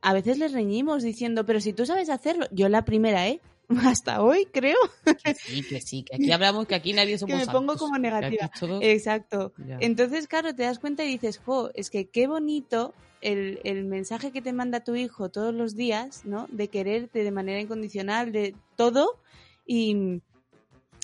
a 0.00 0.14
veces 0.14 0.38
les 0.38 0.52
reñimos 0.52 1.02
diciendo 1.02 1.44
pero 1.44 1.60
si 1.60 1.74
tú 1.74 1.84
sabes 1.84 2.08
hacerlo 2.08 2.46
yo 2.52 2.70
la 2.70 2.86
primera 2.86 3.28
eh 3.28 3.40
hasta 3.86 4.22
hoy 4.22 4.46
creo. 4.52 4.76
Que 5.24 5.34
sí, 5.34 5.62
que 5.62 5.80
sí, 5.80 6.02
que 6.02 6.16
aquí 6.16 6.30
hablamos 6.32 6.66
que 6.66 6.74
aquí 6.74 6.92
nadie 6.92 7.16
somos 7.18 7.38
que 7.40 7.46
me 7.46 7.52
pongo 7.52 7.76
como 7.76 7.98
negativa. 7.98 8.50
todo- 8.58 8.80
exacto. 8.82 9.52
Ya. 9.66 9.78
entonces 9.80 10.26
claro 10.28 10.54
te 10.54 10.62
das 10.64 10.78
cuenta 10.78 11.04
y 11.04 11.08
dices 11.08 11.38
jo 11.44 11.70
es 11.74 11.90
que 11.90 12.06
qué 12.06 12.26
bonito 12.26 12.92
el, 13.20 13.60
el 13.64 13.84
mensaje 13.84 14.32
que 14.32 14.40
te 14.42 14.52
manda 14.52 14.80
tu 14.82 14.94
hijo 14.94 15.28
todos 15.28 15.54
los 15.54 15.76
días 15.76 16.24
no 16.24 16.46
de 16.50 16.68
quererte 16.68 17.22
de 17.22 17.30
manera 17.30 17.60
incondicional 17.60 18.32
de 18.32 18.54
todo 18.76 19.18
y 19.66 20.20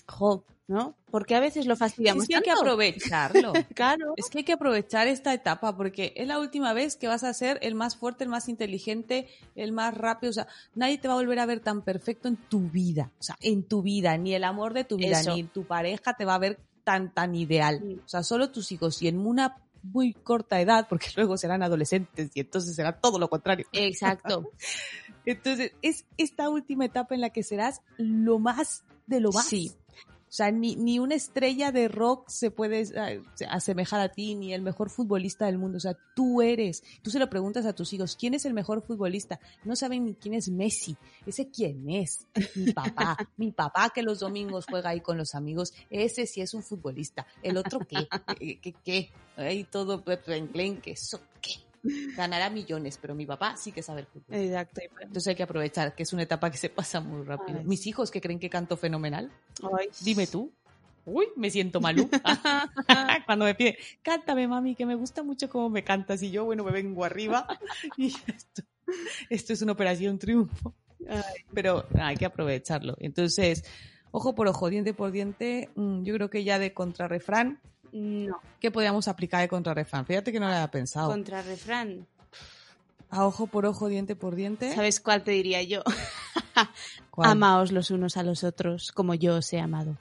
jo 0.09 0.43
no 0.69 0.95
porque 1.17 1.35
a 1.35 1.41
veces 1.41 1.65
lo 1.65 1.77
fastidiamos 1.77 2.25
es 2.25 2.29
que 2.29 2.37
hay 2.37 2.43
que 2.43 2.51
aprovecharlo. 2.51 3.55
claro 3.75 4.13
Es 4.19 4.29
que 4.29 4.37
hay 4.37 4.45
que 4.45 4.53
aprovechar 4.53 5.09
esta 5.09 5.33
etapa 5.33 5.75
porque 5.75 6.13
es 6.15 6.29
la 6.29 6.39
última 6.39 6.75
vez 6.75 6.95
que 6.97 7.09
vas 7.09 7.25
a 7.25 7.33
ser 7.33 7.59
el 7.63 7.75
más 7.75 7.97
fuerte, 7.97 8.25
el 8.25 8.29
más 8.29 8.51
inteligente, 8.51 9.27
el 9.55 9.73
más 9.73 9.95
rápido. 9.95 10.29
O 10.29 10.35
sea, 10.35 10.47
nadie 10.75 10.99
te 10.99 11.09
va 11.09 11.15
a 11.15 11.17
volver 11.17 11.39
a 11.39 11.47
ver 11.47 11.61
tan 11.61 11.81
perfecto 11.81 12.29
en 12.29 12.37
tu 12.37 12.69
vida. 12.69 13.13
O 13.19 13.23
sea, 13.23 13.35
en 13.41 13.63
tu 13.63 13.81
vida. 13.81 14.19
Ni 14.19 14.35
el 14.35 14.45
amor 14.45 14.75
de 14.75 14.85
tu 14.85 14.99
vida, 14.99 15.23
Eso. 15.23 15.35
ni 15.35 15.45
tu 15.45 15.65
pareja 15.65 16.13
te 16.13 16.27
va 16.27 16.35
a 16.35 16.39
ver 16.39 16.59
tan, 16.85 17.15
tan 17.15 17.35
ideal. 17.35 17.99
O 18.05 18.09
sea, 18.09 18.23
solo 18.23 18.51
tus 18.51 18.71
hijos. 18.71 19.01
Y 19.01 19.09
en 19.09 19.27
una 19.27 19.57
muy 19.83 20.13
corta 20.13 20.61
edad, 20.61 20.87
porque 20.87 21.07
luego 21.17 21.39
serán 21.39 21.63
adolescentes 21.63 22.31
y 22.35 22.41
entonces 22.41 22.77
será 22.77 22.93
todo 22.93 23.19
lo 23.19 23.31
contrario. 23.31 23.65
exacto 23.73 24.51
Entonces, 25.25 25.73
es 25.81 26.05
esta 26.19 26.51
última 26.51 26.85
etapa 26.85 27.15
en 27.15 27.23
la 27.23 27.31
que 27.31 27.43
serás 27.43 27.81
lo 27.97 28.39
más 28.39 28.85
de 29.07 29.21
lo 29.21 29.33
más. 29.33 29.47
Sí. 29.47 29.73
O 30.29 30.33
sea, 30.37 30.51
ni, 30.51 30.75
ni 30.75 30.99
una 30.99 31.15
estrella 31.15 31.71
de 31.71 31.89
rock 31.89 32.29
se 32.29 32.51
puede 32.51 32.83
eh, 32.83 33.23
asemejar 33.49 34.01
a 34.01 34.09
ti, 34.09 34.35
ni 34.35 34.53
el 34.53 34.61
mejor 34.61 34.91
futbolista 34.91 35.47
del 35.47 35.57
mundo. 35.57 35.77
O 35.77 35.81
sea, 35.81 35.97
tú 36.15 36.43
eres. 36.43 36.83
Tú 37.03 37.11
se 37.11 37.19
lo 37.19 37.31
preguntas 37.31 37.65
a 37.65 37.75
tus 37.75 37.93
hijos, 37.93 38.17
¿quién 38.17 38.35
es 38.35 38.45
el 38.45 38.53
mejor 38.53 38.83
futbolista? 38.83 39.39
No 39.65 39.77
saben 39.77 40.05
ni 40.05 40.15
quién 40.15 40.35
es 40.35 40.49
Messi. 40.49 40.97
Ese 41.27 41.49
quién 41.49 41.89
es. 41.89 42.27
Mi 42.55 42.73
papá. 42.73 43.17
Mi 43.37 43.53
papá 43.53 43.91
que 43.95 44.03
los 44.03 44.21
domingos 44.21 44.67
juega 44.69 44.91
ahí 44.91 45.01
con 45.01 45.17
los 45.17 45.35
amigos. 45.35 45.73
Ese 45.91 46.27
sí 46.27 46.41
es 46.41 46.55
un 46.55 46.63
futbolista. 46.63 47.27
El 47.43 47.57
otro 47.57 47.81
qué. 47.81 48.09
¿Qué? 48.61 48.75
¿Qué? 48.85 49.11
Ahí 49.37 49.65
todo 49.65 50.03
que 50.03 50.91
eso. 50.91 51.21
Ganará 52.17 52.51
millones, 52.51 52.99
pero 53.01 53.15
mi 53.15 53.27
papá 53.27 53.57
sí 53.57 53.73
que 53.73 53.83
sabe 53.83 54.01
el 54.01 54.07
fútbol. 54.07 54.37
exacto 54.37 54.81
Entonces 55.01 55.29
hay 55.29 55.35
que 55.35 55.43
aprovechar, 55.43 55.95
que 55.95 56.03
es 56.03 56.13
una 56.13 56.23
etapa 56.23 56.51
que 56.51 56.59
se 56.59 56.69
pasa 56.69 57.01
muy 57.01 57.25
rápido. 57.25 57.59
Ay, 57.59 57.65
Mis 57.65 57.87
hijos 57.87 58.11
que 58.11 58.21
creen 58.21 58.39
que 58.39 58.51
canto 58.51 58.77
fenomenal, 58.77 59.31
Ay, 59.79 59.89
dime 60.03 60.27
tú. 60.27 60.53
Uy, 61.07 61.29
me 61.37 61.51
siento 61.51 61.81
malú. 61.81 62.11
Cuando 63.27 63.45
me 63.45 63.55
pide, 63.55 63.79
cántame 64.03 64.49
mami, 64.49 64.75
que 64.75 64.85
me 64.85 64.97
gusta 64.97 65.23
mucho 65.23 65.49
cómo 65.49 65.71
me 65.71 65.85
cantas. 65.85 66.23
Y 66.23 66.31
yo, 66.31 66.45
bueno, 66.45 66.65
me 66.65 66.73
vengo 66.73 67.05
arriba. 67.05 67.47
Y 67.97 68.09
esto, 68.09 68.63
esto 69.31 69.53
es 69.53 69.63
una 69.63 69.73
operación 69.73 70.19
triunfo. 70.19 70.75
Ay. 71.09 71.45
Pero 71.55 71.87
hay 71.99 72.17
que 72.17 72.27
aprovecharlo. 72.27 72.97
Entonces, 72.99 73.65
ojo 74.11 74.35
por 74.35 74.49
ojo, 74.49 74.69
diente 74.69 74.95
por 74.95 75.13
diente, 75.13 75.71
mm, 75.77 76.03
yo 76.03 76.15
creo 76.15 76.31
que 76.31 76.43
ya 76.43 76.59
de 76.59 76.75
contrarrefrán, 76.75 77.61
no 77.97 78.41
¿qué 78.61 78.71
podríamos 78.71 79.09
aplicar 79.09 79.41
de 79.41 79.49
contrarrefrán? 79.49 80.07
Fíjate 80.07 80.33
que 80.33 80.41
no 80.41 80.47
lo 80.47 80.53
había 80.53 80.71
pensado. 80.71 81.09
Contrarrefrán. 81.09 82.07
A 83.11 83.25
ojo 83.25 83.47
por 83.47 83.67
ojo, 83.67 83.89
diente 83.89 84.17
por 84.17 84.35
diente. 84.35 84.75
¿Sabes 84.75 85.01
cuál 85.01 85.23
te 85.23 85.31
diría 85.31 85.63
yo? 85.63 85.83
¿Cuál? 87.11 87.31
Amaos 87.31 87.73
los 87.73 87.91
unos 87.91 88.17
a 88.17 88.23
los 88.23 88.45
otros 88.45 88.93
como 88.93 89.15
yo 89.15 89.37
os 89.37 89.53
he 89.53 89.61
amado. 89.61 89.97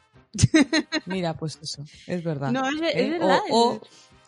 Mira, 1.05 1.33
pues 1.35 1.57
eso, 1.61 1.83
es 2.07 2.23
verdad. 2.23 2.51
No, 2.51 2.67
es, 2.67 2.81
es 2.81 2.95
¿Eh? 2.95 3.09
verdad. 3.11 3.39
O- 3.51 3.73
o- 3.75 3.81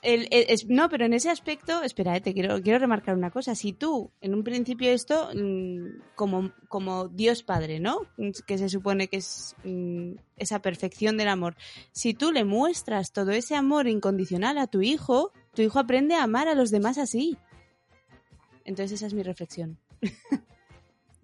El- 0.03 0.27
el- 0.31 0.45
es- 0.49 0.67
no, 0.67 0.89
pero 0.89 1.05
en 1.05 1.13
ese 1.13 1.29
aspecto, 1.29 1.81
espera, 1.81 2.15
eh, 2.15 2.21
te 2.21 2.33
quiero, 2.33 2.61
quiero 2.61 2.77
remarcar 2.79 3.15
una 3.15 3.31
cosa. 3.31 3.55
Si 3.55 3.73
tú, 3.73 4.11
en 4.21 4.33
un 4.35 4.43
principio 4.43 4.91
esto, 4.91 5.29
mm, 5.33 6.13
como, 6.15 6.51
como 6.69 7.07
Dios 7.07 7.41
Padre, 7.43 7.79
¿no? 7.79 8.01
Mm, 8.17 8.29
Que 8.45 8.57
se 8.57 8.69
supone 8.69 9.07
que 9.07 9.17
es 9.17 9.55
mm, 9.63 10.13
esa 10.37 10.61
perfección 10.61 11.17
del 11.17 11.27
amor. 11.29 11.55
Si 11.91 12.13
tú 12.13 12.31
le 12.31 12.43
muestras 12.45 13.11
todo 13.11 13.31
ese 13.31 13.55
amor 13.55 13.87
incondicional 13.87 14.57
a 14.59 14.67
tu 14.67 14.81
hijo, 14.81 15.31
tu 15.55 15.61
hijo 15.63 15.79
aprende 15.79 16.13
a 16.15 16.23
amar 16.23 16.47
a 16.47 16.53
los 16.55 16.69
demás 16.69 16.97
así. 16.99 17.37
Entonces 18.65 18.93
esa 18.99 19.07
es 19.07 19.13
mi 19.13 19.23
reflexión. 19.23 19.79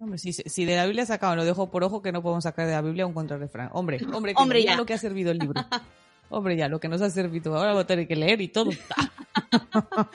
Hombre, 0.00 0.18
si, 0.18 0.32
si 0.32 0.64
de 0.64 0.76
la 0.76 0.84
Biblia 0.86 1.06
sacamos 1.06 1.36
lo 1.36 1.44
de 1.44 1.52
ojo 1.52 1.70
por 1.70 1.84
ojo, 1.84 2.02
que 2.02 2.12
no 2.12 2.22
podemos 2.22 2.44
sacar 2.44 2.66
de 2.66 2.72
la 2.72 2.82
Biblia 2.82 3.06
un 3.06 3.14
contrarrefrán. 3.14 3.70
Hombre, 3.72 3.98
hombre, 4.12 4.34
que 4.34 4.42
Hombre, 4.42 4.62
ya. 4.64 4.76
lo 4.76 4.84
que 4.84 4.92
ha 4.94 4.98
servido 4.98 5.30
el 5.30 5.38
libro. 5.38 5.62
Hombre, 6.34 6.56
ya, 6.56 6.68
lo 6.68 6.80
que 6.80 6.88
nos 6.88 7.00
ha 7.00 7.10
servido. 7.10 7.56
Ahora 7.56 7.72
voy 7.72 7.82
a 7.82 7.86
tener 7.86 8.08
que 8.08 8.16
leer 8.16 8.40
y 8.40 8.48
todo. 8.48 8.70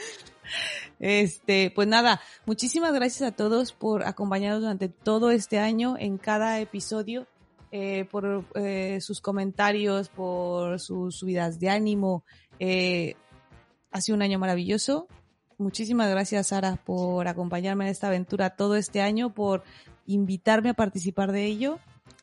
Este, 0.99 1.71
pues 1.73 1.87
nada, 1.87 2.19
muchísimas 2.45 2.91
gracias 2.91 3.31
a 3.31 3.35
todos 3.35 3.71
por 3.71 4.03
acompañarnos 4.03 4.61
durante 4.61 4.89
todo 4.89 5.31
este 5.31 5.59
año 5.59 5.95
en 5.97 6.17
cada 6.17 6.59
episodio, 6.59 7.25
eh, 7.71 8.05
por 8.11 8.43
eh, 8.55 8.99
sus 8.99 9.21
comentarios, 9.21 10.09
por 10.09 10.79
sus 10.79 11.15
subidas 11.15 11.59
de 11.59 11.69
ánimo. 11.69 12.25
Eh, 12.59 13.15
ha 13.91 14.01
sido 14.01 14.17
un 14.17 14.23
año 14.23 14.39
maravilloso. 14.39 15.07
Muchísimas 15.57 16.09
gracias, 16.09 16.47
Sara, 16.47 16.75
por 16.83 17.29
acompañarme 17.29 17.85
en 17.85 17.91
esta 17.91 18.07
aventura 18.07 18.49
todo 18.49 18.75
este 18.75 19.01
año, 19.01 19.33
por 19.33 19.63
invitarme 20.05 20.69
a 20.69 20.73
participar 20.73 21.31
de 21.31 21.45
ello 21.45 21.79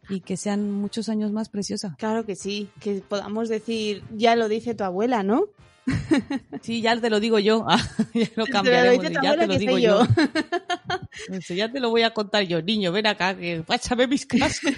y 0.09 0.21
que 0.21 0.37
sean 0.37 0.71
muchos 0.71 1.09
años 1.09 1.33
más 1.33 1.49
preciosa. 1.49 1.97
Claro 1.99 2.25
que 2.25 2.37
sí, 2.37 2.69
que 2.81 3.03
podamos 3.07 3.49
decir, 3.49 4.03
ya 4.15 4.37
lo 4.37 4.49
dice 4.49 4.75
tu 4.75 4.85
abuela, 4.85 5.23
¿no? 5.23 5.49
Sí, 6.63 6.81
ya 6.81 7.01
te 7.01 7.11
lo 7.11 7.21
digo 7.21 7.39
yo. 7.39 7.65
Ah, 7.69 7.79
ya 8.15 8.21
lo 8.21 8.27
Te 8.27 8.33
lo 8.37 8.47
cambiaremos. 8.47 9.05
Ya 9.23 9.37
te 9.37 9.47
lo 9.47 9.59
digo 9.59 9.79
yo. 9.79 10.01
ya 11.49 11.71
te 11.71 11.81
lo 11.81 11.91
voy 11.91 12.03
a 12.03 12.13
contar 12.13 12.43
yo. 12.45 12.61
Niño, 12.63 12.93
ven 12.93 13.07
acá, 13.07 13.37
que 13.37 13.63
pásame 13.65 14.07
mis 14.07 14.27
cascos. 14.27 14.75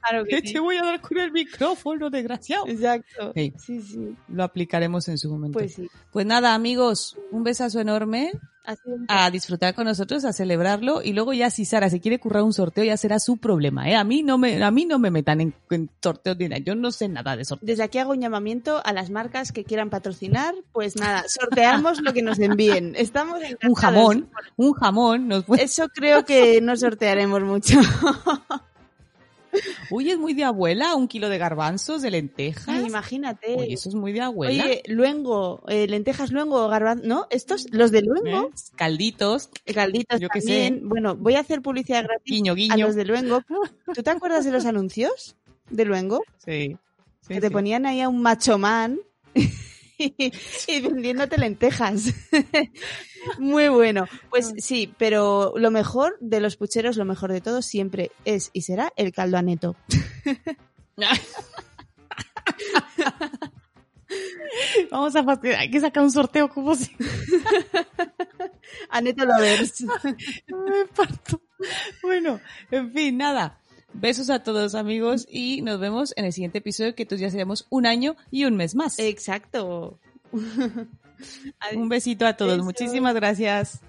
claro 0.00 0.24
que 0.24 0.40
que 0.40 0.48
sí. 0.48 0.54
te 0.54 0.60
voy 0.60 0.76
a 0.76 0.82
dar 0.82 1.00
con 1.00 1.18
el 1.18 1.32
micrófono, 1.32 2.10
desgraciado. 2.10 2.66
Exacto. 2.66 3.32
Sí. 3.34 3.52
Sí, 3.58 3.82
sí. 3.82 4.16
Lo 4.28 4.44
aplicaremos 4.44 5.08
en 5.08 5.18
su 5.18 5.30
momento. 5.30 5.58
Pues 5.58 5.74
sí. 5.74 5.88
Pues 6.10 6.26
nada, 6.26 6.54
amigos, 6.54 7.18
un 7.30 7.44
besazo 7.44 7.80
enorme. 7.80 8.32
A 9.08 9.30
disfrutar 9.30 9.74
con 9.74 9.86
nosotros, 9.86 10.24
a 10.24 10.32
celebrarlo 10.32 11.02
y 11.02 11.12
luego 11.12 11.32
ya 11.32 11.50
si 11.50 11.64
Sara 11.64 11.90
se 11.90 12.00
quiere 12.00 12.20
currar 12.20 12.42
un 12.42 12.52
sorteo 12.52 12.84
ya 12.84 12.96
será 12.96 13.18
su 13.18 13.36
problema, 13.36 13.88
¿eh? 13.90 13.96
A 13.96 14.04
mí 14.04 14.22
no 14.22 14.38
me, 14.38 14.62
a 14.62 14.70
mí 14.70 14.84
no 14.84 14.98
me 14.98 15.10
metan 15.10 15.40
en, 15.40 15.54
en 15.70 15.90
sorteos 16.02 16.36
ni 16.38 16.48
nada, 16.48 16.62
yo 16.64 16.74
no 16.74 16.92
sé 16.92 17.08
nada 17.08 17.36
de 17.36 17.44
sorteos. 17.44 17.66
Desde 17.66 17.82
aquí 17.82 17.98
hago 17.98 18.12
un 18.12 18.20
llamamiento 18.20 18.80
a 18.84 18.92
las 18.92 19.10
marcas 19.10 19.52
que 19.52 19.64
quieran 19.64 19.90
patrocinar. 19.90 20.54
Pues 20.72 20.96
nada, 20.96 21.24
sorteamos 21.26 22.00
lo 22.00 22.12
que 22.12 22.22
nos 22.22 22.38
envíen. 22.38 22.94
Estamos 22.96 23.42
encantados. 23.42 23.68
Un 23.68 23.74
jamón, 23.74 24.30
un 24.56 24.72
jamón, 24.74 25.28
nos 25.28 25.44
puede... 25.44 25.64
Eso 25.64 25.88
creo 25.88 26.24
que 26.24 26.60
no 26.60 26.76
sortearemos 26.76 27.42
mucho. 27.42 27.78
Uy, 29.90 30.10
es 30.10 30.18
muy 30.18 30.34
de 30.34 30.44
abuela, 30.44 30.94
un 30.94 31.08
kilo 31.08 31.28
de 31.28 31.38
garbanzos, 31.38 32.02
de 32.02 32.10
lentejas. 32.10 32.68
Ay, 32.68 32.86
imagínate. 32.86 33.56
Uy, 33.56 33.72
eso 33.72 33.88
es 33.88 33.94
muy 33.94 34.12
de 34.12 34.20
abuela. 34.20 34.64
Oye, 34.64 34.82
luengo, 34.86 35.62
eh, 35.68 35.86
lentejas 35.86 36.32
luengo, 36.32 36.68
garbanzo, 36.68 37.06
¿no? 37.06 37.26
Estos, 37.30 37.66
los 37.70 37.90
de 37.90 38.02
luengo, 38.02 38.48
¿Eh? 38.48 38.50
Calditos, 38.76 39.50
calditos 39.74 40.20
Yo 40.20 40.28
también. 40.28 40.88
Bueno, 40.88 41.16
voy 41.16 41.34
a 41.34 41.40
hacer 41.40 41.62
publicidad 41.62 42.04
gratis 42.04 42.42
guiño, 42.54 42.54
a 42.72 42.76
los 42.76 42.94
de 42.94 43.04
luengo. 43.04 43.42
¿Tú 43.94 44.02
te 44.02 44.10
acuerdas 44.10 44.44
de 44.44 44.52
los 44.52 44.64
anuncios 44.66 45.36
de 45.70 45.84
luengo? 45.84 46.22
Sí. 46.38 46.76
sí, 47.20 47.34
que 47.34 47.40
te 47.40 47.48
sí. 47.48 47.52
ponían 47.52 47.86
ahí 47.86 48.00
a 48.00 48.08
un 48.08 48.22
macho 48.22 48.58
man 48.58 48.98
y 49.98 50.80
vendiéndote 50.80 51.38
lentejas. 51.38 52.12
Muy 53.38 53.68
bueno. 53.68 54.06
Pues 54.30 54.52
sí, 54.58 54.92
pero 54.98 55.52
lo 55.56 55.70
mejor 55.70 56.16
de 56.20 56.40
los 56.40 56.56
pucheros, 56.56 56.96
lo 56.96 57.04
mejor 57.04 57.30
de 57.32 57.40
todo 57.40 57.62
siempre 57.62 58.10
es 58.24 58.50
y 58.52 58.62
será 58.62 58.92
el 58.96 59.12
caldo 59.12 59.36
aneto. 59.38 59.76
Vamos 64.90 65.16
a 65.16 65.24
fastidiar, 65.24 65.60
hay 65.60 65.70
que 65.70 65.80
sacar 65.80 66.02
un 66.02 66.10
sorteo 66.10 66.50
como 66.50 66.74
si 66.74 66.94
Aneto 68.90 69.24
lovers. 69.24 69.82
me 70.48 70.84
parto. 70.94 71.40
Bueno, 72.02 72.40
en 72.70 72.92
fin, 72.92 73.16
nada. 73.16 73.61
Besos 73.94 74.30
a 74.30 74.42
todos 74.42 74.74
amigos 74.74 75.26
y 75.30 75.62
nos 75.62 75.78
vemos 75.78 76.12
en 76.16 76.24
el 76.24 76.32
siguiente 76.32 76.58
episodio 76.58 76.94
que 76.94 77.02
entonces 77.02 77.22
ya 77.26 77.30
seremos 77.30 77.66
un 77.70 77.86
año 77.86 78.16
y 78.30 78.44
un 78.44 78.56
mes 78.56 78.74
más. 78.74 78.98
Exacto. 78.98 79.98
Un 81.76 81.88
besito 81.88 82.26
a 82.26 82.36
todos. 82.36 82.52
Besos. 82.52 82.64
Muchísimas 82.64 83.14
gracias. 83.14 83.80